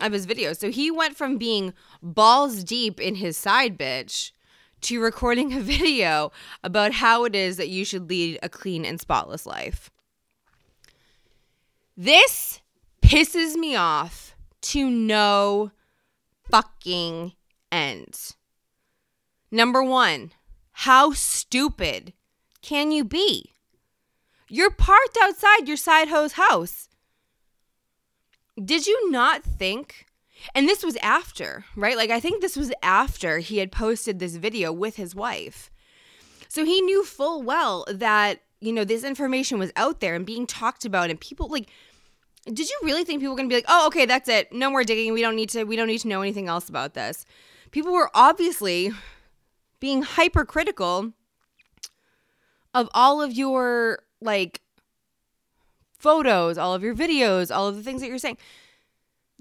of 0.00 0.12
his 0.12 0.26
video. 0.26 0.52
So 0.52 0.70
he 0.70 0.90
went 0.90 1.16
from 1.16 1.38
being 1.38 1.72
balls 2.02 2.64
deep 2.64 3.00
in 3.00 3.16
his 3.16 3.36
side 3.36 3.78
bitch 3.78 4.32
to 4.82 5.00
recording 5.00 5.52
a 5.52 5.60
video 5.60 6.32
about 6.62 6.92
how 6.92 7.24
it 7.24 7.34
is 7.34 7.56
that 7.56 7.68
you 7.68 7.84
should 7.84 8.08
lead 8.08 8.38
a 8.42 8.48
clean 8.48 8.84
and 8.84 9.00
spotless 9.00 9.46
life. 9.46 9.90
This 11.96 12.60
pisses 13.02 13.54
me 13.54 13.76
off 13.76 14.34
to 14.62 14.88
no 14.88 15.70
fucking 16.50 17.32
end. 17.70 18.34
Number 19.50 19.82
one, 19.82 20.32
how 20.72 21.12
stupid 21.12 22.12
can 22.62 22.90
you 22.90 23.04
be? 23.04 23.52
You're 24.48 24.70
parked 24.70 25.16
outside 25.20 25.68
your 25.68 25.76
side 25.76 26.08
hoe's 26.08 26.32
house. 26.32 26.88
Did 28.62 28.86
you 28.86 29.10
not 29.10 29.42
think? 29.42 30.06
And 30.54 30.68
this 30.68 30.84
was 30.84 30.96
after, 30.96 31.64
right? 31.76 31.96
Like, 31.96 32.10
I 32.10 32.20
think 32.20 32.40
this 32.40 32.56
was 32.56 32.72
after 32.82 33.38
he 33.38 33.58
had 33.58 33.72
posted 33.72 34.18
this 34.18 34.36
video 34.36 34.72
with 34.72 34.96
his 34.96 35.14
wife. 35.14 35.70
So 36.48 36.64
he 36.64 36.80
knew 36.80 37.04
full 37.04 37.42
well 37.42 37.84
that, 37.88 38.40
you 38.60 38.72
know, 38.72 38.84
this 38.84 39.04
information 39.04 39.58
was 39.58 39.72
out 39.76 40.00
there 40.00 40.14
and 40.14 40.26
being 40.26 40.46
talked 40.46 40.84
about, 40.84 41.10
and 41.10 41.20
people 41.20 41.48
like, 41.48 41.68
did 42.46 42.68
you 42.68 42.78
really 42.82 43.04
think 43.04 43.20
people 43.20 43.34
were 43.34 43.36
gonna 43.36 43.48
be 43.48 43.54
like, 43.54 43.64
oh, 43.68 43.86
okay, 43.86 44.04
that's 44.04 44.28
it. 44.28 44.52
No 44.52 44.70
more 44.70 44.84
digging. 44.84 45.12
We 45.12 45.22
don't 45.22 45.36
need 45.36 45.50
to, 45.50 45.64
we 45.64 45.76
don't 45.76 45.86
need 45.86 46.00
to 46.00 46.08
know 46.08 46.22
anything 46.22 46.48
else 46.48 46.68
about 46.68 46.94
this. 46.94 47.24
People 47.70 47.92
were 47.92 48.10
obviously 48.14 48.90
being 49.80 50.02
hypercritical 50.02 51.12
of 52.74 52.88
all 52.94 53.22
of 53.22 53.32
your 53.32 54.00
like 54.20 54.60
photos, 55.98 56.58
all 56.58 56.74
of 56.74 56.82
your 56.82 56.94
videos, 56.94 57.54
all 57.54 57.68
of 57.68 57.76
the 57.76 57.82
things 57.82 58.00
that 58.00 58.08
you're 58.08 58.18
saying. 58.18 58.38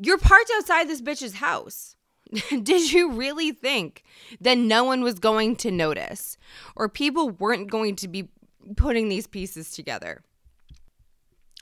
You're 0.04 0.18
parked 0.18 0.52
outside 0.58 0.90
this 0.90 1.02
bitch's 1.02 1.36
house. 1.36 1.96
Did 2.50 2.92
you 2.92 3.12
really 3.12 3.52
think 3.52 4.04
that 4.40 4.58
no 4.58 4.84
one 4.84 5.04
was 5.04 5.20
going 5.20 5.56
to 5.58 5.70
notice 5.70 6.38
or 6.76 6.90
people 6.90 7.30
weren't 7.30 7.70
going 7.70 7.96
to 7.98 8.08
be 8.08 8.30
putting 8.76 9.10
these 9.10 9.28
pieces 9.28 9.72
together? 9.72 10.24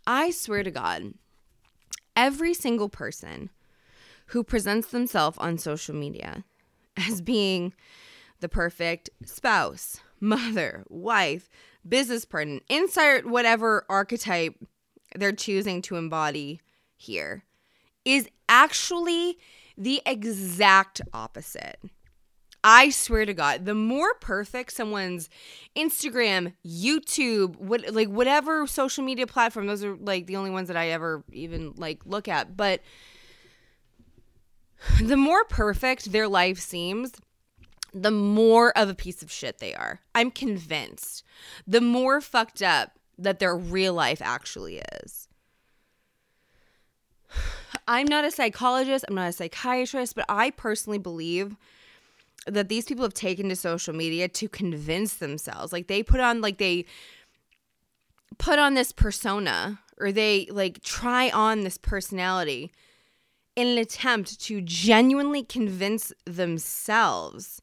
I 0.08 0.32
swear 0.32 0.64
to 0.64 0.72
God, 0.72 1.16
every 2.16 2.54
single 2.54 2.88
person 2.88 3.50
who 4.28 4.42
presents 4.46 4.92
themselves 4.92 5.38
on 5.38 5.58
social 5.58 5.96
media 5.96 6.46
as 6.98 7.20
being 7.20 7.74
the 8.40 8.48
perfect 8.48 9.10
spouse, 9.26 10.00
mother, 10.22 10.86
wife, 10.88 11.50
business 11.88 12.24
partner, 12.24 12.60
insert 12.70 13.26
whatever 13.26 13.86
archetype 13.90 14.56
they're 15.14 15.34
choosing 15.34 15.82
to 15.82 15.98
embody 15.98 16.62
here 16.96 17.44
is 18.14 18.28
actually 18.48 19.38
the 19.78 20.02
exact 20.06 21.02
opposite. 21.14 21.80
I 22.62 22.90
swear 22.90 23.26
to 23.26 23.34
God, 23.34 23.66
the 23.66 23.76
more 23.76 24.14
perfect 24.16 24.74
someone's 24.74 25.30
Instagram, 25.78 26.54
YouTube, 26.66 27.56
what 27.56 27.94
like 27.94 28.10
whatever 28.10 28.68
social 28.68 29.04
media 29.04 29.28
platform, 29.28 29.68
those 29.68 29.84
are 29.84 29.96
like 29.96 30.26
the 30.26 30.36
only 30.36 30.50
ones 30.50 30.68
that 30.68 30.76
I 30.76 30.90
ever 30.90 31.24
even 31.32 31.74
like 31.78 32.06
look 32.06 32.28
at. 32.28 32.58
But 32.58 32.82
the 35.02 35.16
more 35.16 35.46
perfect 35.46 36.12
their 36.12 36.28
life 36.28 36.60
seems, 36.60 37.14
the 37.94 38.12
more 38.12 38.78
of 38.78 38.90
a 38.90 38.96
piece 38.96 39.22
of 39.22 39.32
shit 39.32 39.60
they 39.60 39.74
are. 39.74 40.02
I'm 40.14 40.32
convinced. 40.32 41.24
The 41.66 41.82
more 41.82 42.20
fucked 42.20 42.62
up 42.62 42.92
that 43.18 43.40
their 43.40 43.56
real 43.56 43.94
life 43.94 44.22
actually 44.22 44.82
is. 45.02 45.28
I'm 47.90 48.06
not 48.06 48.24
a 48.24 48.30
psychologist, 48.30 49.04
I'm 49.08 49.16
not 49.16 49.30
a 49.30 49.34
psychiatrist, 49.34 50.16
but 50.16 50.26
I 50.30 50.52
personally 50.52 51.00
believe 51.00 51.56
that 52.46 52.70
these 52.70 52.86
people 52.86 53.04
have 53.04 53.16
taken 53.16 53.50
to 53.50 53.56
social 53.56 53.96
media 53.96 54.28
to 54.28 54.48
convince 54.48 55.16
themselves. 55.16 55.74
Like 55.74 55.88
they 55.88 56.04
put 56.04 56.20
on 56.20 56.40
like 56.40 56.60
they 56.60 56.86
put 58.38 58.60
on 58.60 58.76
this 58.76 58.92
persona 58.92 59.80
or 60.00 60.12
they 60.12 60.48
like 60.52 60.84
try 60.84 61.32
on 61.32 61.62
this 61.62 61.80
personality 61.80 62.72
in 63.56 63.68
an 63.68 63.78
attempt 63.80 64.40
to 64.42 64.62
genuinely 64.62 65.44
convince 65.44 66.14
themselves 66.26 67.62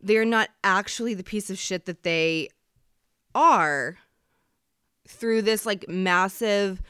they're 0.00 0.24
not 0.24 0.48
actually 0.64 1.14
the 1.14 1.24
piece 1.24 1.50
of 1.50 1.58
shit 1.58 1.84
that 1.86 2.02
they 2.02 2.48
are 3.34 3.98
through 5.06 5.42
this 5.42 5.66
like 5.66 5.88
massive 5.88 6.82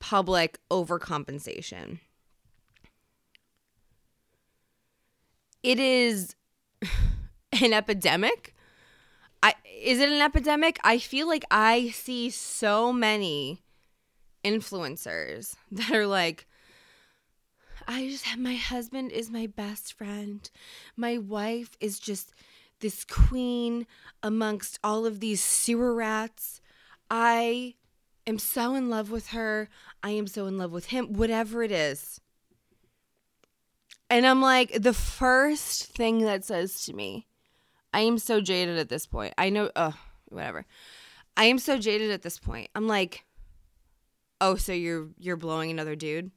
public 0.00 0.58
overcompensation. 0.70 1.98
It 5.62 5.78
is 5.78 6.34
an 7.62 7.72
epidemic. 7.72 8.54
I 9.42 9.54
is 9.80 10.00
it 10.00 10.08
an 10.08 10.20
epidemic? 10.20 10.78
I 10.82 10.98
feel 10.98 11.26
like 11.28 11.44
I 11.50 11.90
see 11.90 12.30
so 12.30 12.92
many 12.92 13.62
influencers 14.44 15.56
that 15.70 15.92
are 15.92 16.06
like 16.06 16.46
I 17.86 18.06
just 18.08 18.24
have 18.26 18.38
my 18.38 18.54
husband 18.54 19.12
is 19.12 19.30
my 19.30 19.46
best 19.46 19.94
friend. 19.94 20.48
My 20.96 21.16
wife 21.16 21.76
is 21.80 21.98
just 21.98 22.32
this 22.80 23.04
queen 23.04 23.86
amongst 24.22 24.78
all 24.84 25.06
of 25.06 25.20
these 25.20 25.42
sewer 25.42 25.94
rats. 25.94 26.60
I 27.10 27.74
am 28.28 28.38
so 28.38 28.74
in 28.74 28.90
love 28.90 29.10
with 29.10 29.28
her. 29.28 29.68
I 30.02 30.10
am 30.10 30.26
so 30.26 30.46
in 30.46 30.58
love 30.58 30.70
with 30.70 30.86
him, 30.86 31.14
whatever 31.14 31.62
it 31.62 31.72
is. 31.72 32.20
And 34.10 34.26
I'm 34.26 34.40
like, 34.40 34.72
the 34.72 34.94
first 34.94 35.86
thing 35.94 36.20
that 36.22 36.44
says 36.44 36.84
to 36.84 36.92
me, 36.92 37.26
I 37.92 38.00
am 38.00 38.18
so 38.18 38.40
jaded 38.40 38.78
at 38.78 38.88
this 38.88 39.06
point. 39.06 39.34
I 39.36 39.50
know, 39.50 39.70
oh, 39.76 39.94
whatever. 40.28 40.66
I 41.36 41.44
am 41.44 41.58
so 41.58 41.78
jaded 41.78 42.10
at 42.10 42.22
this 42.22 42.38
point. 42.38 42.70
I'm 42.74 42.86
like, 42.86 43.24
oh, 44.40 44.56
so 44.56 44.72
you're 44.72 45.08
you're 45.18 45.36
blowing 45.36 45.70
another 45.70 45.96
dude? 45.96 46.30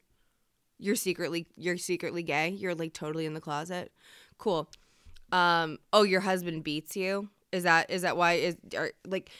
You're 0.78 0.96
secretly 0.96 1.46
you're 1.56 1.78
secretly 1.78 2.22
gay? 2.22 2.50
You're 2.50 2.74
like 2.74 2.92
totally 2.92 3.26
in 3.26 3.34
the 3.34 3.40
closet? 3.40 3.92
Cool. 4.38 4.68
Um, 5.30 5.78
oh, 5.92 6.02
your 6.02 6.20
husband 6.20 6.64
beats 6.64 6.96
you? 6.96 7.30
Is 7.52 7.64
that 7.64 7.90
is 7.90 8.02
that 8.02 8.16
why 8.16 8.34
is 8.34 8.56
are, 8.76 8.92
like 9.06 9.30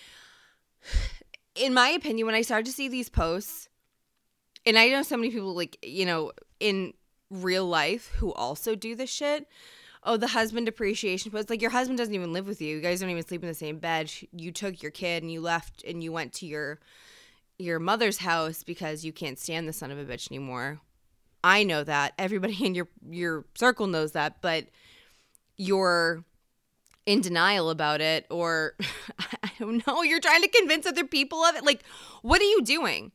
in 1.54 1.74
my 1.74 1.88
opinion, 1.88 2.26
when 2.26 2.34
I 2.34 2.42
started 2.42 2.66
to 2.66 2.72
see 2.72 2.88
these 2.88 3.08
posts, 3.08 3.68
and 4.64 4.78
I 4.78 4.88
know 4.88 5.02
so 5.02 5.16
many 5.16 5.30
people 5.30 5.54
like, 5.54 5.78
you 5.82 6.06
know, 6.06 6.32
in 6.60 6.94
real 7.30 7.66
life 7.66 8.08
who 8.16 8.32
also 8.32 8.74
do 8.74 8.94
this 8.94 9.10
shit. 9.10 9.46
Oh, 10.04 10.16
the 10.16 10.28
husband 10.28 10.68
appreciation 10.68 11.30
post. 11.30 11.48
Like 11.48 11.62
your 11.62 11.70
husband 11.70 11.98
doesn't 11.98 12.14
even 12.14 12.32
live 12.32 12.46
with 12.46 12.60
you. 12.60 12.76
You 12.76 12.82
guys 12.82 13.00
don't 13.00 13.10
even 13.10 13.24
sleep 13.24 13.42
in 13.42 13.48
the 13.48 13.54
same 13.54 13.78
bed. 13.78 14.12
You 14.32 14.52
took 14.52 14.82
your 14.82 14.90
kid 14.90 15.22
and 15.22 15.32
you 15.32 15.40
left 15.40 15.84
and 15.84 16.02
you 16.02 16.12
went 16.12 16.32
to 16.34 16.46
your 16.46 16.80
your 17.58 17.78
mother's 17.78 18.18
house 18.18 18.64
because 18.64 19.04
you 19.04 19.12
can't 19.12 19.38
stand 19.38 19.68
the 19.68 19.72
son 19.72 19.90
of 19.90 19.98
a 19.98 20.04
bitch 20.04 20.30
anymore. 20.30 20.80
I 21.44 21.62
know 21.62 21.84
that. 21.84 22.14
Everybody 22.18 22.54
in 22.66 22.74
your 22.74 22.88
your 23.08 23.44
circle 23.54 23.86
knows 23.86 24.12
that, 24.12 24.42
but 24.42 24.66
you're 25.56 26.24
in 27.06 27.20
denial 27.20 27.70
about 27.70 28.00
it 28.00 28.26
or 28.30 28.74
I 29.42 29.50
don't 29.58 29.86
know, 29.86 30.02
you're 30.02 30.20
trying 30.20 30.42
to 30.42 30.48
convince 30.48 30.86
other 30.86 31.04
people 31.04 31.42
of 31.44 31.56
it. 31.56 31.64
Like, 31.64 31.82
what 32.22 32.40
are 32.40 32.44
you 32.44 32.62
doing? 32.62 33.12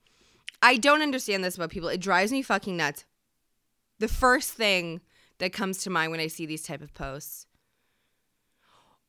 I 0.61 0.77
don't 0.77 1.01
understand 1.01 1.43
this 1.43 1.55
about 1.55 1.69
people. 1.69 1.89
It 1.89 1.99
drives 2.01 2.31
me 2.31 2.41
fucking 2.41 2.75
nuts. 2.75 3.05
The 3.99 4.07
first 4.07 4.51
thing 4.53 5.01
that 5.39 5.53
comes 5.53 5.79
to 5.79 5.89
mind 5.89 6.11
when 6.11 6.19
I 6.19 6.27
see 6.27 6.45
these 6.45 6.63
type 6.63 6.81
of 6.81 6.93
posts. 6.93 7.45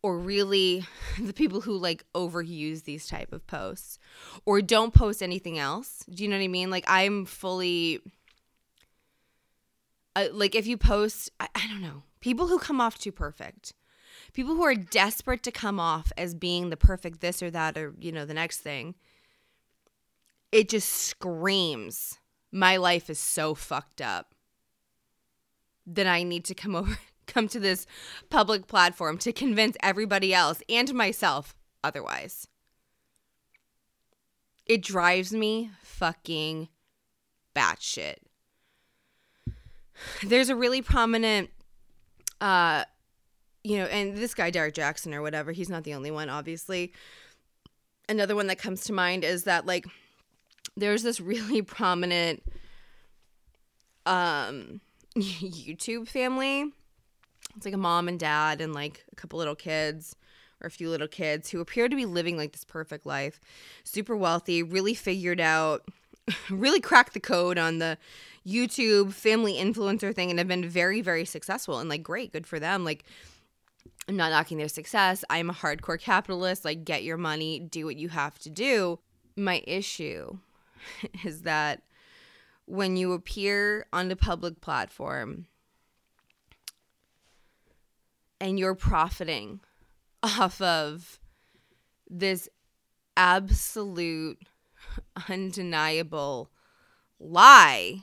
or 0.02 0.16
really 0.18 0.86
the 1.20 1.32
people 1.32 1.60
who 1.62 1.76
like 1.76 2.04
overuse 2.14 2.84
these 2.84 3.06
type 3.06 3.32
of 3.32 3.46
posts 3.46 3.98
or 4.46 4.62
don't 4.62 4.94
post 4.94 5.22
anything 5.22 5.58
else. 5.58 6.04
Do 6.08 6.22
you 6.22 6.28
know 6.28 6.36
what 6.36 6.44
I 6.44 6.48
mean? 6.48 6.70
Like 6.70 6.84
I'm 6.86 7.24
fully 7.24 8.00
uh, 10.14 10.28
like 10.32 10.54
if 10.54 10.66
you 10.66 10.76
post 10.76 11.30
I, 11.40 11.48
I 11.54 11.66
don't 11.68 11.82
know, 11.82 12.02
people 12.20 12.46
who 12.46 12.58
come 12.58 12.80
off 12.80 12.98
too 12.98 13.12
perfect. 13.12 13.72
People 14.32 14.54
who 14.54 14.64
are 14.64 14.74
desperate 14.74 15.42
to 15.42 15.50
come 15.50 15.80
off 15.80 16.12
as 16.16 16.34
being 16.34 16.70
the 16.70 16.76
perfect 16.76 17.20
this 17.20 17.42
or 17.42 17.50
that 17.50 17.76
or 17.76 17.94
you 17.98 18.12
know 18.12 18.24
the 18.24 18.34
next 18.34 18.58
thing. 18.58 18.94
It 20.52 20.68
just 20.68 20.88
screams 20.88 22.18
my 22.50 22.76
life 22.76 23.10
is 23.10 23.18
so 23.18 23.54
fucked 23.54 24.00
up 24.00 24.34
that 25.86 26.06
I 26.06 26.22
need 26.22 26.44
to 26.46 26.54
come 26.54 26.74
over 26.76 26.98
come 27.26 27.46
to 27.48 27.60
this 27.60 27.86
public 28.30 28.66
platform 28.66 29.18
to 29.18 29.32
convince 29.32 29.76
everybody 29.82 30.34
else 30.34 30.62
and 30.68 30.92
myself 30.94 31.54
otherwise. 31.84 32.48
It 34.66 34.82
drives 34.82 35.32
me 35.32 35.70
fucking 35.82 36.68
batshit. 37.54 38.16
There's 40.24 40.48
a 40.48 40.56
really 40.56 40.82
prominent, 40.82 41.50
uh, 42.40 42.84
you 43.64 43.78
know, 43.78 43.84
and 43.86 44.16
this 44.16 44.34
guy, 44.34 44.50
Derrick 44.50 44.74
Jaxn 44.74 45.14
or 45.14 45.22
whatever, 45.22 45.52
he's 45.52 45.68
not 45.68 45.84
the 45.84 45.94
only 45.94 46.11
one, 46.11 46.28
obviously. 46.28 46.92
Another 48.09 48.34
one 48.34 48.46
that 48.46 48.59
comes 48.59 48.84
to 48.84 48.92
mind 48.92 49.24
is 49.24 49.44
that, 49.44 49.66
like, 49.66 49.86
there's 50.76 51.02
this 51.02 51.20
really 51.20 51.62
prominent 51.62 52.42
um, 54.06 54.80
YouTube 55.16 56.09
family 56.09 56.72
it's 57.59 57.66
like 57.66 57.74
a 57.74 57.78
mom 57.78 58.09
and 58.09 58.18
dad 58.18 58.61
and 58.61 58.72
like 58.72 59.04
a 59.12 59.16
couple 59.16 59.38
little 59.38 59.54
kids 59.54 60.16
or 60.61 60.68
a 60.68 60.70
few 60.70 60.88
little 60.88 61.09
kids 61.09 61.50
who 61.50 61.61
appear 61.61 61.88
to 61.88 61.96
be 61.96 62.06
living 62.06 62.36
like 62.36 62.52
this 62.52 62.64
perfect 62.64 63.04
life, 63.04 63.40
super 63.84 64.16
wealthy, 64.16 64.62
really 64.62 64.94
figured 64.94 65.40
out, 65.40 65.84
really 66.50 66.80
cracked 66.80 67.14
the 67.14 67.20
code 67.20 67.59
on 67.59 67.78
the 67.78 67.98
YouTube 68.46 69.12
family 69.12 69.54
influencer 69.54 70.14
thing 70.14 70.30
and 70.30 70.38
have 70.38 70.48
been 70.48 70.68
very, 70.68 71.00
very 71.00 71.24
successful 71.24 71.78
and 71.78 71.88
like 71.88 72.02
great, 72.02 72.32
good 72.32 72.46
for 72.46 72.59
them. 72.59 72.84
Like, 72.84 73.04
I'm 74.09 74.16
not 74.16 74.30
knocking 74.30 74.56
their 74.56 74.68
success. 74.68 75.22
I'm 75.28 75.50
a 75.50 75.54
hardcore 75.54 76.00
capitalist. 76.00 76.64
Like, 76.64 76.84
get 76.84 77.04
your 77.04 77.18
money, 77.18 77.61
do 77.61 77.84
what 77.84 77.96
you 77.96 78.09
have 78.09 78.38
to 78.40 78.50
do. 78.50 78.98
My 79.36 79.62
issue 79.66 80.38
is 81.24 81.42
that 81.42 81.82
when 82.64 82.96
you 82.96 83.12
appear 83.12 83.86
on 83.92 84.09
the 84.09 84.16
public 84.16 84.61
platform 84.61 85.46
and 88.40 88.59
you're 88.59 88.74
profiting 88.74 89.61
off 90.22 90.61
of 90.61 91.20
this 92.09 92.48
absolute 93.16 94.38
undeniable 95.28 96.50
lie 97.20 98.02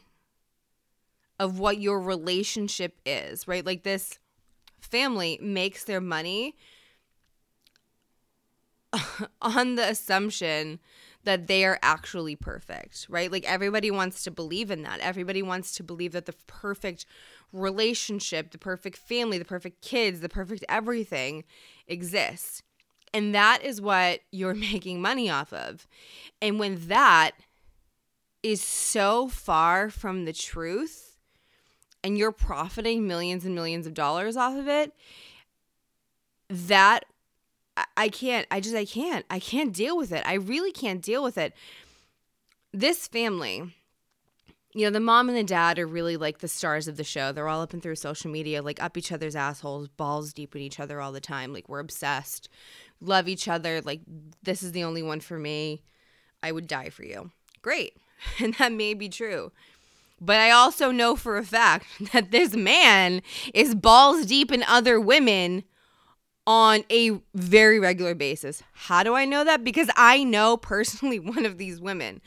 of 1.39 1.60
what 1.60 1.80
your 1.80 1.99
relationship 1.99 2.99
is, 3.06 3.47
right? 3.47 3.66
Like 3.66 3.84
this 3.84 4.20
family 4.86 5.40
makes 5.42 5.84
their 5.84 6.02
money 6.02 6.56
on 9.42 9.76
the 9.76 9.90
assumption 9.90 10.80
that 11.24 11.48
they 11.48 11.66
are 11.66 11.80
actually 11.82 12.36
perfect, 12.36 13.08
right? 13.10 13.32
Like 13.32 13.44
everybody 13.46 13.92
wants 13.92 14.24
to 14.24 14.32
believe 14.32 14.72
in 14.72 14.84
that. 14.84 15.00
Everybody 15.00 15.42
wants 15.42 15.74
to 15.74 15.84
believe 15.84 16.12
that 16.14 16.26
the 16.26 16.36
perfect 16.48 17.06
relationship, 17.52 18.52
the 18.52 18.58
perfect 18.58 18.98
family, 18.98 19.38
the 19.38 19.46
perfect 19.46 19.82
kids, 19.82 20.20
the 20.20 20.30
perfect 20.30 20.64
everything 20.70 21.44
exists. 21.88 22.62
And 23.14 23.34
that 23.34 23.64
is 23.64 23.82
what 23.82 24.22
you're 24.32 24.54
making 24.72 25.02
money 25.02 25.30
off 25.30 25.52
of. 25.52 25.88
And 26.42 26.60
when 26.60 26.88
that 26.88 27.32
is 28.44 28.62
so 28.62 29.28
far 29.28 29.90
from 29.90 30.26
the 30.26 30.34
truth 30.34 31.05
and 32.06 32.20
you're 32.20 32.32
profiting 32.32 33.08
millions 33.08 33.45
and 33.45 33.56
millions 33.56 33.88
of 33.88 33.95
dollars 33.95 34.38
off 34.38 34.56
of 34.56 34.68
it, 34.68 34.93
that 36.51 37.06
I 37.97 38.10
can't, 38.10 38.45
I 38.51 38.60
just, 38.60 38.76
I 38.76 38.86
can't, 38.86 39.26
I 39.28 39.39
can't 39.39 39.74
deal 39.74 39.97
with 39.97 40.12
it. 40.12 40.22
I 40.24 40.36
really 40.36 40.72
can't 40.72 41.01
deal 41.01 41.24
with 41.24 41.36
it. 41.39 41.53
This 42.72 43.08
family, 43.08 43.74
you 44.76 44.86
know, 44.86 44.91
the 44.91 44.99
mom 44.99 45.30
and 45.30 45.38
the 45.38 45.43
dad 45.43 45.80
are 45.80 45.88
really 45.88 46.16
like 46.16 46.38
the 46.38 46.47
stars 46.47 46.88
of 46.88 46.95
the 46.95 47.03
show. 47.03 47.32
They're 47.32 47.47
all 47.47 47.62
up 47.62 47.74
and 47.74 47.82
through 47.82 47.95
social 47.95 48.30
media, 48.30 48.62
like 48.62 48.84
up 48.84 48.97
each 48.97 49.12
other's 49.12 49.36
assholes, 49.36 49.88
balls 49.88 50.32
deep 50.32 50.56
in 50.56 50.62
each 50.62 50.80
other 50.80 51.01
all 51.01 51.12
the 51.12 51.20
time. 51.20 51.53
Like 51.53 51.68
we're 51.68 51.80
obsessed, 51.80 52.49
love 53.01 53.28
each 53.28 53.47
other. 53.47 53.82
Like 53.82 54.01
this 54.43 54.62
is 54.62 54.74
the 54.74 54.84
only 54.84 55.01
one 55.01 55.22
for 55.22 55.39
me. 55.39 55.82
I 56.43 56.51
would 56.51 56.68
die 56.68 56.89
for 56.89 57.03
you. 57.03 57.32
Great. 57.64 57.97
And 58.39 58.53
that 58.56 58.72
may 58.72 58.93
be 58.93 59.10
true. 59.10 59.51
But 60.20 60.39
I 60.39 60.51
also 60.51 60.91
know 60.91 61.16
for 61.16 61.38
a 61.38 61.43
fact 61.43 61.86
that 62.13 62.32
this 62.32 62.55
man 62.55 63.22
is 63.53 63.76
balls 63.76 64.26
deep 64.26 64.51
in 64.51 64.63
other 64.63 64.99
women 64.99 65.63
on 66.47 66.84
a 66.91 67.20
very 67.34 67.80
regular 67.80 68.13
basis. 68.13 68.61
How 68.74 69.03
do 69.03 69.16
I 69.16 69.26
know 69.26 69.43
that? 69.43 69.63
Because 69.63 69.89
I 69.95 70.24
know 70.24 70.57
personally 70.57 71.20
one 71.36 71.45
of 71.45 71.57
these 71.57 71.82
women. 71.82 72.22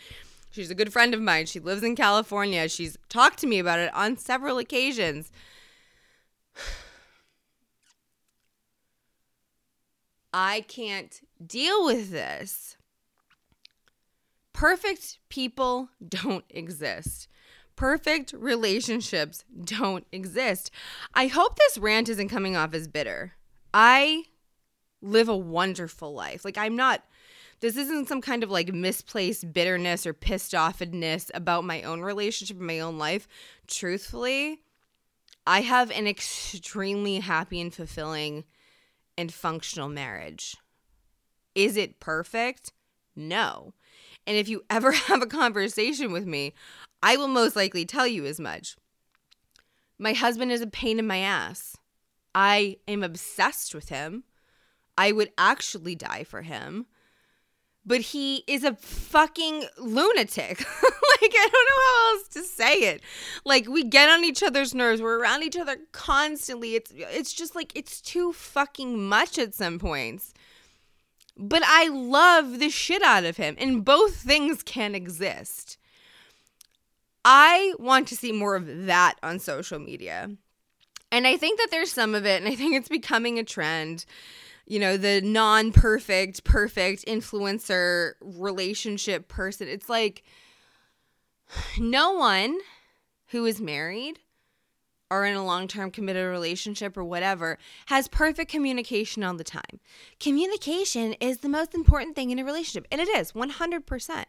She's 0.50 0.70
a 0.70 0.74
good 0.74 0.92
friend 0.92 1.14
of 1.14 1.20
mine. 1.20 1.46
She 1.46 1.60
lives 1.60 1.84
in 1.84 1.94
California. 1.94 2.68
She's 2.68 2.98
talked 3.08 3.38
to 3.40 3.46
me 3.46 3.58
about 3.60 3.78
it 3.78 3.94
on 3.94 4.16
several 4.16 4.58
occasions. 4.58 5.30
I 10.32 10.62
can't 10.62 11.20
deal 11.44 11.84
with 11.86 12.10
this. 12.10 12.76
Perfect 14.52 15.18
people 15.28 15.90
don't 16.08 16.44
exist. 16.50 17.28
Perfect 17.78 18.32
relationships 18.36 19.44
don't 19.64 20.04
exist. 20.10 20.72
I 21.14 21.28
hope 21.28 21.56
this 21.56 21.78
rant 21.78 22.08
isn't 22.08 22.28
coming 22.28 22.56
off 22.56 22.74
as 22.74 22.88
bitter. 22.88 23.34
I 23.72 24.24
live 25.00 25.28
a 25.28 25.36
wonderful 25.36 26.12
life. 26.12 26.44
Like, 26.44 26.58
I'm 26.58 26.74
not 26.74 27.04
this 27.60 27.76
isn't 27.76 28.08
some 28.08 28.20
kind 28.20 28.42
of 28.42 28.50
like 28.50 28.72
misplaced 28.72 29.52
bitterness 29.52 30.06
or 30.06 30.12
pissed 30.12 30.54
offness 30.54 31.30
about 31.34 31.62
my 31.62 31.82
own 31.82 32.00
relationship 32.00 32.58
my 32.58 32.80
own 32.80 32.98
life. 32.98 33.28
Truthfully, 33.68 34.62
I 35.46 35.60
have 35.60 35.92
an 35.92 36.08
extremely 36.08 37.20
happy 37.20 37.60
and 37.60 37.72
fulfilling 37.72 38.42
and 39.16 39.32
functional 39.32 39.88
marriage. 39.88 40.56
Is 41.54 41.76
it 41.76 42.00
perfect? 42.00 42.72
No. 43.14 43.72
And 44.26 44.36
if 44.36 44.48
you 44.48 44.64
ever 44.68 44.92
have 45.08 45.22
a 45.22 45.26
conversation 45.26 46.10
with 46.10 46.26
me, 46.26 46.54
I 47.02 47.16
will 47.16 47.28
most 47.28 47.56
likely 47.56 47.84
tell 47.84 48.06
you 48.06 48.26
as 48.26 48.40
much. 48.40 48.76
My 49.98 50.12
husband 50.12 50.52
is 50.52 50.60
a 50.60 50.66
pain 50.66 50.98
in 50.98 51.06
my 51.06 51.18
ass. 51.18 51.76
I 52.34 52.76
am 52.86 53.02
obsessed 53.02 53.74
with 53.74 53.88
him. 53.88 54.24
I 54.96 55.12
would 55.12 55.30
actually 55.38 55.94
die 55.94 56.24
for 56.24 56.42
him 56.42 56.86
but 57.88 58.02
he 58.02 58.44
is 58.46 58.62
a 58.62 58.74
fucking 58.74 59.64
lunatic. 59.78 60.58
like 60.82 61.32
I 61.34 61.48
don't 61.50 61.68
know 61.68 61.82
how 61.84 62.12
else 62.12 62.28
to 62.28 62.42
say 62.42 62.74
it. 62.74 63.02
Like 63.44 63.66
we 63.66 63.82
get 63.82 64.10
on 64.10 64.24
each 64.24 64.42
other's 64.42 64.74
nerves. 64.74 65.00
We're 65.00 65.18
around 65.18 65.42
each 65.42 65.56
other 65.56 65.78
constantly. 65.90 66.74
It's 66.74 66.92
it's 66.94 67.32
just 67.32 67.56
like 67.56 67.72
it's 67.74 68.00
too 68.00 68.32
fucking 68.32 69.02
much 69.08 69.38
at 69.38 69.54
some 69.54 69.78
points. 69.78 70.34
But 71.36 71.62
I 71.64 71.88
love 71.88 72.58
the 72.58 72.68
shit 72.68 73.02
out 73.02 73.24
of 73.24 73.36
him, 73.36 73.56
and 73.58 73.84
both 73.84 74.16
things 74.16 74.62
can 74.62 74.94
exist. 74.94 75.77
I 77.24 77.74
want 77.78 78.08
to 78.08 78.16
see 78.16 78.32
more 78.32 78.56
of 78.56 78.86
that 78.86 79.16
on 79.22 79.38
social 79.38 79.78
media. 79.78 80.30
And 81.10 81.26
I 81.26 81.36
think 81.36 81.58
that 81.58 81.68
there's 81.70 81.92
some 81.92 82.14
of 82.14 82.26
it, 82.26 82.42
and 82.42 82.50
I 82.50 82.54
think 82.54 82.74
it's 82.74 82.88
becoming 82.88 83.38
a 83.38 83.44
trend 83.44 84.04
you 84.68 84.78
know, 84.78 84.98
the 84.98 85.22
non 85.22 85.72
perfect, 85.72 86.44
perfect 86.44 87.06
influencer 87.06 88.12
relationship 88.20 89.26
person. 89.26 89.66
It's 89.66 89.88
like 89.88 90.22
no 91.78 92.12
one 92.12 92.58
who 93.28 93.46
is 93.46 93.60
married 93.60 94.20
or 95.10 95.24
in 95.24 95.34
a 95.34 95.44
long 95.44 95.68
term 95.68 95.90
committed 95.90 96.26
relationship 96.26 96.98
or 96.98 97.04
whatever 97.04 97.58
has 97.86 98.08
perfect 98.08 98.50
communication 98.50 99.24
all 99.24 99.34
the 99.34 99.42
time. 99.42 99.80
Communication 100.20 101.14
is 101.14 101.38
the 101.38 101.48
most 101.48 101.74
important 101.74 102.14
thing 102.14 102.30
in 102.30 102.38
a 102.38 102.44
relationship, 102.44 102.86
and 102.92 103.00
it 103.00 103.08
is 103.08 103.32
100%. 103.32 104.24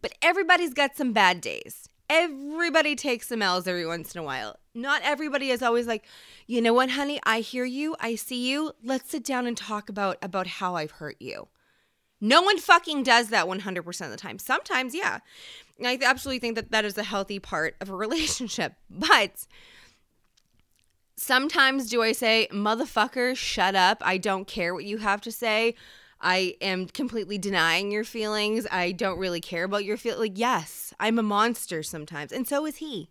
But 0.00 0.14
everybody's 0.22 0.72
got 0.72 0.96
some 0.96 1.12
bad 1.12 1.42
days 1.42 1.89
everybody 2.10 2.96
takes 2.96 3.28
some 3.28 3.40
L's 3.40 3.66
every 3.66 3.86
once 3.86 4.14
in 4.14 4.20
a 4.20 4.24
while. 4.24 4.56
Not 4.74 5.00
everybody 5.02 5.50
is 5.50 5.62
always 5.62 5.86
like, 5.86 6.04
you 6.46 6.60
know 6.60 6.74
what, 6.74 6.90
honey, 6.90 7.20
I 7.24 7.40
hear 7.40 7.64
you, 7.64 7.96
I 8.00 8.16
see 8.16 8.50
you. 8.50 8.72
Let's 8.84 9.10
sit 9.10 9.24
down 9.24 9.46
and 9.46 9.56
talk 9.56 9.88
about 9.88 10.18
about 10.20 10.46
how 10.46 10.74
I've 10.74 10.90
hurt 10.90 11.16
you. 11.20 11.48
No 12.20 12.42
one 12.42 12.58
fucking 12.58 13.04
does 13.04 13.28
that 13.28 13.46
100% 13.46 14.04
of 14.04 14.10
the 14.10 14.16
time. 14.16 14.38
Sometimes, 14.38 14.94
yeah. 14.94 15.20
I 15.82 15.98
absolutely 16.04 16.40
think 16.40 16.56
that 16.56 16.70
that 16.70 16.84
is 16.84 16.98
a 16.98 17.02
healthy 17.02 17.38
part 17.38 17.76
of 17.80 17.88
a 17.88 17.96
relationship. 17.96 18.74
But 18.90 19.46
Sometimes 21.22 21.90
do 21.90 22.00
I 22.00 22.12
say, 22.12 22.48
motherfucker, 22.50 23.36
shut 23.36 23.74
up. 23.74 23.98
I 24.00 24.16
don't 24.16 24.46
care 24.46 24.72
what 24.72 24.86
you 24.86 24.96
have 24.96 25.20
to 25.20 25.30
say. 25.30 25.74
I 26.20 26.56
am 26.60 26.86
completely 26.86 27.38
denying 27.38 27.90
your 27.90 28.04
feelings. 28.04 28.66
I 28.70 28.92
don't 28.92 29.18
really 29.18 29.40
care 29.40 29.64
about 29.64 29.84
your 29.84 29.96
feel. 29.96 30.18
Like, 30.18 30.38
yes, 30.38 30.92
I'm 31.00 31.18
a 31.18 31.22
monster 31.22 31.82
sometimes. 31.82 32.32
And 32.32 32.46
so 32.46 32.66
is 32.66 32.76
he. 32.76 33.10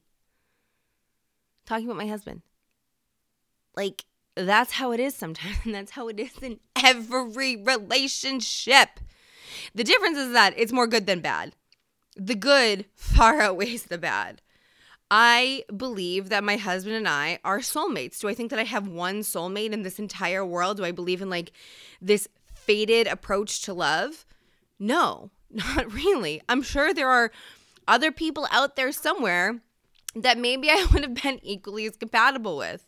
Talking 1.65 1.85
about 1.85 1.97
my 1.97 2.07
husband. 2.07 2.43
Like, 3.75 4.05
that's 4.35 4.73
how 4.73 4.91
it 4.91 4.99
is 4.99 5.15
sometimes. 5.15 5.57
And 5.65 5.73
that's 5.73 5.91
how 5.91 6.07
it 6.07 6.19
is 6.19 6.37
in 6.41 6.59
every 6.83 7.55
relationship. 7.55 8.99
The 9.73 9.83
difference 9.83 10.17
is 10.17 10.33
that 10.33 10.53
it's 10.57 10.71
more 10.71 10.87
good 10.87 11.07
than 11.07 11.21
bad. 11.21 11.55
The 12.15 12.35
good 12.35 12.85
far 12.95 13.39
outweighs 13.41 13.83
the 13.83 13.97
bad. 13.97 14.41
I 15.11 15.63
believe 15.75 16.29
that 16.29 16.43
my 16.43 16.57
husband 16.57 16.95
and 16.95 17.07
I 17.07 17.39
are 17.43 17.59
soulmates. 17.59 18.19
Do 18.19 18.27
I 18.27 18.35
think 18.35 18.51
that 18.51 18.59
I 18.59 18.63
have 18.63 18.87
one 18.87 19.21
soulmate 19.21 19.71
in 19.71 19.81
this 19.81 19.97
entire 19.97 20.45
world? 20.45 20.77
Do 20.77 20.85
I 20.85 20.91
believe 20.91 21.21
in 21.23 21.31
like 21.31 21.51
this 21.99 22.27
fated 22.69 23.07
approach 23.07 23.61
to 23.63 23.73
love? 23.73 24.27
No, 24.77 25.31
not 25.49 25.91
really. 25.91 26.39
I'm 26.47 26.61
sure 26.61 26.93
there 26.93 27.09
are 27.09 27.31
other 27.87 28.11
people 28.11 28.47
out 28.51 28.75
there 28.75 28.91
somewhere 28.91 29.61
that 30.15 30.37
maybe 30.37 30.69
I 30.69 30.85
would 30.93 31.01
have 31.01 31.15
been 31.15 31.39
equally 31.41 31.87
as 31.87 31.97
compatible 31.97 32.57
with. 32.57 32.87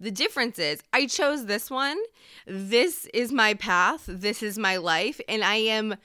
The 0.00 0.10
difference 0.10 0.58
is 0.58 0.80
I 0.94 1.04
chose 1.04 1.44
this 1.44 1.70
one. 1.70 1.98
This 2.46 3.04
is 3.12 3.30
my 3.30 3.52
path. 3.52 4.04
This 4.08 4.42
is 4.42 4.56
my 4.56 4.78
life. 4.78 5.20
And 5.28 5.44
I 5.44 5.56
am 5.56 5.96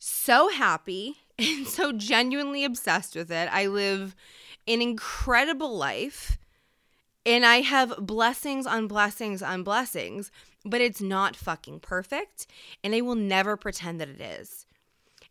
so 0.00 0.48
happy 0.48 1.18
and 1.38 1.68
so 1.68 1.92
genuinely 1.92 2.64
obsessed 2.64 3.14
with 3.14 3.30
it. 3.30 3.48
I 3.52 3.68
live 3.68 4.16
an 4.66 4.82
incredible 4.82 5.76
life 5.76 6.38
and 7.24 7.46
I 7.46 7.60
have 7.60 7.94
blessings 8.00 8.66
on 8.66 8.88
blessings 8.88 9.42
on 9.42 9.62
blessings, 9.62 10.32
but 10.66 10.80
it's 10.80 11.00
not 11.00 11.36
fucking 11.36 11.80
perfect. 11.80 12.46
And 12.82 12.94
I 12.94 13.00
will 13.00 13.14
never 13.14 13.56
pretend 13.56 14.00
that 14.00 14.08
it 14.08 14.20
is. 14.20 14.66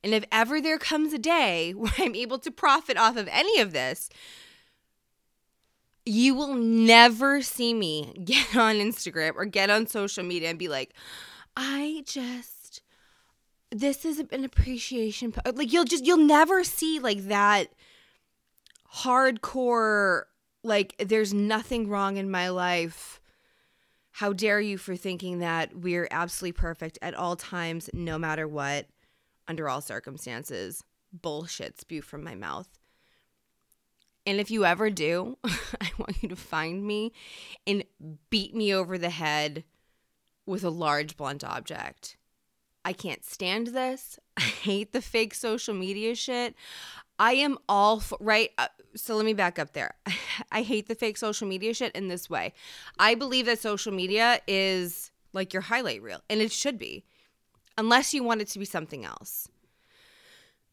And 0.04 0.14
if 0.14 0.24
ever 0.32 0.62
there 0.62 0.78
comes 0.78 1.14
a 1.14 1.18
day 1.18 1.72
where 1.76 1.92
I'm 1.98 2.16
able 2.16 2.40
to 2.40 2.52
profit 2.52 2.98
off 2.98 3.18
of 3.18 3.28
any 3.32 3.60
of 3.60 3.74
this, 3.74 4.10
you 6.06 6.36
will 6.36 6.54
never 6.54 7.42
see 7.42 7.74
me 7.74 8.14
get 8.24 8.56
on 8.56 8.76
Instagram 8.76 9.34
or 9.36 9.46
get 9.46 9.70
on 9.70 9.88
social 9.88 10.24
media 10.24 10.50
and 10.50 10.60
be 10.60 10.68
like, 10.68 10.94
I 11.58 12.04
just, 12.06 12.82
this 13.72 14.06
is 14.06 14.20
an 14.20 14.44
appreciation. 14.44 15.32
po-" 15.32 15.52
Like, 15.54 15.74
you'll 15.74 15.86
just, 15.86 16.06
you'll 16.06 16.18
never 16.18 16.64
see 16.64 17.00
like 17.00 17.28
that 17.28 17.70
hardcore, 18.98 20.24
like, 20.64 20.96
there's 21.00 21.34
nothing 21.34 21.90
wrong 21.90 22.18
in 22.18 22.30
my 22.30 22.50
life. 22.50 23.20
How 24.20 24.32
dare 24.32 24.62
you 24.62 24.78
for 24.78 24.96
thinking 24.96 25.40
that 25.40 25.76
we're 25.76 26.08
absolutely 26.10 26.54
perfect 26.54 26.98
at 27.02 27.16
all 27.16 27.36
times, 27.36 27.90
no 27.92 28.18
matter 28.18 28.48
what, 28.48 28.88
under 29.46 29.68
all 29.68 29.82
circumstances? 29.82 30.86
Bullshit 31.12 31.82
spew 31.82 32.02
from 32.02 32.24
my 32.24 32.34
mouth. 32.34 32.70
And 34.26 34.40
if 34.40 34.50
you 34.50 34.64
ever 34.64 34.90
do, 34.90 35.38
I 35.44 35.92
want 35.98 36.24
you 36.24 36.30
to 36.30 36.36
find 36.38 36.88
me 36.88 37.12
and 37.68 37.84
beat 38.30 38.56
me 38.56 38.74
over 38.74 38.98
the 38.98 39.10
head 39.10 39.66
with 40.46 40.64
a 40.64 40.70
large 40.70 41.18
blunt 41.18 41.44
object. 41.44 42.16
I 42.86 42.94
can't 42.94 43.26
stand 43.26 43.68
this. 43.68 44.18
I 44.38 44.44
hate 44.44 44.94
the 44.94 45.02
fake 45.02 45.34
social 45.34 45.74
media 45.74 46.16
shit. 46.16 46.56
I 47.20 47.34
am 47.34 47.58
all 47.70 48.00
for, 48.00 48.18
right. 48.20 48.52
Uh, 48.58 48.68
so 48.96 49.16
let 49.16 49.26
me 49.26 49.34
back 49.34 49.60
up 49.60 49.74
there. 49.74 49.96
I 50.52 50.62
hate 50.62 50.88
the 50.88 50.96
fake 50.96 51.18
social 51.18 51.48
media 51.48 51.74
shit 51.74 51.96
in 51.96 52.08
this 52.08 52.30
way. 52.30 52.54
I 53.00 53.16
believe 53.16 53.46
that 53.46 53.60
social 53.60 53.94
media 53.94 54.40
is 54.48 55.12
like 55.34 55.54
your 55.54 55.64
highlight 55.64 56.02
reel, 56.02 56.22
and 56.30 56.42
it 56.42 56.52
should 56.52 56.78
be, 56.78 57.06
unless 57.78 58.14
you 58.14 58.24
want 58.24 58.42
it 58.42 58.48
to 58.50 58.60
be 58.60 58.66
something 58.66 59.06
else. 59.06 59.50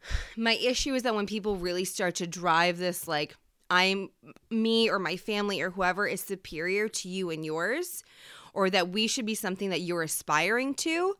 My 0.37 0.55
issue 0.55 0.95
is 0.95 1.03
that 1.03 1.15
when 1.15 1.27
people 1.27 1.57
really 1.57 1.85
start 1.85 2.15
to 2.17 2.27
drive 2.27 2.79
this, 2.79 3.07
like, 3.07 3.37
I'm 3.71 4.11
me 4.51 4.91
or 4.91 4.99
my 4.99 5.17
family 5.17 5.63
or 5.63 5.71
whoever 5.71 6.07
is 6.07 6.21
superior 6.21 6.89
to 6.89 7.09
you 7.09 7.31
and 7.31 7.43
yours, 7.43 8.05
or 8.53 8.69
that 8.69 8.91
we 8.91 9.07
should 9.07 9.25
be 9.25 9.35
something 9.35 9.71
that 9.71 9.81
you're 9.81 10.03
aspiring 10.03 10.75
to 10.75 11.17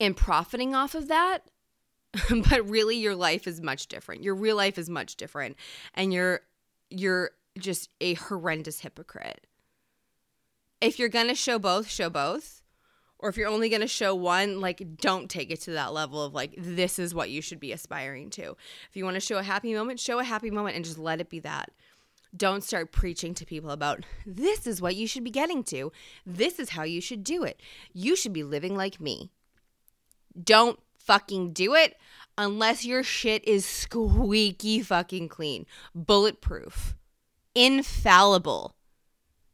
and 0.00 0.16
profiting 0.16 0.74
off 0.74 0.94
of 0.94 1.08
that. 1.08 1.40
but 2.50 2.68
really 2.68 2.96
your 2.96 3.16
life 3.16 3.46
is 3.46 3.60
much 3.60 3.86
different. 3.86 4.22
Your 4.22 4.34
real 4.34 4.56
life 4.56 4.78
is 4.78 4.88
much 4.88 5.16
different 5.16 5.56
and 5.94 6.12
you're 6.12 6.40
you're 6.90 7.30
just 7.58 7.90
a 8.00 8.14
horrendous 8.14 8.80
hypocrite. 8.80 9.46
If 10.80 10.98
you're 10.98 11.08
going 11.08 11.28
to 11.28 11.34
show 11.34 11.58
both, 11.58 11.88
show 11.88 12.10
both. 12.10 12.62
Or 13.18 13.30
if 13.30 13.38
you're 13.38 13.48
only 13.48 13.70
going 13.70 13.80
to 13.80 13.88
show 13.88 14.14
one, 14.14 14.60
like 14.60 14.98
don't 14.98 15.30
take 15.30 15.50
it 15.50 15.60
to 15.62 15.70
that 15.72 15.94
level 15.94 16.22
of 16.22 16.34
like 16.34 16.54
this 16.58 16.98
is 16.98 17.14
what 17.14 17.30
you 17.30 17.40
should 17.40 17.60
be 17.60 17.72
aspiring 17.72 18.28
to. 18.30 18.56
If 18.90 18.96
you 18.96 19.04
want 19.04 19.14
to 19.14 19.20
show 19.20 19.38
a 19.38 19.42
happy 19.42 19.72
moment, 19.72 19.98
show 19.98 20.18
a 20.18 20.24
happy 20.24 20.50
moment 20.50 20.76
and 20.76 20.84
just 20.84 20.98
let 20.98 21.20
it 21.20 21.30
be 21.30 21.40
that. 21.40 21.70
Don't 22.36 22.64
start 22.64 22.92
preaching 22.92 23.32
to 23.34 23.46
people 23.46 23.70
about 23.70 24.04
this 24.26 24.66
is 24.66 24.82
what 24.82 24.96
you 24.96 25.06
should 25.06 25.24
be 25.24 25.30
getting 25.30 25.62
to. 25.64 25.92
This 26.26 26.58
is 26.58 26.70
how 26.70 26.82
you 26.82 27.00
should 27.00 27.24
do 27.24 27.44
it. 27.44 27.60
You 27.92 28.16
should 28.16 28.32
be 28.32 28.42
living 28.42 28.76
like 28.76 29.00
me. 29.00 29.30
Don't 30.42 30.78
fucking 31.04 31.52
do 31.52 31.74
it 31.74 31.96
unless 32.36 32.84
your 32.84 33.02
shit 33.02 33.46
is 33.46 33.64
squeaky 33.64 34.82
fucking 34.82 35.28
clean, 35.28 35.66
bulletproof, 35.94 36.94
infallible. 37.54 38.74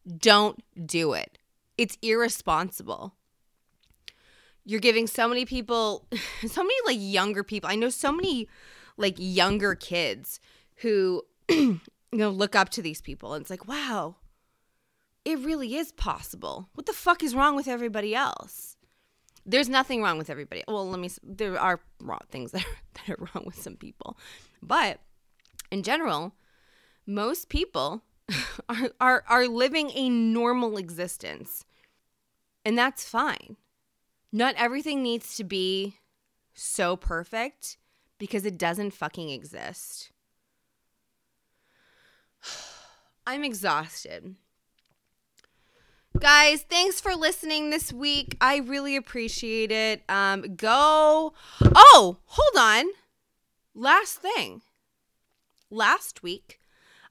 Don't 0.07 0.63
do 0.87 1.13
it. 1.13 1.39
It's 1.77 1.99
irresponsible. 2.03 3.15
You're 4.65 4.81
giving 4.81 5.07
so 5.07 5.29
many 5.29 5.45
people, 5.45 6.07
so 6.47 6.63
many 6.63 6.75
like 6.87 6.99
younger 7.01 7.43
people. 7.43 7.71
I 7.71 7.77
know 7.77 7.89
so 7.89 8.13
many 8.13 8.49
like 8.97 9.17
younger 9.19 9.75
kids 9.75 10.41
who, 10.77 11.23
you 11.49 11.81
know, 12.13 12.31
look 12.31 12.55
up 12.55 12.69
to 12.71 12.83
these 12.83 13.01
people 13.01 13.35
and 13.35 13.43
it's 13.43 13.51
like, 13.51 13.69
wow, 13.69 14.17
it 15.25 15.39
really 15.39 15.77
is 15.77 15.93
possible. 15.93 16.69
What 16.75 16.87
the 16.87 16.93
fuck 16.93 17.23
is 17.23 17.35
wrong 17.35 17.57
with 17.57 17.69
everybody 17.69 18.15
else? 18.15 18.77
There's 19.51 19.69
nothing 19.69 20.03
wrong 20.03 20.19
with 20.19 20.31
everybody. 20.31 20.63
Well, 20.67 20.89
let 20.89 21.01
me. 21.01 21.11
There 21.23 21.59
are 21.59 21.81
wrong 22.01 22.21
things 22.31 22.53
that 22.53 22.65
are, 22.65 22.77
that 22.95 23.11
are 23.11 23.29
wrong 23.35 23.45
with 23.45 23.61
some 23.61 23.77
people, 23.77 24.17
but 24.63 25.01
in 25.71 25.83
general, 25.83 26.35
most 27.07 27.49
people 27.49 28.03
are 28.69 28.91
are 29.01 29.25
are 29.29 29.49
living 29.49 29.91
a 29.95 30.09
normal 30.09 30.77
existence, 30.77 31.65
and 32.65 32.79
that's 32.79 33.09
fine. 33.09 33.57
Not 34.33 34.55
everything 34.57 35.03
needs 35.03 35.37
to 35.37 35.45
be 35.45 35.97
so 36.55 36.97
perfect 36.97 37.79
because 38.19 38.45
it 38.45 38.59
doesn't 38.59 38.93
fucking 38.93 39.31
exist. 39.31 40.13
I'm 43.27 43.43
exhausted. 43.43 44.37
Guys, 46.19 46.63
thanks 46.63 47.01
for 47.01 47.15
listening 47.15 47.71
this 47.71 47.93
week. 47.93 48.37
I 48.41 48.57
really 48.57 48.97
appreciate 48.97 49.71
it. 49.71 50.03
Um, 50.09 50.57
go. 50.57 51.33
Oh, 51.63 52.19
hold 52.25 52.57
on. 52.59 52.87
Last 53.75 54.17
thing. 54.17 54.63
Last 55.71 56.23
week, 56.23 56.61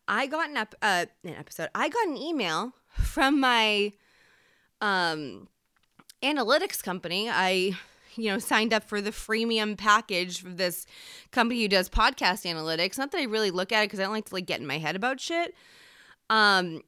I 0.07 0.27
got 0.27 0.49
an, 0.49 0.57
ep- 0.57 0.75
uh, 0.81 1.05
an 1.23 1.35
episode. 1.35 1.69
I 1.73 1.87
got 1.87 2.07
an 2.07 2.17
email 2.17 2.73
from 2.89 3.39
my 3.39 3.93
um, 4.81 5.47
analytics 6.21 6.83
company. 6.83 7.29
I, 7.29 7.77
you 8.15 8.29
know, 8.29 8.37
signed 8.37 8.73
up 8.73 8.83
for 8.83 8.99
the 8.99 9.11
freemium 9.11 9.77
package 9.77 10.41
for 10.41 10.49
this 10.49 10.85
company 11.31 11.61
who 11.61 11.69
does 11.69 11.89
podcast 11.89 12.43
analytics. 12.45 12.97
Not 12.97 13.11
that 13.11 13.19
I 13.19 13.23
really 13.23 13.49
look 13.49 13.71
at 13.71 13.81
it 13.81 13.85
because 13.85 14.01
I 14.01 14.03
don't 14.03 14.11
like 14.13 14.25
to 14.25 14.35
like 14.35 14.45
get 14.45 14.59
in 14.59 14.67
my 14.67 14.77
head 14.77 14.97
about 14.97 15.21
shit. 15.21 15.55
Um, 16.29 16.81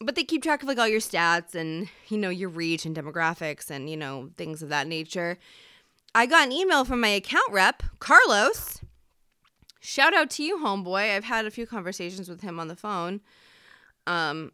but 0.00 0.14
they 0.14 0.24
keep 0.24 0.42
track 0.42 0.62
of 0.62 0.68
like 0.68 0.78
all 0.78 0.88
your 0.88 1.00
stats 1.00 1.54
and 1.54 1.88
you 2.08 2.18
know 2.18 2.30
your 2.30 2.48
reach 2.48 2.86
and 2.86 2.96
demographics 2.96 3.70
and 3.70 3.90
you 3.90 3.96
know 3.96 4.30
things 4.36 4.62
of 4.62 4.68
that 4.68 4.86
nature. 4.86 5.38
I 6.14 6.26
got 6.26 6.46
an 6.46 6.52
email 6.52 6.84
from 6.84 7.00
my 7.00 7.08
account 7.08 7.50
rep 7.50 7.82
carlos. 7.98 8.80
Shout 9.80 10.14
out 10.14 10.30
to 10.30 10.42
you 10.42 10.58
homeboy. 10.58 11.14
I've 11.14 11.24
had 11.24 11.46
a 11.46 11.50
few 11.50 11.66
conversations 11.66 12.28
with 12.28 12.42
him 12.42 12.60
on 12.60 12.68
the 12.68 12.76
phone. 12.76 13.20
Um 14.06 14.52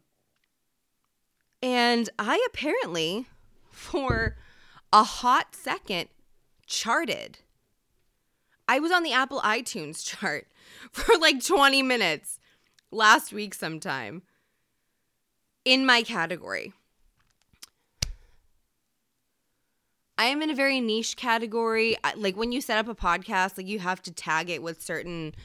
and 1.61 2.09
i 2.19 2.45
apparently 2.47 3.27
for 3.69 4.35
a 4.91 5.03
hot 5.03 5.55
second 5.55 6.09
charted. 6.65 7.39
I 8.67 8.79
was 8.79 8.91
on 8.91 9.03
the 9.03 9.13
apple 9.13 9.41
itunes 9.41 10.03
chart 10.19 10.47
for 10.91 11.17
like 11.19 11.43
20 11.43 11.83
minutes 11.83 12.39
last 12.91 13.31
week 13.31 13.53
sometime 13.53 14.23
in 15.65 15.85
my 15.85 16.03
category. 16.03 16.73
I 20.17 20.25
am 20.25 20.41
in 20.41 20.49
a 20.49 20.55
very 20.55 20.79
niche 20.79 21.17
category. 21.17 21.97
Like 22.15 22.37
when 22.37 22.51
you 22.51 22.61
set 22.61 22.77
up 22.77 22.87
a 22.87 22.95
podcast, 22.95 23.57
like 23.57 23.67
you 23.67 23.79
have 23.79 24.01
to 24.03 24.11
tag 24.11 24.49
it 24.49 24.63
with 24.63 24.81
certain 24.81 25.35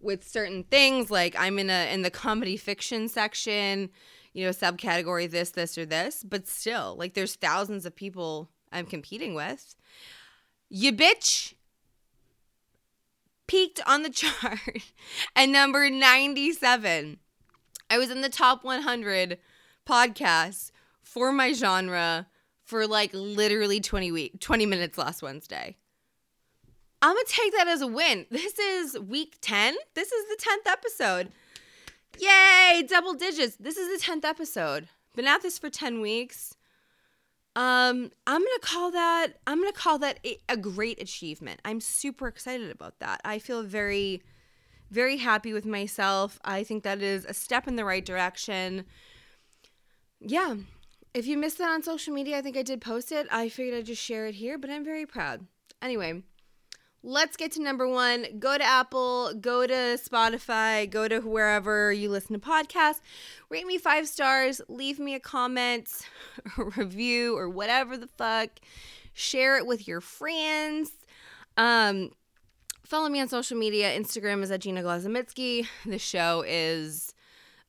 with 0.00 0.26
certain 0.26 0.64
things. 0.64 1.10
Like 1.10 1.34
I'm 1.38 1.58
in 1.58 1.68
a 1.68 1.92
in 1.92 2.02
the 2.02 2.10
comedy 2.10 2.56
fiction 2.56 3.08
section. 3.08 3.90
you 4.32 4.44
know, 4.44 4.50
subcategory 4.50 5.30
this, 5.30 5.50
this, 5.50 5.78
or 5.78 5.86
this, 5.86 6.22
but 6.22 6.46
still, 6.46 6.94
like 6.98 7.14
there's 7.14 7.36
thousands 7.36 7.86
of 7.86 7.96
people 7.96 8.50
I'm 8.70 8.84
competing 8.84 9.34
with. 9.34 9.74
You 10.68 10.92
bitch 10.92 11.54
peaked 13.46 13.80
on 13.86 14.02
the 14.02 14.10
chart 14.22 14.92
at 15.34 15.48
number 15.48 15.88
97. 15.88 17.18
I 17.88 17.98
was 17.98 18.10
in 18.10 18.20
the 18.20 18.28
top 18.28 18.64
100 18.64 19.38
podcasts 19.86 20.70
for 21.02 21.32
my 21.32 21.52
genre 21.52 22.26
for 22.64 22.86
like 22.86 23.10
literally 23.14 23.80
20 23.80 24.12
week 24.12 24.40
20 24.40 24.66
minutes 24.66 24.98
last 24.98 25.22
Wednesday. 25.22 25.76
I'm 27.02 27.14
going 27.14 27.24
to 27.26 27.32
take 27.32 27.52
that 27.54 27.68
as 27.68 27.82
a 27.82 27.86
win. 27.86 28.26
This 28.30 28.58
is 28.58 28.98
week 28.98 29.36
10. 29.40 29.76
This 29.94 30.10
is 30.10 30.24
the 30.28 30.42
10th 30.42 30.72
episode. 30.72 31.32
Yay, 32.18 32.82
double 32.88 33.14
digits. 33.14 33.56
This 33.56 33.76
is 33.76 34.00
the 34.00 34.04
10th 34.04 34.24
episode. 34.24 34.88
Been 35.14 35.26
at 35.26 35.42
this 35.42 35.58
for 35.58 35.70
10 35.70 36.00
weeks. 36.00 36.56
Um, 37.54 38.10
I'm 38.26 38.40
going 38.40 38.58
to 38.60 38.66
call 38.66 38.90
that 38.90 39.28
I'm 39.46 39.58
going 39.58 39.72
to 39.72 39.78
call 39.78 39.98
that 39.98 40.20
a, 40.26 40.38
a 40.48 40.56
great 40.58 41.00
achievement. 41.00 41.60
I'm 41.64 41.80
super 41.80 42.28
excited 42.28 42.70
about 42.70 42.98
that. 42.98 43.20
I 43.24 43.38
feel 43.38 43.62
very 43.62 44.22
very 44.90 45.16
happy 45.16 45.52
with 45.52 45.64
myself. 45.64 46.38
I 46.44 46.62
think 46.62 46.84
that 46.84 47.02
is 47.02 47.24
a 47.24 47.34
step 47.34 47.66
in 47.66 47.76
the 47.76 47.84
right 47.84 48.04
direction. 48.04 48.84
Yeah. 50.20 50.56
If 51.14 51.26
you 51.26 51.38
missed 51.38 51.58
that 51.58 51.70
on 51.70 51.82
social 51.82 52.12
media, 52.12 52.38
I 52.38 52.42
think 52.42 52.56
I 52.56 52.62
did 52.62 52.80
post 52.80 53.10
it. 53.10 53.26
I 53.30 53.48
figured 53.48 53.78
I'd 53.78 53.86
just 53.86 54.02
share 54.02 54.26
it 54.26 54.34
here, 54.34 54.58
but 54.58 54.70
I'm 54.70 54.84
very 54.84 55.06
proud. 55.06 55.46
Anyway, 55.80 56.22
let's 57.02 57.36
get 57.36 57.52
to 57.52 57.62
number 57.62 57.88
one. 57.88 58.38
Go 58.38 58.58
to 58.58 58.64
Apple, 58.64 59.32
go 59.40 59.66
to 59.66 59.98
Spotify, 59.98 60.90
go 60.90 61.08
to 61.08 61.20
wherever 61.20 61.92
you 61.92 62.10
listen 62.10 62.38
to 62.38 62.46
podcasts. 62.46 63.00
Rate 63.48 63.66
me 63.66 63.78
five 63.78 64.08
stars, 64.08 64.60
leave 64.68 64.98
me 64.98 65.14
a 65.14 65.20
comment, 65.20 65.88
a 66.58 66.64
review, 66.64 67.36
or 67.36 67.48
whatever 67.48 67.96
the 67.96 68.08
fuck. 68.08 68.50
Share 69.14 69.56
it 69.56 69.66
with 69.66 69.88
your 69.88 70.02
friends. 70.02 70.90
Um, 71.56 72.10
follow 72.84 73.08
me 73.08 73.20
on 73.20 73.28
social 73.28 73.56
media. 73.56 73.98
Instagram 73.98 74.42
is 74.42 74.50
at 74.50 74.60
Gina 74.60 74.82
Glazomitsky. 74.82 75.66
The 75.86 75.98
show 75.98 76.44
is 76.46 77.05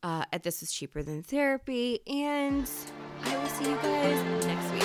uh, 0.03 0.25
at 0.31 0.43
This 0.43 0.61
Is 0.61 0.71
Cheaper 0.71 1.03
Than 1.03 1.23
Therapy. 1.23 1.99
And 2.07 2.69
I 3.23 3.37
will 3.37 3.47
see 3.47 3.69
you 3.69 3.75
guys 3.75 4.45
next 4.45 4.71
week. 4.71 4.76